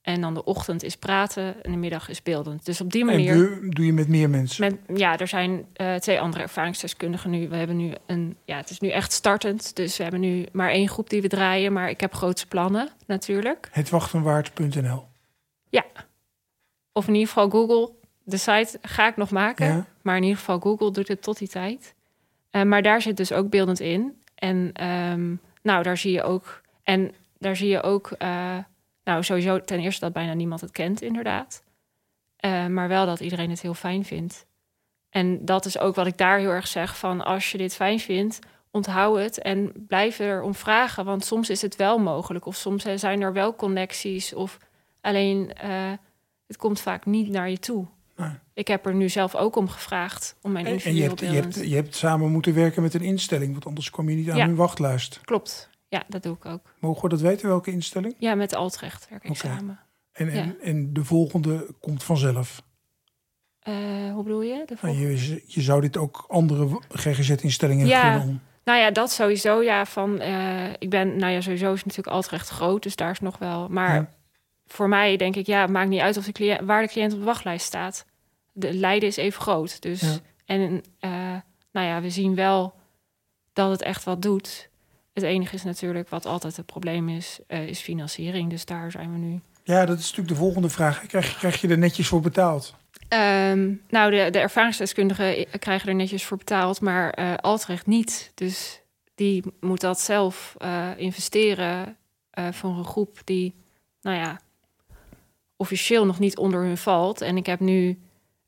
En 0.03 0.21
dan 0.21 0.35
de 0.35 0.45
ochtend 0.45 0.83
is 0.83 0.97
praten 0.97 1.63
en 1.63 1.73
de 1.73 1.79
middag 1.79 2.09
is 2.09 2.23
beeldend. 2.23 2.65
Dus 2.65 2.81
op 2.81 2.93
die 2.93 3.05
manier. 3.05 3.33
En 3.33 3.71
doe 3.71 3.87
je 3.87 3.93
met 3.93 4.09
meer 4.09 4.31
mensen? 4.31 4.65
Met, 4.65 4.99
ja, 4.99 5.19
er 5.19 5.29
zijn 5.29 5.67
uh, 5.77 5.95
twee 5.95 6.21
andere 6.21 6.43
ervaringsdeskundigen 6.43 7.31
nu. 7.31 7.49
We 7.49 7.57
hebben 7.57 7.77
nu 7.77 7.93
een. 8.07 8.37
Ja, 8.45 8.57
het 8.57 8.71
is 8.71 8.81
nu 8.81 8.89
echt 8.89 9.13
startend. 9.13 9.77
Dus 9.77 9.97
we 9.97 10.03
hebben 10.03 10.21
nu 10.21 10.47
maar 10.53 10.71
één 10.71 10.89
groep 10.89 11.11
die 11.11 11.23
we 11.23 11.29
draaien. 11.29 11.73
Maar 11.73 11.91
ik 11.91 12.01
heb 12.01 12.15
grootse 12.15 12.47
plannen 12.47 12.89
natuurlijk. 13.07 13.69
Hetwachtenwaard.nl. 13.73 15.05
Ja, 15.69 15.85
of 17.01 17.09
in 17.09 17.15
ieder 17.15 17.29
geval 17.29 17.51
Google. 17.51 17.93
De 18.23 18.37
site 18.37 18.79
ga 18.83 19.09
ik 19.09 19.17
nog 19.17 19.31
maken. 19.31 19.87
Maar 20.03 20.17
in 20.17 20.23
ieder 20.23 20.39
geval 20.39 20.59
Google 20.59 20.91
doet 20.91 21.09
het 21.09 21.23
tot 21.23 21.39
die 21.39 21.49
tijd. 21.49 21.95
Uh, 22.51 22.63
maar 22.63 22.83
daar 22.83 23.03
zit 23.03 23.17
dus 23.17 23.33
ook 23.33 23.51
beeldend 23.51 23.81
in. 23.81 24.23
En 24.35 24.87
um, 24.87 25.41
nou, 25.63 25.83
daar 25.83 25.97
zie 25.97 26.13
je 26.13 26.23
ook. 26.23 26.61
En 26.83 27.15
daar 27.39 27.57
zie 27.57 27.69
je 27.69 27.83
ook. 27.83 28.11
Uh, 28.19 28.57
nou, 29.05 29.23
sowieso 29.23 29.61
ten 29.61 29.81
eerste 29.81 30.05
dat 30.05 30.13
bijna 30.13 30.33
niemand 30.33 30.61
het 30.61 30.71
kent, 30.71 31.03
inderdaad. 31.03 31.63
Uh, 32.45 32.67
maar 32.67 32.89
wel 32.89 33.07
dat 33.07 33.21
iedereen 33.21 33.51
het 33.51 33.61
heel 33.61 33.75
fijn 33.75 34.05
vindt. 34.05 34.47
En 35.11 35.45
dat 35.45 35.65
is 35.65 35.79
ook 35.79 35.95
wat 35.95 36.07
ik 36.07 36.19
daar 36.19 36.39
heel 36.39 36.51
erg 36.51 36.67
zeg: 36.67 36.99
van 36.99 37.25
als 37.25 37.53
je 37.53 37.59
dit 37.59 37.75
fijn 37.75 38.01
vindt, 38.01 38.39
onthoud 38.71 39.19
het 39.19 39.39
en 39.39 39.73
blijf 39.87 40.19
erom 40.19 40.55
vragen. 40.55 41.05
Want 41.05 41.25
soms 41.25 41.51
is 41.51 41.63
het 41.63 41.77
wel 41.77 41.99
mogelijk, 41.99 42.47
of 42.47 42.57
soms 42.57 42.85
zijn 42.95 43.21
er 43.21 43.33
wel 43.33 43.57
connecties, 43.57 44.35
of 44.35 44.59
alleen 45.01 45.53
het 46.51 46.59
komt 46.59 46.81
vaak 46.81 47.07
niet 47.07 47.29
naar 47.29 47.51
je 47.51 47.59
toe. 47.59 47.87
Nee. 48.17 48.31
Ik 48.55 48.69
heb 48.69 48.87
er 48.87 48.95
nu 48.95 49.09
zelf 49.09 49.35
ook 49.35 49.57
om 49.57 49.69
gevraagd 49.69 50.37
om 50.43 50.53
mijn 50.53 50.67
en, 50.67 50.81
en 50.81 50.95
je, 50.95 51.03
hebt, 51.03 51.21
je, 51.21 51.27
hebt, 51.27 51.55
je 51.55 51.75
hebt 51.75 51.95
samen 51.95 52.31
moeten 52.31 52.55
werken 52.55 52.83
met 52.83 52.95
een 52.95 53.01
instelling, 53.01 53.53
want 53.53 53.67
anders 53.67 53.91
kom 53.91 54.09
je 54.09 54.17
niet 54.17 54.31
aan 54.31 54.37
ja. 54.37 54.47
hun 54.47 54.55
wachtlijst. 54.55 55.21
Klopt, 55.25 55.71
ja, 55.89 56.03
dat 56.09 56.23
doe 56.23 56.35
ik 56.35 56.47
ook. 56.47 56.75
Mogen 56.79 57.03
we 57.03 57.09
dat 57.09 57.21
weten, 57.21 57.49
welke 57.49 57.71
instelling? 57.71 58.15
Ja, 58.19 58.35
met 58.35 58.55
Altrecht 58.55 59.09
werk 59.09 59.25
ik 59.25 59.31
okay. 59.31 59.57
samen. 59.57 59.79
En, 60.13 60.29
en, 60.29 60.57
en 60.61 60.93
de 60.93 61.05
volgende 61.05 61.75
komt 61.81 62.03
vanzelf? 62.03 62.63
Uh, 63.69 63.75
hoe 64.13 64.23
bedoel 64.23 64.43
je? 64.43 64.63
De 64.67 64.77
nou, 64.83 64.97
je? 64.97 65.43
Je 65.47 65.61
zou 65.61 65.81
dit 65.81 65.97
ook 65.97 66.25
andere 66.29 66.81
GGZ-instellingen 66.89 67.87
ja. 67.87 68.03
kunnen 68.03 68.27
doen. 68.27 68.41
Nou 68.65 68.79
ja, 68.79 68.91
dat 68.91 69.11
sowieso. 69.11 69.63
Ja, 69.63 69.87
van 69.87 70.23
uh, 70.23 70.69
ik 70.79 70.91
ben, 70.91 71.17
nou 71.17 71.33
ja, 71.33 71.41
sowieso 71.41 71.73
is 71.73 71.85
natuurlijk 71.85 72.17
Altrecht 72.17 72.49
groot, 72.49 72.83
dus 72.83 72.97
daar 72.97 73.11
is 73.11 73.21
nog 73.21 73.39
wel. 73.39 73.69
Maar 73.69 73.95
ja 73.95 74.19
voor 74.73 74.89
mij 74.89 75.17
denk 75.17 75.37
ik, 75.37 75.47
ja, 75.47 75.61
het 75.61 75.71
maakt 75.71 75.89
niet 75.89 76.01
uit 76.01 76.17
of 76.17 76.25
de 76.25 76.33
cliënt, 76.33 76.61
waar 76.65 76.83
de 76.83 76.89
cliënt 76.89 77.13
op 77.13 77.19
de 77.19 77.25
wachtlijst 77.25 77.67
staat. 77.67 78.05
De 78.53 78.75
lijden 78.75 79.09
is 79.09 79.17
even 79.17 79.41
groot. 79.41 79.83
Dus, 79.83 80.21
En 80.45 80.83
uh, 81.01 81.11
nou 81.73 81.87
ja, 81.87 82.01
we 82.01 82.11
zien 82.11 82.35
wel 82.35 82.75
dat 83.53 83.71
het 83.71 83.83
echt 83.83 84.05
wat 84.05 84.23
doet. 84.23 84.69
Het 85.13 85.23
enige 85.23 85.55
is 85.55 85.63
natuurlijk 85.63 86.09
wat 86.09 86.27
altijd 86.27 86.57
het 86.57 86.67
probleem 86.67 87.09
is, 87.09 87.39
uh, 87.49 87.67
is 87.67 87.81
financiering. 87.81 88.51
Dus 88.51 88.65
daar 88.65 88.91
zijn 88.91 89.13
we 89.13 89.19
nu. 89.19 89.41
Ja, 89.63 89.87
dat 89.87 89.99
is 89.99 90.03
natuurlijk 90.03 90.29
de 90.29 90.35
volgende 90.35 90.69
vraag. 90.69 91.07
Krijg, 91.07 91.39
krijg 91.39 91.61
je 91.61 91.69
er 91.69 91.79
netjes 91.79 92.09
voor 92.09 92.21
betaald? 92.21 92.75
Um, 93.09 93.83
nou, 93.89 94.11
de, 94.11 94.31
de 94.31 94.39
ervaringsdeskundigen 94.39 95.47
krijgen 95.59 95.89
er 95.89 95.95
netjes 95.95 96.25
voor 96.25 96.37
betaald, 96.37 96.81
maar 96.81 97.19
uh, 97.19 97.35
Altrecht 97.35 97.87
niet. 97.87 98.33
Dus 98.35 98.81
die 99.15 99.45
moet 99.61 99.81
dat 99.81 100.01
zelf 100.01 100.57
investeren 100.97 101.97
voor 102.51 102.71
een 102.71 102.85
groep 102.85 103.19
die, 103.25 103.55
nou 104.01 104.17
ja, 104.17 104.41
officieel 105.61 106.07
nog 106.07 106.19
niet 106.19 106.39
onder 106.39 106.63
hun 106.63 106.77
valt. 106.77 107.21
En 107.21 107.37
ik 107.37 107.47
heb 107.47 107.61
nu 107.61 107.99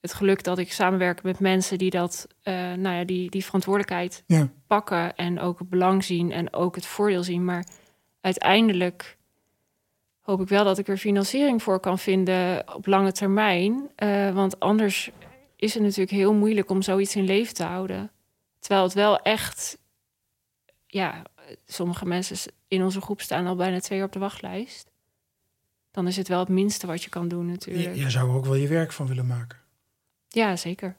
het 0.01 0.15
geluk 0.15 0.43
dat 0.43 0.59
ik 0.59 0.73
samenwerk 0.73 1.23
met 1.23 1.41
mensen 1.41 1.79
die 1.79 1.91
dat, 1.91 2.27
uh, 2.45 2.55
nou 2.55 2.97
ja, 2.97 3.05
die, 3.05 3.31
die 3.31 3.45
verantwoordelijkheid 3.45 4.23
ja. 4.27 4.49
pakken 4.67 5.17
en 5.17 5.41
ook 5.41 5.59
het 5.59 5.69
belang 5.69 6.05
zien 6.05 6.33
en 6.33 6.53
ook 6.53 6.75
het 6.75 6.87
voordeel 6.87 7.23
zien. 7.23 7.45
Maar 7.45 7.67
uiteindelijk 8.21 9.17
hoop 10.21 10.41
ik 10.41 10.49
wel 10.49 10.65
dat 10.65 10.79
ik 10.79 10.89
er 10.89 10.97
financiering 10.97 11.63
voor 11.63 11.81
kan 11.81 11.99
vinden 11.99 12.75
op 12.75 12.87
lange 12.87 13.13
termijn. 13.13 13.91
Uh, 14.03 14.35
want 14.35 14.61
anders 14.61 15.11
is 15.57 15.75
het 15.75 15.83
natuurlijk 15.83 16.11
heel 16.11 16.35
moeilijk 16.35 16.71
om 16.71 16.83
zoiets 16.83 17.17
in 17.17 17.25
leven 17.25 17.55
te 17.55 17.65
houden. 17.65 18.11
Terwijl 18.59 18.83
het 18.83 18.95
wel 18.95 19.19
echt, 19.19 19.79
ja, 20.87 21.23
sommige 21.67 22.07
mensen 22.07 22.53
in 22.69 22.83
onze 22.83 23.01
groep 23.01 23.21
staan 23.21 23.47
al 23.47 23.57
bijna 23.57 23.81
twee 23.81 23.99
jaar 23.99 24.07
op 24.07 24.13
de 24.13 24.19
wachtlijst 24.19 24.92
dan 25.93 26.07
is 26.07 26.17
het 26.17 26.29
wel 26.29 26.39
het 26.39 26.49
minste 26.49 26.87
wat 26.87 27.03
je 27.03 27.11
kan 27.11 27.29
doen 27.29 27.47
natuurlijk. 27.47 27.95
Je, 27.95 28.11
zou 28.11 28.29
er 28.29 28.35
ook 28.35 28.45
wel 28.45 28.55
je 28.55 28.69
werk 28.69 28.93
van 28.93 29.07
willen 29.07 29.27
maken. 29.27 29.59
Ja, 30.29 30.57
zeker. 30.57 30.97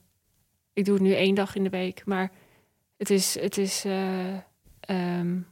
Ik 0.73 0.85
doe 0.85 0.93
het 0.93 1.03
nu 1.03 1.13
één 1.13 1.35
dag 1.35 1.55
in 1.55 1.63
de 1.63 1.69
week, 1.69 2.05
maar 2.05 2.31
het 2.97 3.09
is, 3.09 3.39
het 3.39 3.57
is, 3.57 3.85
uh, 3.85 4.37
um, 4.89 5.47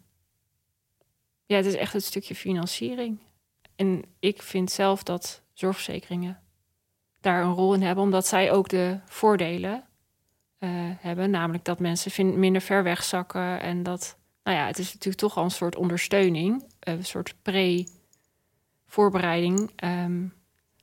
ja, 1.45 1.55
het 1.55 1.65
is 1.65 1.75
echt 1.75 1.93
het 1.93 2.03
stukje 2.03 2.35
financiering. 2.35 3.19
En 3.75 4.03
ik 4.19 4.41
vind 4.41 4.71
zelf 4.71 5.03
dat 5.03 5.41
zorgverzekeringen 5.53 6.39
daar 7.21 7.43
een 7.43 7.53
rol 7.53 7.73
in 7.73 7.81
hebben, 7.81 8.03
omdat 8.03 8.27
zij 8.27 8.51
ook 8.51 8.69
de 8.69 8.99
voordelen 9.05 9.83
hebben. 10.99 11.29
Namelijk 11.29 11.65
dat 11.65 11.79
mensen 11.79 12.39
minder 12.39 12.61
ver 12.61 12.83
wegzakken. 12.83 13.61
En 13.61 13.83
dat, 13.83 14.17
nou 14.43 14.57
ja, 14.57 14.65
het 14.65 14.79
is 14.79 14.93
natuurlijk 14.93 15.21
toch 15.21 15.37
al 15.37 15.43
een 15.43 15.51
soort 15.51 15.75
ondersteuning. 15.75 16.63
Een 16.79 17.05
soort 17.05 17.35
pre-voorbereiding. 18.91 19.71
Ehm, 19.75 20.23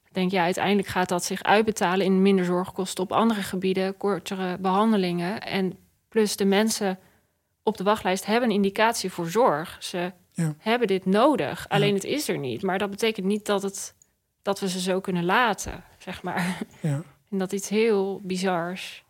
ik 0.07 0.15
denk, 0.15 0.31
ja, 0.31 0.45
uiteindelijk 0.45 0.89
gaat 0.89 1.09
dat 1.09 1.25
zich 1.25 1.43
uitbetalen 1.43 2.07
in 2.07 2.23
minder 2.23 2.45
zorgkosten 2.45 3.05
op 3.05 3.13
andere 3.13 3.43
gebieden, 3.43 3.97
kortere 3.97 4.59
behandelingen. 4.59 5.43
En 5.43 5.79
plus 6.09 6.37
de 6.37 6.45
mensen 6.45 6.99
op 7.63 7.77
de 7.77 7.85
wachtlijst 7.85 8.27
hebben 8.27 8.49
een 8.49 8.55
indicatie 8.55 9.11
voor 9.11 9.29
zorg. 9.29 9.77
Ze 9.81 10.13
ja. 10.33 10.55
hebben 10.59 10.89
dit 10.89 11.07
nodig. 11.07 11.69
Alleen 11.69 11.95
het 11.95 12.05
is 12.05 12.29
er 12.29 12.39
niet. 12.39 12.63
Maar 12.63 12.79
dat 12.79 12.91
betekent 12.91 13.27
niet 13.27 13.47
dat, 13.47 13.63
het, 13.63 13.95
dat 14.43 14.61
we 14.61 14.69
ze 14.69 14.81
zo 14.81 15.01
kunnen 15.01 15.25
laten, 15.25 15.85
zeg 15.99 16.23
maar. 16.23 16.59
Ja. 16.81 17.03
En 17.31 17.39
dat 17.39 17.53
iets 17.53 17.69
heel 17.69 18.21
bizars. 18.23 19.05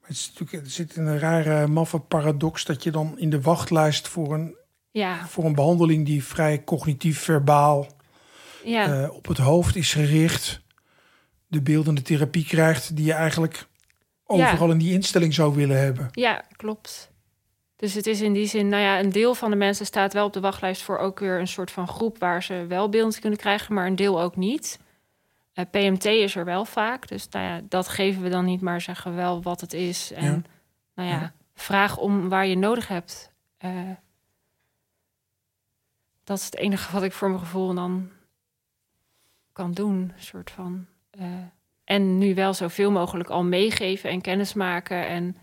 Het, 0.00 0.10
is 0.10 0.28
natuurlijk, 0.28 0.64
er 0.64 0.70
zit 0.70 0.96
een 0.96 1.18
rare, 1.18 1.66
maffe 1.66 1.98
paradox 1.98 2.64
dat 2.64 2.82
je 2.82 2.90
dan 2.90 3.18
in 3.18 3.30
de 3.30 3.40
wachtlijst 3.40 4.08
voor 4.08 4.34
een, 4.34 4.56
ja. 4.90 5.26
voor 5.26 5.44
een 5.44 5.54
behandeling 5.54 6.06
die 6.06 6.24
vrij 6.24 6.64
cognitief, 6.64 7.20
verbaal 7.20 7.86
ja. 8.64 9.02
Uh, 9.02 9.14
op 9.14 9.26
het 9.26 9.38
hoofd 9.38 9.76
is 9.76 9.92
gericht, 9.92 10.60
de 11.46 11.62
beeldende 11.62 12.02
therapie 12.02 12.44
krijgt 12.44 12.96
die 12.96 13.04
je 13.04 13.12
eigenlijk 13.12 13.68
overal 14.26 14.70
in 14.70 14.78
die 14.78 14.92
instelling 14.92 15.34
zou 15.34 15.54
willen 15.54 15.78
hebben. 15.78 16.08
Ja, 16.10 16.44
klopt. 16.56 17.10
Dus 17.76 17.94
het 17.94 18.06
is 18.06 18.20
in 18.20 18.32
die 18.32 18.46
zin, 18.46 18.68
nou 18.68 18.82
ja, 18.82 18.98
een 18.98 19.12
deel 19.12 19.34
van 19.34 19.50
de 19.50 19.56
mensen 19.56 19.86
staat 19.86 20.12
wel 20.12 20.26
op 20.26 20.32
de 20.32 20.40
wachtlijst 20.40 20.82
voor 20.82 20.98
ook 20.98 21.18
weer 21.18 21.40
een 21.40 21.48
soort 21.48 21.70
van 21.70 21.88
groep 21.88 22.18
waar 22.18 22.42
ze 22.42 22.64
wel 22.68 22.88
beeld 22.88 23.18
kunnen 23.18 23.38
krijgen, 23.38 23.74
maar 23.74 23.86
een 23.86 23.96
deel 23.96 24.20
ook 24.20 24.36
niet. 24.36 24.78
Uh, 25.54 25.64
eh, 25.64 25.70
PMT 25.70 26.04
is 26.04 26.36
er 26.36 26.44
wel 26.44 26.64
vaak, 26.64 27.08
dus 27.08 27.28
nou 27.28 27.44
ja, 27.44 27.60
dat 27.68 27.88
geven 27.88 28.22
we 28.22 28.28
dan 28.28 28.44
niet, 28.44 28.60
maar 28.60 28.80
zeggen 28.80 29.14
wel 29.14 29.42
wat 29.42 29.60
het 29.60 29.72
is. 29.72 30.12
En 30.12 30.44
nou 30.94 31.08
ja, 31.08 31.32
vraag 31.54 31.96
om 31.96 32.28
waar 32.28 32.46
je 32.46 32.56
nodig 32.56 32.88
hebt. 32.88 33.32
Uh, 33.64 33.70
dat 36.30 36.38
is 36.38 36.44
het 36.44 36.56
enige 36.56 36.92
wat 36.92 37.02
ik 37.02 37.12
voor 37.12 37.28
mijn 37.28 37.40
gevoel 37.40 37.74
dan 37.74 38.10
kan 39.52 39.72
doen, 39.72 40.12
soort 40.16 40.50
van. 40.50 40.86
Uh, 41.18 41.24
en 41.84 42.18
nu 42.18 42.34
wel 42.34 42.54
zoveel 42.54 42.90
mogelijk 42.90 43.28
al 43.28 43.44
meegeven 43.44 44.10
en 44.10 44.20
kennis 44.20 44.54
maken 44.54 45.06
en 45.06 45.36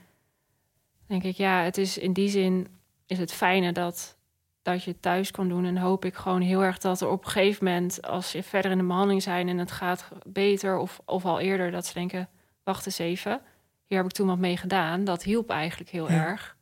denk 1.08 1.24
ik, 1.24 1.36
ja, 1.36 1.62
het 1.62 1.78
is 1.78 1.98
in 1.98 2.14
die 2.14 2.30
zin 2.30 2.68
is 3.06 3.18
het 3.18 3.32
fijne 3.32 3.72
dat, 3.72 4.18
dat 4.62 4.84
je 4.84 4.92
het 4.92 5.02
thuis 5.02 5.32
kan 5.32 5.48
doen. 5.50 5.66
En 5.66 5.78
hoop 5.78 6.06
ik 6.06 6.16
gewoon 6.16 6.42
heel 6.42 6.64
erg 6.64 6.78
dat 6.78 7.02
er 7.02 7.10
op 7.10 7.26
een 7.26 7.32
gegeven 7.32 7.66
moment, 7.66 8.02
als 8.02 8.32
je 8.32 8.44
verder 8.44 8.72
in 8.72 8.78
de 8.78 8.84
behandeling 8.84 9.22
zijn 9.24 9.48
en 9.48 9.58
het 9.58 9.72
gaat 9.72 10.10
beter, 10.26 10.78
of, 10.78 11.02
of 11.06 11.26
al 11.26 11.40
eerder, 11.40 11.72
dat 11.72 11.86
ze 11.86 11.94
denken, 11.94 12.30
wacht 12.64 12.86
eens 12.86 12.98
even, 12.98 13.42
hier 13.86 13.98
heb 13.98 14.08
ik 14.08 14.12
toen 14.12 14.28
wat 14.28 14.38
mee 14.38 14.58
gedaan. 14.58 15.04
Dat 15.04 15.24
hielp 15.24 15.50
eigenlijk 15.50 15.90
heel 15.90 16.10
erg. 16.10 16.58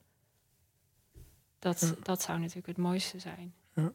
Dat, 1.59 1.95
dat 2.03 2.21
zou 2.21 2.39
natuurlijk 2.39 2.67
het 2.67 2.77
mooiste 2.77 3.19
zijn. 3.19 3.53
Ja. 3.73 3.91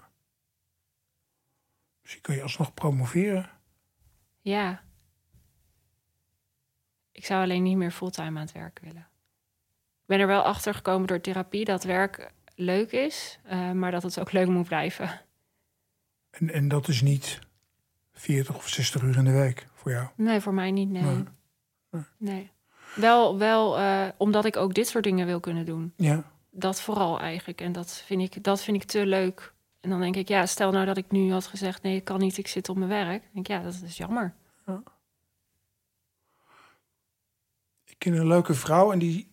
Misschien 2.03 2.23
kun 2.23 2.35
je 2.35 2.43
alsnog 2.43 2.75
promoveren. 2.75 3.51
Ja. 4.41 4.83
Ik 7.13 7.27
zou 7.27 7.43
alleen 7.43 7.63
niet 7.63 7.77
meer 7.77 7.91
fulltime 7.91 8.39
aan 8.39 8.47
het 8.47 8.53
werk 8.53 8.79
willen 8.83 9.11
ben 10.11 10.21
er 10.21 10.27
wel 10.27 10.43
achter 10.43 10.75
gekomen 10.75 11.07
door 11.07 11.21
therapie 11.21 11.65
dat 11.65 11.85
werk 11.85 12.33
leuk 12.55 12.93
is, 12.93 13.39
uh, 13.53 13.73
maar 13.73 13.91
dat 13.91 14.03
het 14.03 14.21
ook 14.21 14.33
leuk 14.33 14.49
moet 14.49 14.67
blijven. 14.67 15.21
En, 16.31 16.51
en 16.51 16.69
dat 16.69 16.89
is 16.89 17.03
niet 17.03 17.39
40 18.13 18.57
of 18.57 18.69
60 18.69 19.03
uur 19.03 19.17
in 19.17 19.25
de 19.25 19.31
week 19.33 19.67
voor 19.75 19.91
jou? 19.91 20.09
Nee, 20.15 20.41
voor 20.41 20.55
mij 20.55 20.71
niet, 20.71 20.91
nee. 20.91 21.25
Nee. 22.17 22.51
Wel, 22.95 23.39
wel 23.39 23.79
uh, 23.79 24.09
omdat 24.17 24.45
ik 24.45 24.57
ook 24.57 24.75
dit 24.75 24.89
soort 24.89 25.05
dingen 25.05 25.27
wil 25.27 25.41
kunnen 25.41 25.67
doen. 25.67 25.93
Ja. 25.97 26.25
Dat 26.51 26.81
vooral 26.81 27.21
eigenlijk. 27.21 27.61
En 27.61 27.73
dat 27.73 28.03
vind 28.07 28.23
ik, 28.23 28.45
dat 28.45 28.63
vind 28.63 28.83
ik 28.83 28.89
te 28.89 29.07
leuk. 29.07 29.55
En 29.81 29.91
dan 29.91 30.01
denk 30.01 30.17
ik, 30.17 30.29
ja, 30.29 30.47
stel 30.47 30.71
nou 30.71 30.87
dat 30.87 30.97
ik 30.97 31.11
nu 31.11 31.33
had 31.33 31.47
gezegd... 31.47 31.83
nee, 31.83 31.97
ik 31.97 32.05
kan 32.05 32.19
niet, 32.19 32.39
ik 32.39 32.49
zit 32.49 32.69
op 32.69 32.77
mijn 32.77 32.91
werk. 32.91 33.23
Dan 33.23 33.31
denk 33.33 33.49
ik, 33.49 33.57
ja, 33.57 33.63
dat 33.63 33.81
is 33.85 33.97
jammer. 33.97 34.35
Ja. 34.67 34.83
Ik 37.85 37.95
ken 37.99 38.13
een 38.13 38.27
leuke 38.27 38.55
vrouw 38.55 38.93
en 38.93 38.99
die 38.99 39.31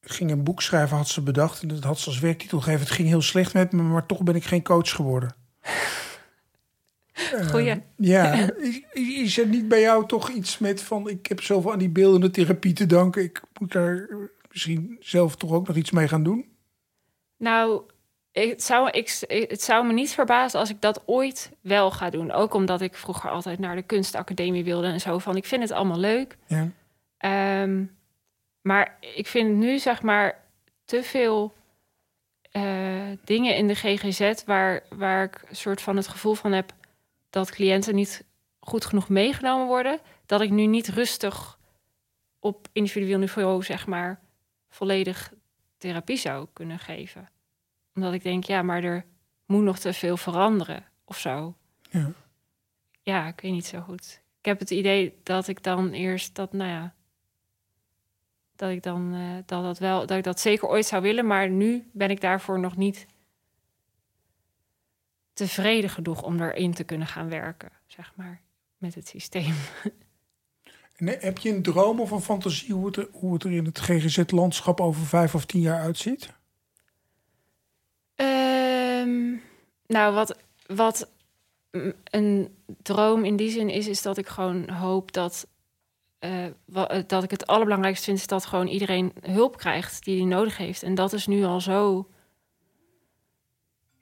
ging 0.00 0.30
een 0.30 0.44
boek 0.44 0.62
schrijven, 0.62 0.96
had 0.96 1.08
ze 1.08 1.22
bedacht. 1.22 1.62
En 1.62 1.68
dat 1.68 1.84
had 1.84 1.98
ze 1.98 2.06
als 2.06 2.18
werktitel 2.18 2.58
gegeven. 2.58 2.80
Het 2.80 2.94
ging 2.94 3.08
heel 3.08 3.22
slecht 3.22 3.54
met 3.54 3.72
me, 3.72 3.82
maar 3.82 4.06
toch 4.06 4.22
ben 4.22 4.34
ik 4.34 4.44
geen 4.44 4.62
coach 4.62 4.90
geworden. 4.90 5.34
Goeie. 7.50 7.74
Uh, 7.74 7.82
ja, 7.96 8.50
is, 8.56 8.82
is, 8.92 9.38
er 9.38 9.46
niet 9.46 9.68
bij 9.68 9.80
jou 9.80 10.06
toch 10.06 10.28
iets 10.30 10.58
met 10.58 10.82
van... 10.82 11.08
ik 11.08 11.26
heb 11.26 11.42
zoveel 11.42 11.72
aan 11.72 11.78
die 11.78 11.90
beeldende 11.90 12.30
therapie 12.30 12.72
te 12.72 12.86
danken. 12.86 13.22
Ik 13.22 13.42
moet 13.58 13.72
daar 13.72 14.08
misschien 14.50 14.96
zelf 15.00 15.36
toch 15.36 15.52
ook 15.52 15.66
nog 15.66 15.76
iets 15.76 15.90
mee 15.90 16.08
gaan 16.08 16.22
doen? 16.22 16.48
Nou, 17.36 17.82
het 18.46 18.62
zou, 18.62 18.90
ik, 18.90 19.24
het 19.28 19.62
zou 19.62 19.86
me 19.86 19.92
niet 19.92 20.12
verbazen 20.12 20.60
als 20.60 20.70
ik 20.70 20.80
dat 20.80 21.02
ooit 21.06 21.52
wel 21.60 21.90
ga 21.90 22.10
doen. 22.10 22.32
Ook 22.32 22.54
omdat 22.54 22.80
ik 22.80 22.94
vroeger 22.94 23.30
altijd 23.30 23.58
naar 23.58 23.76
de 23.76 23.82
kunstacademie 23.82 24.64
wilde 24.64 24.86
en 24.86 25.00
zo. 25.00 25.18
Van, 25.18 25.36
ik 25.36 25.44
vind 25.44 25.62
het 25.62 25.72
allemaal 25.72 25.98
leuk. 25.98 26.36
Ja. 26.46 26.68
Ehm, 27.16 27.84
maar 28.60 28.96
ik 29.00 29.26
vind 29.26 29.56
nu 29.56 29.78
zeg 29.78 30.02
maar 30.02 30.44
te 30.84 31.02
veel 31.02 31.52
uh, 32.52 33.02
dingen 33.24 33.56
in 33.56 33.68
de 33.68 33.74
GGZ 33.74 34.44
waar, 34.44 34.82
waar 34.88 35.24
ik 35.24 35.44
een 35.48 35.56
soort 35.56 35.80
van 35.80 35.96
het 35.96 36.08
gevoel 36.08 36.34
van 36.34 36.52
heb 36.52 36.72
dat 37.30 37.50
cliënten 37.50 37.94
niet 37.94 38.24
goed 38.60 38.84
genoeg 38.84 39.08
meegenomen 39.08 39.66
worden. 39.66 40.00
Dat 40.26 40.40
ik 40.40 40.50
nu 40.50 40.66
niet 40.66 40.88
rustig 40.88 41.58
op 42.38 42.68
individueel 42.72 43.18
niveau, 43.18 43.62
zeg 43.62 43.86
maar, 43.86 44.20
volledig 44.68 45.32
therapie 45.78 46.16
zou 46.16 46.46
kunnen 46.52 46.78
geven. 46.78 47.28
Omdat 47.98 48.14
ik 48.14 48.22
denk, 48.22 48.44
ja, 48.44 48.62
maar 48.62 48.84
er 48.84 49.04
moet 49.46 49.62
nog 49.62 49.78
te 49.78 49.92
veel 49.92 50.16
veranderen 50.16 50.84
of 51.04 51.18
zo. 51.18 51.54
Ja. 51.90 52.12
Ja, 53.02 53.26
ik 53.26 53.40
weet 53.40 53.52
niet 53.52 53.66
zo 53.66 53.80
goed. 53.80 54.22
Ik 54.38 54.44
heb 54.44 54.58
het 54.58 54.70
idee 54.70 55.20
dat 55.22 55.48
ik 55.48 55.62
dan 55.62 55.90
eerst 55.90 56.34
dat, 56.34 56.52
nou 56.52 56.70
ja, 56.70 56.94
dat 58.56 58.70
ik 58.70 58.82
dan 58.82 59.14
uh, 59.14 59.34
dat, 59.46 59.62
dat 59.62 59.78
wel 59.78 60.06
dat 60.06 60.18
ik 60.18 60.24
dat 60.24 60.40
zeker 60.40 60.68
ooit 60.68 60.86
zou 60.86 61.02
willen, 61.02 61.26
maar 61.26 61.50
nu 61.50 61.90
ben 61.92 62.10
ik 62.10 62.20
daarvoor 62.20 62.58
nog 62.58 62.76
niet 62.76 63.06
tevreden 65.32 65.90
genoeg 65.90 66.22
om 66.22 66.40
erin 66.40 66.74
te 66.74 66.84
kunnen 66.84 67.06
gaan 67.06 67.28
werken, 67.28 67.70
zeg 67.86 68.12
maar, 68.14 68.40
met 68.76 68.94
het 68.94 69.08
systeem. 69.08 69.54
En 70.96 71.06
heb 71.06 71.38
je 71.38 71.54
een 71.54 71.62
droom 71.62 72.00
of 72.00 72.10
een 72.10 72.20
fantasie 72.20 72.74
hoe 72.74 72.86
het 72.86 72.96
er, 72.96 73.08
hoe 73.12 73.32
het 73.32 73.44
er 73.44 73.52
in 73.52 73.64
het 73.64 73.78
GGZ-landschap 73.78 74.80
over 74.80 75.06
vijf 75.06 75.34
of 75.34 75.44
tien 75.44 75.60
jaar 75.60 75.80
uitziet? 75.80 76.37
Um, 78.20 79.42
nou, 79.86 80.14
wat, 80.14 80.36
wat 80.66 81.08
een 82.10 82.54
droom 82.82 83.24
in 83.24 83.36
die 83.36 83.50
zin 83.50 83.70
is, 83.70 83.86
is 83.86 84.02
dat 84.02 84.18
ik 84.18 84.26
gewoon 84.26 84.70
hoop 84.70 85.12
dat 85.12 85.46
uh, 86.20 86.44
dat 87.06 87.22
ik 87.22 87.30
het 87.30 87.46
allerbelangrijkste 87.46 88.04
vind, 88.04 88.18
is 88.18 88.26
dat 88.26 88.46
gewoon 88.46 88.66
iedereen 88.66 89.12
hulp 89.20 89.56
krijgt 89.56 90.04
die 90.04 90.16
hij 90.16 90.26
nodig 90.26 90.56
heeft. 90.56 90.82
En 90.82 90.94
dat 90.94 91.12
is 91.12 91.26
nu 91.26 91.44
al 91.44 91.60
zo 91.60 92.08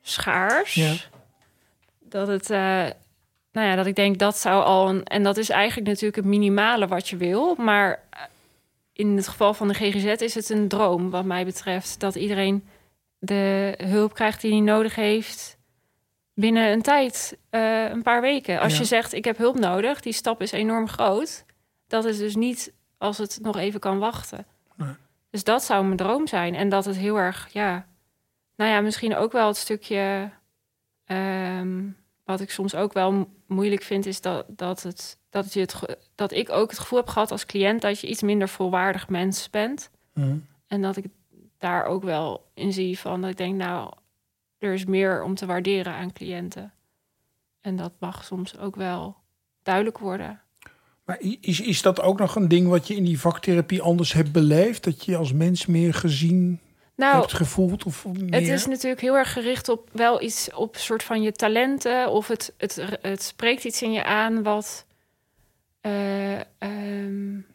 schaars. 0.02 0.74
Ja. 0.74 0.94
Dat 2.00 2.28
het, 2.28 2.50
uh, 2.50 2.58
nou 3.52 3.66
ja, 3.66 3.74
dat 3.74 3.86
ik 3.86 3.94
denk 3.94 4.18
dat 4.18 4.38
zou 4.38 4.64
al 4.64 4.88
een. 4.88 5.04
En 5.04 5.22
dat 5.22 5.36
is 5.36 5.50
eigenlijk 5.50 5.88
natuurlijk 5.88 6.16
het 6.16 6.24
minimale 6.24 6.86
wat 6.86 7.08
je 7.08 7.16
wil. 7.16 7.54
Maar 7.54 8.02
in 8.92 9.16
het 9.16 9.28
geval 9.28 9.54
van 9.54 9.68
de 9.68 9.74
GGZ 9.74 10.22
is 10.22 10.34
het 10.34 10.48
een 10.48 10.68
droom, 10.68 11.10
wat 11.10 11.24
mij 11.24 11.44
betreft. 11.44 12.00
Dat 12.00 12.14
iedereen 12.14 12.68
de 13.18 13.74
hulp 13.84 14.14
krijgt 14.14 14.40
die 14.40 14.50
hij 14.52 14.60
nodig 14.60 14.94
heeft 14.94 15.58
binnen 16.34 16.72
een 16.72 16.82
tijd, 16.82 17.38
uh, 17.50 17.88
een 17.88 18.02
paar 18.02 18.20
weken. 18.20 18.60
Als 18.60 18.78
je 18.78 18.84
zegt, 18.84 19.12
ik 19.12 19.24
heb 19.24 19.36
hulp 19.36 19.58
nodig, 19.58 20.00
die 20.00 20.12
stap 20.12 20.42
is 20.42 20.52
enorm 20.52 20.88
groot 20.88 21.44
dat 21.86 22.04
is 22.04 22.18
dus 22.18 22.36
niet 22.36 22.72
als 22.98 23.18
het 23.18 23.38
nog 23.42 23.56
even 23.56 23.80
kan 23.80 23.98
wachten. 23.98 24.46
Nee. 24.74 24.94
Dus 25.30 25.44
dat 25.44 25.64
zou 25.64 25.84
mijn 25.84 25.96
droom 25.96 26.26
zijn. 26.26 26.54
En 26.54 26.68
dat 26.68 26.84
het 26.84 26.96
heel 26.96 27.16
erg, 27.16 27.48
ja, 27.52 27.86
nou 28.56 28.70
ja, 28.70 28.80
misschien 28.80 29.16
ook 29.16 29.32
wel 29.32 29.46
het 29.46 29.56
stukje. 29.56 30.30
Ehm, 31.04 31.88
wat 32.24 32.40
ik 32.40 32.50
soms 32.50 32.74
ook 32.74 32.92
wel 32.92 33.28
moeilijk 33.46 33.82
vind, 33.82 34.06
is 34.06 34.20
dat, 34.20 34.44
dat, 34.48 34.82
het, 34.82 35.18
dat, 35.30 35.52
je 35.52 35.60
het, 35.60 35.98
dat 36.14 36.32
ik 36.32 36.50
ook 36.50 36.70
het 36.70 36.78
gevoel 36.78 36.98
heb 36.98 37.08
gehad 37.08 37.30
als 37.30 37.46
cliënt 37.46 37.80
dat 37.80 38.00
je 38.00 38.06
iets 38.06 38.22
minder 38.22 38.48
volwaardig 38.48 39.08
mens 39.08 39.50
bent. 39.50 39.90
Mhm. 40.12 40.36
En 40.66 40.82
dat 40.82 40.96
ik 40.96 41.04
daar 41.58 41.84
ook 41.84 42.02
wel 42.02 42.46
in 42.54 42.72
zie 42.72 42.98
van 42.98 43.20
dat 43.20 43.30
ik 43.30 43.36
denk, 43.36 43.56
nou, 43.56 43.92
er 44.58 44.72
is 44.72 44.84
meer 44.84 45.22
om 45.22 45.34
te 45.34 45.46
waarderen 45.46 45.92
aan 45.92 46.12
cliënten. 46.12 46.72
En 47.60 47.76
dat 47.76 47.92
mag 47.98 48.24
soms 48.24 48.58
ook 48.58 48.76
wel 48.76 49.16
duidelijk 49.62 49.98
worden. 49.98 50.40
Maar 51.04 51.20
is, 51.40 51.60
is 51.60 51.82
dat 51.82 52.00
ook 52.00 52.18
nog 52.18 52.36
een 52.36 52.48
ding 52.48 52.68
wat 52.68 52.88
je 52.88 52.94
in 52.94 53.04
die 53.04 53.20
vaktherapie 53.20 53.82
anders 53.82 54.12
hebt 54.12 54.32
beleefd? 54.32 54.84
Dat 54.84 55.04
je 55.04 55.16
als 55.16 55.32
mens 55.32 55.66
meer 55.66 55.94
gezien 55.94 56.60
nou, 56.94 57.20
hebt 57.20 57.32
gevoeld? 57.32 57.84
Of 57.84 58.06
meer? 58.06 58.34
Het 58.34 58.48
is 58.48 58.66
natuurlijk 58.66 59.00
heel 59.00 59.16
erg 59.16 59.32
gericht 59.32 59.68
op 59.68 59.88
wel 59.92 60.22
iets 60.22 60.54
op 60.54 60.76
soort 60.76 61.02
van 61.02 61.22
je 61.22 61.32
talenten. 61.32 62.10
Of 62.10 62.28
het, 62.28 62.54
het, 62.56 62.98
het 63.00 63.22
spreekt 63.22 63.64
iets 63.64 63.82
in 63.82 63.92
je 63.92 64.04
aan 64.04 64.42
wat. 64.42 64.86
Uh, 65.82 66.40
um, 66.58 67.46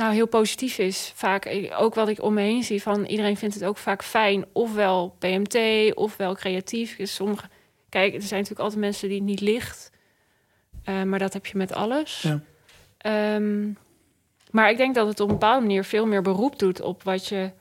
nou 0.00 0.14
heel 0.14 0.26
positief 0.26 0.78
is. 0.78 1.12
Vaak 1.14 1.44
eh, 1.44 1.80
ook 1.80 1.94
wat 1.94 2.08
ik 2.08 2.22
om 2.22 2.34
me 2.34 2.40
heen 2.40 2.64
zie 2.64 2.82
van 2.82 3.04
iedereen 3.04 3.36
vindt 3.36 3.54
het 3.54 3.64
ook 3.64 3.76
vaak 3.76 4.02
fijn, 4.02 4.44
ofwel 4.52 5.16
PMT, 5.18 5.58
ofwel 5.94 6.34
creatief. 6.34 6.96
Dus 6.96 7.14
sommige, 7.14 7.48
kijk, 7.88 8.14
er 8.14 8.22
zijn 8.22 8.40
natuurlijk 8.40 8.60
altijd 8.60 8.80
mensen 8.80 9.08
die 9.08 9.18
het 9.18 9.26
niet 9.26 9.40
licht, 9.40 9.90
uh, 10.88 11.02
maar 11.02 11.18
dat 11.18 11.32
heb 11.32 11.46
je 11.46 11.56
met 11.56 11.72
alles. 11.72 12.22
Ja. 12.22 12.40
Um, 13.34 13.76
maar 14.50 14.70
ik 14.70 14.76
denk 14.76 14.94
dat 14.94 15.06
het 15.06 15.20
op 15.20 15.28
een 15.28 15.34
bepaalde 15.38 15.66
manier 15.66 15.84
veel 15.84 16.06
meer 16.06 16.22
beroep 16.22 16.58
doet 16.58 16.80
op 16.80 17.02
wat 17.02 17.26
je 17.26 17.52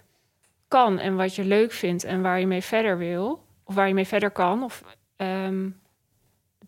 kan 0.67 0.99
en 0.99 1.15
wat 1.15 1.35
je 1.35 1.45
leuk 1.45 1.71
vindt 1.71 2.03
en 2.03 2.21
waar 2.21 2.39
je 2.39 2.47
mee 2.47 2.61
verder 2.61 2.97
wil, 2.97 3.43
of 3.63 3.75
waar 3.75 3.87
je 3.87 3.93
mee 3.93 4.07
verder 4.07 4.31
kan, 4.31 4.63
of 4.63 4.83
um, 5.17 5.79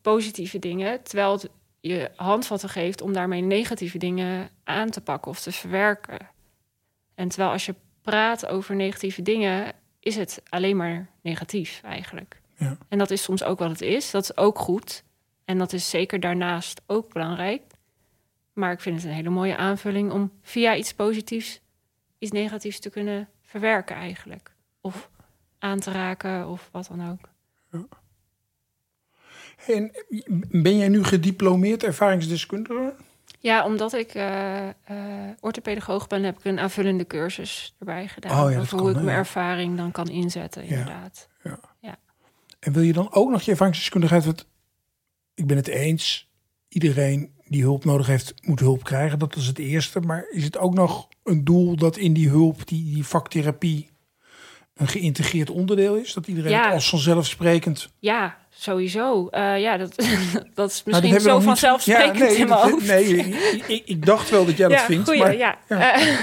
positieve 0.02 0.60
dingen, 0.60 1.04
terwijl 1.04 1.32
het 1.32 1.50
je 1.82 2.12
handvatten 2.16 2.70
geeft 2.70 3.02
om 3.02 3.14
daarmee 3.14 3.42
negatieve 3.42 3.98
dingen 3.98 4.50
aan 4.64 4.90
te 4.90 5.02
pakken 5.02 5.32
of 5.32 5.40
te 5.40 5.52
verwerken. 5.52 6.30
En 7.16 7.28
terwijl 7.28 7.52
als 7.52 7.66
je 7.66 7.76
praat 8.02 8.46
over 8.46 8.76
negatieve 8.76 9.22
dingen, 9.22 9.74
is 10.00 10.16
het 10.16 10.42
alleen 10.50 10.78
maar 10.78 11.10
negatief 11.22 11.82
eigenlijk. 11.84 12.42
Ja. 12.58 12.78
En 12.88 12.98
dat 12.98 13.12
is 13.12 13.24
soms 13.24 13.44
ook 13.44 13.60
wat 13.60 13.70
het 13.70 13.82
is. 13.82 14.12
Dat 14.12 14.24
is 14.24 14.38
ook 14.38 14.60
goed. 14.60 15.04
En 15.46 15.58
dat 15.58 15.74
is 15.74 15.90
zeker 15.90 16.20
daarnaast 16.20 16.82
ook 16.88 17.14
belangrijk. 17.14 17.62
Maar 18.54 18.72
ik 18.72 18.80
vind 18.80 18.96
het 18.96 19.06
een 19.06 19.16
hele 19.16 19.30
mooie 19.30 19.58
aanvulling 19.58 20.12
om 20.12 20.32
via 20.42 20.76
iets 20.76 20.94
positiefs 20.94 21.62
iets 22.22 22.32
negatiefs 22.32 22.80
te 22.80 22.90
kunnen 22.90 23.30
verwerken 23.42 23.96
eigenlijk. 23.96 24.56
Of 24.82 25.10
aan 25.60 25.80
te 25.80 25.92
raken 25.92 26.48
of 26.48 26.70
wat 26.72 26.88
dan 26.88 27.10
ook. 27.10 27.30
Ja. 27.72 28.01
En 29.68 29.92
ben 30.50 30.78
jij 30.78 30.88
nu 30.88 31.04
gediplomeerd 31.04 31.84
ervaringsdeskundige? 31.84 32.94
Ja, 33.40 33.66
omdat 33.66 33.94
ik 33.94 34.16
uh, 34.16 34.68
orthopedagoog 35.40 36.08
ben, 36.08 36.24
heb 36.24 36.38
ik 36.38 36.46
een 36.46 36.60
aanvullende 36.60 37.08
cursus 37.08 37.76
erbij 37.80 38.08
gedaan. 38.08 38.46
Oh, 38.46 38.52
ja, 38.52 38.60
over 38.60 38.80
hoe 38.80 38.90
ik 38.90 38.96
mijn 38.96 39.18
ervaring 39.18 39.78
dan 39.78 39.92
kan 39.92 40.10
inzetten, 40.10 40.64
inderdaad. 40.64 41.30
Ja, 41.44 41.60
ja. 41.80 41.98
En 42.60 42.74
wil 42.74 42.84
je 42.84 42.94
dan 42.94 43.14
ook 43.14 43.30
nog 43.30 43.42
je 43.42 43.52
ervaringsdeskundigheid? 43.52 44.26
Want 44.26 44.48
ik 45.34 45.48
ben 45.48 45.58
het 45.58 45.68
eens, 45.68 46.30
iedereen 46.68 47.34
die 47.48 47.62
hulp 47.62 47.86
nodig 47.86 48.08
heeft, 48.08 48.34
moet 48.42 48.60
hulp 48.60 48.84
krijgen. 48.84 49.20
Dat 49.20 49.36
is 49.36 49.48
het 49.48 49.60
eerste. 49.60 50.00
Maar 50.00 50.26
is 50.30 50.44
het 50.44 50.58
ook 50.58 50.74
nog 50.74 51.08
een 51.24 51.44
doel 51.44 51.76
dat 51.76 51.98
in 51.98 52.14
die 52.14 52.30
hulp, 52.30 52.68
die, 52.68 52.94
die 52.94 53.06
vaktherapie, 53.06 53.91
een 54.76 54.88
geïntegreerd 54.88 55.50
onderdeel 55.50 55.96
is? 55.96 56.14
Dat 56.14 56.28
iedereen 56.28 56.52
ja. 56.52 56.72
als 56.72 56.90
vanzelfsprekend... 56.90 57.90
Ja, 58.00 58.38
sowieso. 58.50 59.28
Uh, 59.32 59.60
ja, 59.60 59.78
dat, 59.78 59.96
dat 60.54 60.72
is 60.72 60.84
nou, 60.86 61.02
misschien 61.02 61.20
zo 61.20 61.40
vanzelfsprekend 61.40 62.18
ja, 62.18 62.24
nee, 62.26 62.36
in 62.36 62.48
mijn 62.48 62.60
hoofd. 62.60 62.88
Nee, 62.88 63.16
ik, 63.68 63.82
ik, 63.86 64.06
dacht 64.06 64.30
wel 64.30 64.46
dat 64.46 64.58
jij 64.58 64.68
dat 64.68 64.82
vindt. 64.82 65.08
Goeie, 65.08 65.22
maar, 65.22 65.38
ja. 65.38 65.58
Uh, 65.68 65.98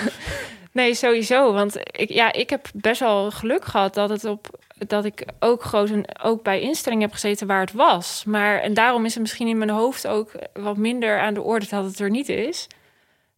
nee, 0.72 0.94
sowieso. 0.94 1.52
Want 1.52 1.76
ik, 1.76 2.10
ja, 2.10 2.32
ik 2.32 2.50
heb 2.50 2.68
best 2.74 3.00
wel 3.00 3.30
geluk 3.30 3.64
gehad 3.64 3.94
dat 3.94 4.10
het 4.10 4.24
op 4.24 4.58
dat 4.86 5.04
ik 5.04 5.24
ook 5.38 5.62
groot 5.62 5.90
ook 6.22 6.42
bij 6.42 6.60
instellingen 6.60 7.04
heb 7.04 7.12
gezeten 7.12 7.46
waar 7.46 7.60
het 7.60 7.72
was. 7.72 8.22
Maar 8.26 8.60
en 8.60 8.74
daarom 8.74 9.04
is 9.04 9.12
het 9.12 9.22
misschien 9.22 9.48
in 9.48 9.58
mijn 9.58 9.70
hoofd 9.70 10.06
ook 10.06 10.32
wat 10.52 10.76
minder 10.76 11.20
aan 11.20 11.34
de 11.34 11.42
orde 11.42 11.66
dat 11.70 11.84
het 11.84 11.98
er 11.98 12.10
niet 12.10 12.28
is. 12.28 12.66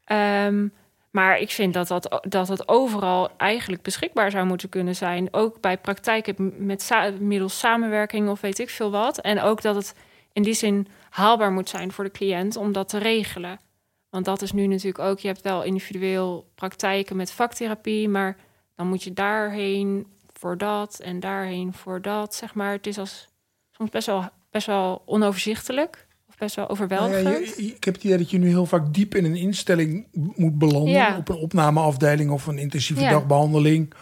Um, 0.07 0.73
maar 1.11 1.39
ik 1.39 1.51
vind 1.51 1.75
dat 1.75 1.89
dat, 1.89 2.25
dat 2.29 2.47
dat 2.47 2.69
overal 2.69 3.31
eigenlijk 3.37 3.83
beschikbaar 3.83 4.31
zou 4.31 4.47
moeten 4.47 4.69
kunnen 4.69 4.97
zijn. 4.97 5.29
Ook 5.31 5.61
bij 5.61 5.79
praktijken 5.79 6.55
met 6.67 6.91
middels 7.21 7.59
samenwerking 7.59 8.29
of 8.29 8.41
weet 8.41 8.59
ik 8.59 8.71
veel 8.71 8.91
wat. 8.91 9.21
En 9.21 9.41
ook 9.41 9.63
dat 9.63 9.75
het 9.75 9.95
in 10.33 10.43
die 10.43 10.55
zin 10.55 10.89
haalbaar 11.11 11.53
moet 11.53 11.69
zijn 11.69 11.93
voor 11.93 12.05
de 12.05 12.11
cliënt 12.11 12.57
om 12.57 12.73
dat 12.73 12.89
te 12.89 12.99
regelen. 12.99 13.61
Want 14.11 14.25
dat 14.25 14.43
is 14.43 14.53
nu 14.53 14.67
natuurlijk 14.67 15.05
ook, 15.05 15.19
je 15.19 15.29
hebt 15.29 15.41
wel 15.41 15.63
individueel 15.63 16.51
praktijken 16.55 17.17
met 17.17 17.33
vaktherapie, 17.33 18.09
maar 18.09 18.37
dan 18.77 18.89
moet 18.89 19.03
je 19.03 19.13
daarheen 19.13 20.07
voor 20.33 20.59
dat 20.59 20.99
en 20.99 21.21
daarheen 21.21 21.73
voor 21.73 22.03
dat, 22.03 22.35
zeg 22.35 22.55
maar. 22.55 22.73
Het 22.73 22.87
is 22.87 22.99
als, 22.99 23.29
soms 23.71 23.91
best 23.91 24.07
wel, 24.07 24.29
best 24.51 24.67
wel 24.67 25.03
onoverzichtelijk 25.07 26.07
best 26.41 26.57
wel 26.57 26.69
overweldigend. 26.69 27.25
Nou 27.25 27.41
ja, 27.57 27.75
ik 27.75 27.85
heb 27.85 27.95
het 27.95 28.05
idee 28.05 28.19
dat 28.19 28.31
je 28.31 28.39
nu 28.39 28.49
heel 28.49 28.67
vaak 28.67 28.95
diep 28.95 29.15
in 29.15 29.25
een 29.25 29.37
instelling 29.37 30.07
moet 30.37 30.59
belanden. 30.59 31.17
Op 31.17 31.29
een 31.29 31.37
opnameafdeling 31.37 32.31
of 32.31 32.47
een 32.47 32.59
intensieve 32.59 33.03
dagbehandeling. 33.03 33.93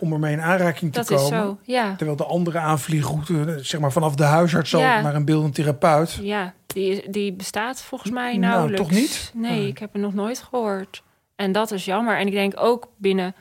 Om 0.00 0.12
ermee 0.12 0.32
in 0.32 0.40
aanraking 0.40 0.92
te 0.92 0.98
dat 0.98 1.08
komen. 1.08 1.58
Is 1.64 1.74
zo. 1.74 1.94
Terwijl 1.96 2.16
de 2.16 2.24
andere 2.24 2.58
aanvliegroute, 2.58 3.58
zeg 3.62 3.80
maar 3.80 3.92
vanaf 3.92 4.14
de 4.14 4.24
huisarts 4.24 4.74
al 4.74 4.80
naar 4.80 5.14
een 5.14 5.24
beeldend 5.24 5.54
therapeut. 5.54 6.18
Ja, 6.22 6.54
die, 6.66 7.10
die 7.10 7.32
bestaat 7.32 7.82
volgens 7.82 8.10
mij 8.10 8.36
nou, 8.36 8.52
nauwelijks. 8.52 8.80
Nou, 8.80 8.90
toch 8.90 9.00
niet? 9.00 9.32
Nee, 9.34 9.66
ik 9.66 9.78
heb 9.78 9.94
er 9.94 10.00
nog 10.00 10.14
nooit 10.14 10.38
gehoord. 10.38 11.02
En 11.36 11.52
dat 11.52 11.70
is 11.70 11.84
jammer. 11.84 12.18
En 12.18 12.26
ik 12.26 12.32
denk 12.32 12.52
ook 12.56 12.88
binnen 12.96 13.34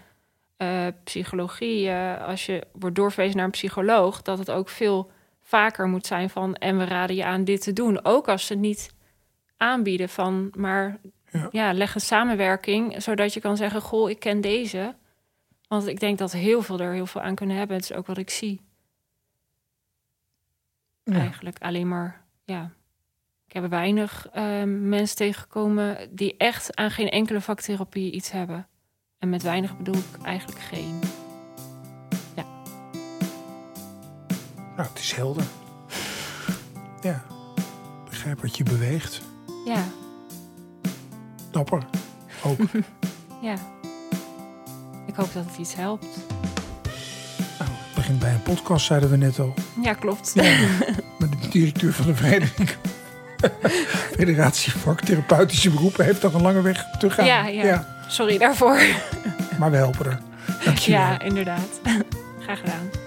uh, 0.58 0.88
psychologie, 1.04 1.88
uh, 1.88 2.28
als 2.28 2.46
je 2.46 2.64
wordt 2.80 2.96
doorverwezen 2.96 3.36
naar 3.36 3.46
een 3.46 3.52
psycholoog, 3.52 4.22
dat 4.22 4.38
het 4.38 4.52
ook 4.52 4.70
veel 4.70 5.12
vaker 5.48 5.88
moet 5.88 6.06
zijn 6.06 6.30
van 6.30 6.56
en 6.56 6.78
we 6.78 6.84
raden 6.84 7.16
je 7.16 7.26
aan 7.26 7.44
dit 7.44 7.62
te 7.62 7.74
doen. 7.74 8.06
Ook 8.06 8.28
als 8.28 8.46
ze 8.46 8.56
niet 8.56 8.94
aanbieden 9.58 10.10
van, 10.10 10.52
maar 10.58 11.00
ja. 11.52 11.74
leg 11.74 11.96
een 11.96 12.02
samenwerking, 12.02 13.02
zodat 13.02 13.34
je 13.34 13.40
kan 13.40 13.58
zeggen, 13.58 13.82
goh, 13.82 14.10
ik 14.10 14.20
ken 14.20 14.42
deze. 14.42 14.96
Want 15.68 15.88
ik 15.88 16.00
denk 16.00 16.18
dat 16.18 16.32
heel 16.32 16.62
veel 16.62 16.80
er 16.80 16.94
heel 16.94 17.06
veel 17.06 17.22
aan 17.22 17.36
kunnen 17.36 17.56
hebben. 17.56 17.76
Het 17.76 17.90
is 17.90 17.98
ook 17.98 18.08
wat 18.08 18.18
ik 18.18 18.30
zie. 18.30 18.62
Eigenlijk 21.04 21.62
alleen 21.62 21.88
maar, 21.88 22.26
ja. 22.46 22.72
Ik 23.48 23.54
heb 23.54 23.70
weinig 23.70 24.28
uh, 24.36 24.64
mensen 24.64 25.16
tegengekomen 25.16 26.10
die 26.16 26.38
echt 26.38 26.76
aan 26.76 26.92
geen 26.92 27.10
enkele 27.10 27.42
vaktherapie 27.42 28.12
iets 28.12 28.32
hebben. 28.32 28.68
En 29.20 29.30
met 29.30 29.44
weinig 29.44 29.78
bedoel 29.78 29.96
ik 29.96 30.24
eigenlijk 30.24 30.60
geen. 30.60 31.17
Nou, 34.78 34.90
het 34.90 35.00
is 35.00 35.12
helder. 35.12 35.44
Ja, 37.02 37.24
begrijp 38.10 38.42
wat 38.42 38.58
je 38.58 38.64
beweegt. 38.64 39.22
Ja. 39.66 39.84
Dapper, 41.52 41.84
ook. 42.44 42.60
ja. 43.42 43.56
Ik 45.08 45.16
hoop 45.16 45.34
dat 45.34 45.44
het 45.46 45.58
iets 45.58 45.76
helpt. 45.76 46.06
Nou, 47.60 47.72
het 47.72 47.96
begint 47.96 48.20
bij 48.20 48.34
een 48.34 48.42
podcast, 48.42 48.86
zeiden 48.86 49.10
we 49.10 49.18
net 49.18 49.40
al. 49.40 49.54
Ja, 49.82 49.94
klopt. 49.94 50.32
Ja, 50.34 50.44
maar 51.20 51.30
de 51.30 51.48
directeur 51.50 51.94
van 51.94 52.06
de 52.06 52.16
Vereniging... 52.16 52.70
Federatie 54.18 54.72
Vaktherapeutische 54.72 55.70
Beroepen 55.70 56.06
heeft 56.06 56.22
toch 56.22 56.34
een 56.34 56.42
lange 56.42 56.62
weg 56.62 56.86
te 57.00 57.10
gaan. 57.10 57.26
Ja, 57.26 57.48
ja. 57.48 57.64
ja. 57.64 57.88
sorry 58.08 58.38
daarvoor. 58.38 58.82
maar 59.60 59.72
we 59.72 59.78
helpen 59.78 60.06
er. 60.06 60.20
Dankjewel. 60.66 61.00
Ja, 61.00 61.22
inderdaad. 61.22 61.80
Graag 62.40 62.60
gedaan. 62.60 63.07